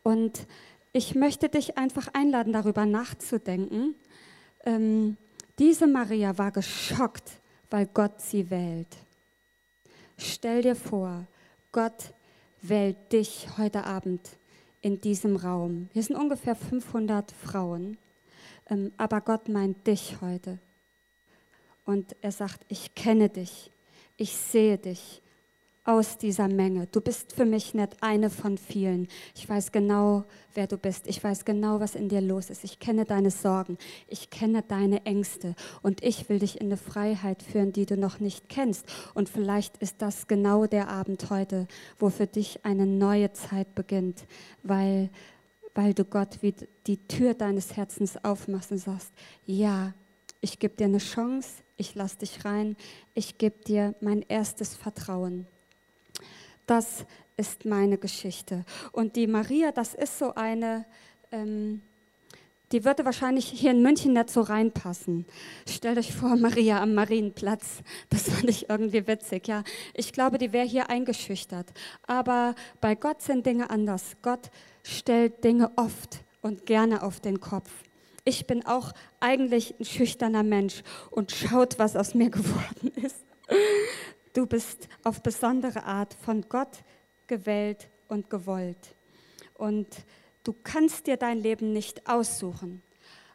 Und 0.04 0.48
ich 0.92 1.16
möchte 1.16 1.50
dich 1.50 1.78
einfach 1.78 2.08
einladen, 2.14 2.54
darüber 2.54 2.86
nachzudenken. 2.86 3.96
Ähm, 4.66 5.18
diese 5.58 5.88
Maria 5.88 6.38
war 6.38 6.52
geschockt, 6.52 7.32
weil 7.70 7.86
Gott 7.88 8.22
sie 8.22 8.50
wählt. 8.50 8.88
Stell 10.18 10.62
dir 10.62 10.76
vor, 10.76 11.26
Gott 11.72 12.14
wählt 12.62 13.12
dich 13.12 13.48
heute 13.58 13.86
Abend 13.86 14.22
in 14.82 15.00
diesem 15.02 15.36
Raum. 15.36 15.90
Hier 15.94 16.04
sind 16.04 16.16
ungefähr 16.16 16.56
500 16.56 17.32
Frauen, 17.32 17.98
ähm, 18.70 18.92
aber 18.98 19.22
Gott 19.22 19.50
meint 19.50 19.86
dich 19.88 20.18
heute 20.22 20.60
und 21.86 22.16
er 22.22 22.32
sagt, 22.32 22.66
ich 22.68 22.94
kenne 22.96 23.30
dich, 23.30 23.72
ich 24.18 24.36
sehe 24.36 24.78
dich 24.78 25.22
aus 25.84 26.18
dieser 26.18 26.48
Menge. 26.48 26.88
Du 26.88 27.02
bist 27.02 27.34
für 27.34 27.46
mich 27.46 27.74
nicht 27.74 27.98
eine 28.02 28.30
von 28.30 28.58
vielen. 28.58 29.08
Ich 29.36 29.48
weiß 29.48 29.72
genau, 29.72 30.26
wer 30.54 30.68
du 30.68 30.78
bist. 30.78 31.08
Ich 31.08 31.24
weiß 31.24 31.46
genau, 31.46 31.80
was 31.80 31.96
in 31.96 32.10
dir 32.10 32.22
los 32.22 32.50
ist. 32.50 32.64
Ich 32.64 32.80
kenne 32.80 33.06
deine 33.06 33.32
Sorgen. 33.32 33.78
Ich 34.08 34.30
kenne 34.30 34.62
deine 34.62 35.06
Ängste. 35.06 35.56
Und 35.82 36.04
ich 36.04 36.30
will 36.30 36.40
dich 36.40 36.60
in 36.60 36.68
eine 36.68 36.78
Freiheit 36.78 37.42
führen, 37.42 37.72
die 37.72 37.86
du 37.86 37.98
noch 37.98 38.20
nicht 38.20 38.50
kennst. 38.50 38.86
Und 39.14 39.30
vielleicht 39.30 39.78
ist 39.78 40.02
das 40.02 40.28
genau 40.28 40.66
der 40.68 40.90
Abend 40.90 41.30
heute, 41.30 41.68
wo 41.98 42.10
für 42.10 42.28
dich 42.28 42.66
eine 42.66 42.86
neue 42.86 43.32
Zeit 43.34 43.74
beginnt, 43.74 44.26
weil, 44.64 45.10
weil 45.74 45.94
du 45.94 46.06
Gott 46.06 46.40
wie 46.42 46.54
die 46.88 47.08
Tür 47.08 47.34
deines 47.34 47.78
Herzens 47.78 48.24
aufmachst 48.24 48.72
und 48.72 48.80
sagst, 48.80 49.12
ja, 49.46 49.94
ich 50.42 50.60
gebe 50.60 50.76
dir 50.76 50.86
eine 50.86 51.00
Chance, 51.00 51.64
ich 51.78 51.96
lasse 51.96 52.20
dich 52.20 52.46
rein, 52.46 52.76
ich 53.14 53.38
gebe 53.38 53.64
dir 53.64 53.96
mein 54.02 54.24
erstes 54.28 54.76
Vertrauen. 54.76 55.48
Das 56.70 57.04
ist 57.36 57.66
meine 57.66 57.98
Geschichte. 57.98 58.64
Und 58.92 59.16
die 59.16 59.26
Maria, 59.26 59.72
das 59.72 59.96
ist 59.96 60.20
so 60.20 60.36
eine, 60.36 60.86
ähm, 61.32 61.82
die 62.72 62.86
würde 62.86 63.06
wahrscheinlich 63.06 63.46
hier 63.46 63.72
in 63.72 63.82
München 63.82 64.14
nicht 64.14 64.30
so 64.30 64.42
reinpassen. 64.42 65.26
Stellt 65.68 65.98
euch 65.98 66.14
vor, 66.14 66.36
Maria 66.38 66.80
am 66.80 66.94
Marienplatz. 66.94 67.82
Das 68.12 68.30
fand 68.30 68.52
ich 68.52 68.70
irgendwie 68.70 69.08
witzig, 69.08 69.48
ja. 69.48 69.64
Ich 69.96 70.14
glaube, 70.14 70.38
die 70.38 70.54
wäre 70.54 70.68
hier 70.68 70.92
eingeschüchtert. 70.92 71.74
Aber 72.06 72.54
bei 72.82 72.94
Gott 72.94 73.24
sind 73.24 73.48
Dinge 73.48 73.72
anders. 73.72 74.18
Gott 74.22 74.52
stellt 74.84 75.44
Dinge 75.44 75.72
oft 75.76 76.20
und 76.44 76.68
gerne 76.68 77.02
auf 77.02 77.20
den 77.20 77.40
Kopf 77.40 77.72
ich 78.26 78.46
bin 78.46 78.64
auch 78.68 78.92
eigentlich 79.20 79.74
ein 79.80 79.86
schüchterner 79.86 80.44
Mensch 80.44 80.84
und 81.10 81.32
schaut, 81.32 81.80
was 81.80 81.96
aus 81.96 82.14
mir 82.14 82.30
geworden 82.30 82.92
ist. 82.96 83.26
Du 84.34 84.46
bist 84.46 84.88
auf 85.04 85.24
besondere 85.24 85.84
Art 85.84 86.14
von 86.14 86.48
Gott 86.50 86.84
gewählt 87.28 87.90
und 88.08 88.30
gewollt. 88.30 88.96
Und 89.56 89.88
du 90.44 90.54
kannst 90.64 91.08
dir 91.08 91.18
dein 91.18 91.40
Leben 91.40 91.74
nicht 91.74 92.08
aussuchen, 92.08 92.82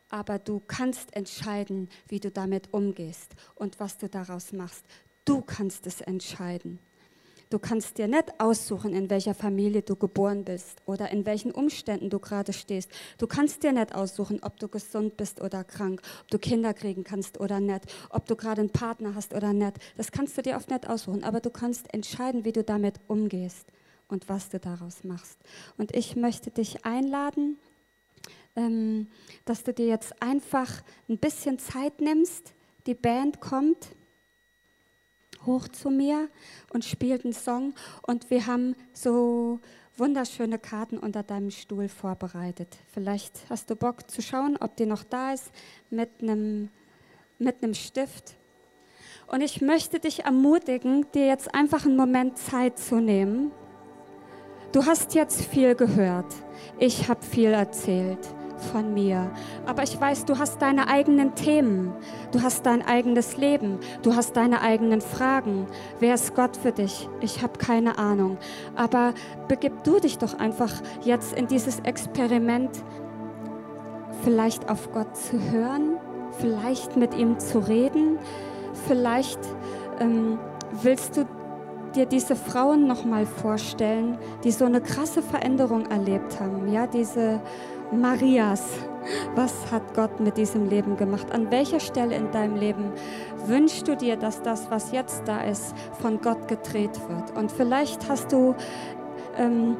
aber 0.09 0.38
du 0.38 0.61
kannst 0.66 1.14
entscheiden, 1.16 1.88
wie 2.09 2.20
du 2.20 2.30
damit 2.30 2.72
umgehst 2.72 3.34
und 3.55 3.80
was 3.80 3.99
du 3.99 4.09
daraus 4.09 4.53
machst. 4.53 4.84
Du 5.24 5.40
kannst 5.40 5.86
es 5.86 6.01
entscheiden. 6.01 6.78
Du 7.55 7.61
kannst 7.61 7.98
dir 7.98 8.09
nicht 8.09 8.40
aussuchen, 8.40 8.94
in 8.94 9.09
welcher 9.11 9.32
Familie 9.32 9.82
du 9.82 9.94
geboren 9.94 10.44
bist 10.44 10.82
oder 10.86 11.12
in 11.12 11.24
welchen 11.24 11.52
Umständen 11.52 12.11
du 12.11 12.18
gerade 12.18 12.52
stehst. 12.52 12.90
Du 13.16 13.28
kannst 13.28 13.62
dir 13.62 13.70
nicht 13.70 13.94
aussuchen, 13.94 14.42
ob 14.42 14.59
du 14.59 14.66
gesund 14.66 15.16
bist 15.16 15.40
oder 15.40 15.62
krank, 15.62 16.02
ob 16.22 16.30
du 16.32 16.40
Kinder 16.40 16.74
kriegen 16.74 17.05
kannst 17.05 17.38
oder 17.38 17.61
nicht, 17.61 17.84
ob 18.11 18.26
du 18.26 18.34
gerade 18.34 18.62
einen 18.62 18.70
Partner 18.70 19.14
hast 19.14 19.34
oder 19.34 19.52
nicht. 19.52 19.76
Das 19.96 20.11
kannst 20.11 20.36
du 20.36 20.42
dir 20.42 20.57
oft 20.57 20.68
nicht 20.68 20.88
aussuchen, 20.88 21.22
aber 21.22 21.38
du 21.38 21.50
kannst 21.50 21.94
entscheiden, 21.94 22.44
wie 22.44 22.50
du 22.50 22.64
damit 22.64 22.96
umgehst 23.07 23.68
und 24.09 24.28
was 24.28 24.48
du 24.48 24.59
daraus 24.59 25.05
machst. 25.05 25.38
Und 25.78 25.94
ich 25.94 26.16
möchte 26.16 26.50
dich 26.50 26.84
einladen, 26.84 27.57
ähm, 28.57 29.07
dass 29.44 29.62
du 29.62 29.72
dir 29.72 29.86
jetzt 29.86 30.20
einfach 30.20 30.82
ein 31.09 31.18
bisschen 31.18 31.61
Zeit 31.61 32.00
nimmst. 32.00 32.52
Die 32.88 32.94
Band 32.94 33.40
kommt 33.40 33.94
hoch 35.47 35.68
zu 35.68 35.90
mir 35.90 36.28
und 36.72 36.84
spielt 36.84 37.24
einen 37.24 37.34
Song 37.34 37.74
und 38.03 38.30
wir 38.30 38.47
haben 38.47 38.74
so 38.92 39.61
wunderschöne 39.97 40.59
Karten 40.59 40.99
unter 40.99 41.22
deinem 41.22 41.51
Stuhl 41.51 41.88
vorbereitet. 41.88 42.76
Vielleicht 42.92 43.49
hast 43.49 43.70
du 43.70 43.76
Bock 43.76 44.11
zu 44.11 44.22
schauen, 44.22 44.57
ob 44.61 44.76
die 44.76 44.86
noch 44.86 45.05
da 45.05 45.32
ist 45.32 45.51
mit 45.90 46.11
einem 46.20 46.70
mit 47.38 47.62
einem 47.62 47.74
Stift. 47.74 48.36
Und 49.26 49.40
ich 49.40 49.61
möchte 49.61 49.99
dich 49.99 50.24
ermutigen, 50.24 51.07
dir 51.12 51.26
jetzt 51.26 51.55
einfach 51.55 51.84
einen 51.84 51.97
Moment 51.97 52.38
Zeit 52.38 52.78
zu 52.78 52.97
nehmen. 53.01 53.51
Du 54.72 54.84
hast 54.86 55.14
jetzt 55.14 55.45
viel 55.45 55.74
gehört. 55.74 56.32
Ich 56.78 57.09
habe 57.09 57.22
viel 57.22 57.51
erzählt 57.51 58.18
von 58.64 58.94
mir. 58.94 59.30
Aber 59.66 59.82
ich 59.82 60.00
weiß, 60.00 60.24
du 60.24 60.38
hast 60.38 60.60
deine 60.60 60.88
eigenen 60.88 61.34
Themen, 61.34 61.92
du 62.32 62.42
hast 62.42 62.66
dein 62.66 62.84
eigenes 62.86 63.36
Leben, 63.36 63.78
du 64.02 64.16
hast 64.16 64.36
deine 64.36 64.62
eigenen 64.62 65.00
Fragen. 65.00 65.66
Wer 66.00 66.14
ist 66.14 66.34
Gott 66.34 66.56
für 66.56 66.72
dich? 66.72 67.08
Ich 67.20 67.42
habe 67.42 67.58
keine 67.58 67.98
Ahnung. 67.98 68.38
Aber 68.74 69.14
begib 69.48 69.84
du 69.84 70.00
dich 70.00 70.18
doch 70.18 70.38
einfach 70.38 70.72
jetzt 71.02 71.34
in 71.34 71.46
dieses 71.46 71.80
Experiment, 71.80 72.70
vielleicht 74.24 74.70
auf 74.70 74.92
Gott 74.92 75.16
zu 75.16 75.38
hören, 75.52 75.98
vielleicht 76.38 76.96
mit 76.96 77.14
ihm 77.14 77.38
zu 77.38 77.58
reden, 77.58 78.18
vielleicht 78.88 79.40
ähm, 80.00 80.38
willst 80.82 81.16
du 81.16 81.26
dir 81.94 82.06
diese 82.06 82.34
Frauen 82.34 82.86
noch 82.86 83.04
mal 83.04 83.26
vorstellen, 83.26 84.18
die 84.42 84.50
so 84.50 84.64
eine 84.64 84.80
krasse 84.80 85.22
Veränderung 85.22 85.86
erlebt 85.86 86.40
haben, 86.40 86.72
ja, 86.72 86.86
diese 86.86 87.40
Marias. 88.01 88.62
Was 89.34 89.70
hat 89.70 89.95
Gott 89.95 90.20
mit 90.20 90.36
diesem 90.36 90.68
Leben 90.68 90.97
gemacht? 90.97 91.30
An 91.32 91.51
welcher 91.51 91.80
Stelle 91.80 92.14
in 92.14 92.30
deinem 92.30 92.57
Leben 92.57 92.92
wünschst 93.47 93.86
du 93.86 93.97
dir, 93.97 94.16
dass 94.16 94.42
das, 94.42 94.70
was 94.70 94.92
jetzt 94.92 95.22
da 95.26 95.42
ist, 95.42 95.74
von 96.01 96.20
Gott 96.20 96.49
gedreht 96.49 96.99
wird? 97.09 97.36
Und 97.36 97.53
vielleicht 97.53 98.09
hast 98.09 98.32
du 98.32 98.55
ähm, 99.36 99.76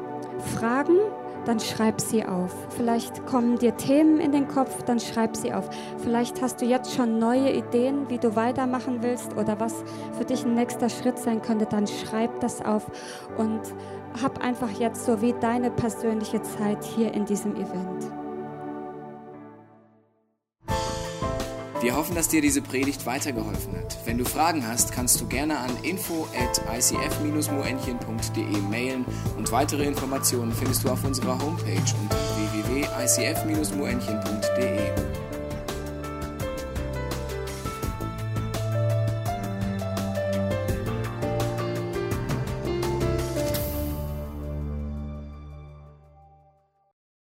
Fragen, 0.55 0.97
dann 1.45 1.59
schreib 1.59 2.01
sie 2.01 2.25
auf. 2.25 2.51
Vielleicht 2.69 3.25
kommen 3.25 3.57
dir 3.57 3.77
Themen 3.77 4.19
in 4.19 4.31
den 4.31 4.47
Kopf, 4.47 4.83
dann 4.83 4.99
schreib 4.99 5.35
sie 5.35 5.53
auf. 5.53 5.69
Vielleicht 5.99 6.41
hast 6.41 6.61
du 6.61 6.65
jetzt 6.65 6.93
schon 6.93 7.19
neue 7.19 7.51
Ideen, 7.51 8.09
wie 8.09 8.17
du 8.17 8.35
weitermachen 8.35 8.99
willst 9.01 9.35
oder 9.37 9.59
was 9.59 9.83
für 10.17 10.25
dich 10.25 10.43
ein 10.43 10.55
nächster 10.55 10.89
Schritt 10.89 11.19
sein 11.19 11.41
könnte, 11.41 11.65
dann 11.65 11.87
schreib 11.87 12.39
das 12.39 12.63
auf 12.63 12.85
und 13.37 13.61
hab 14.21 14.43
einfach 14.43 14.69
jetzt 14.79 15.05
so 15.05 15.21
wie 15.21 15.33
deine 15.39 15.71
persönliche 15.71 16.41
Zeit 16.41 16.83
hier 16.83 17.13
in 17.13 17.23
diesem 17.25 17.55
Event. 17.55 18.11
Wir 21.81 21.95
hoffen, 21.95 22.15
dass 22.15 22.27
dir 22.29 22.41
diese 22.41 22.63
Predigt 22.63 23.05
weitergeholfen 23.05 23.77
hat. 23.77 23.99
Wenn 24.05 24.17
du 24.17 24.25
Fragen 24.25 24.67
hast, 24.67 24.91
kannst 24.91 25.21
du 25.21 25.27
gerne 25.27 25.59
an 25.59 25.69
info 25.83 26.27
at 26.35 26.59
icf-moenchen.de 26.75 28.57
mailen 28.71 29.05
und 29.37 29.51
weitere 29.51 29.85
Informationen 29.85 30.51
findest 30.51 30.83
du 30.83 30.89
auf 30.89 31.03
unserer 31.03 31.39
Homepage 31.39 31.93
unter 32.01 32.17
www.icf-moenchen.de. 32.55 35.24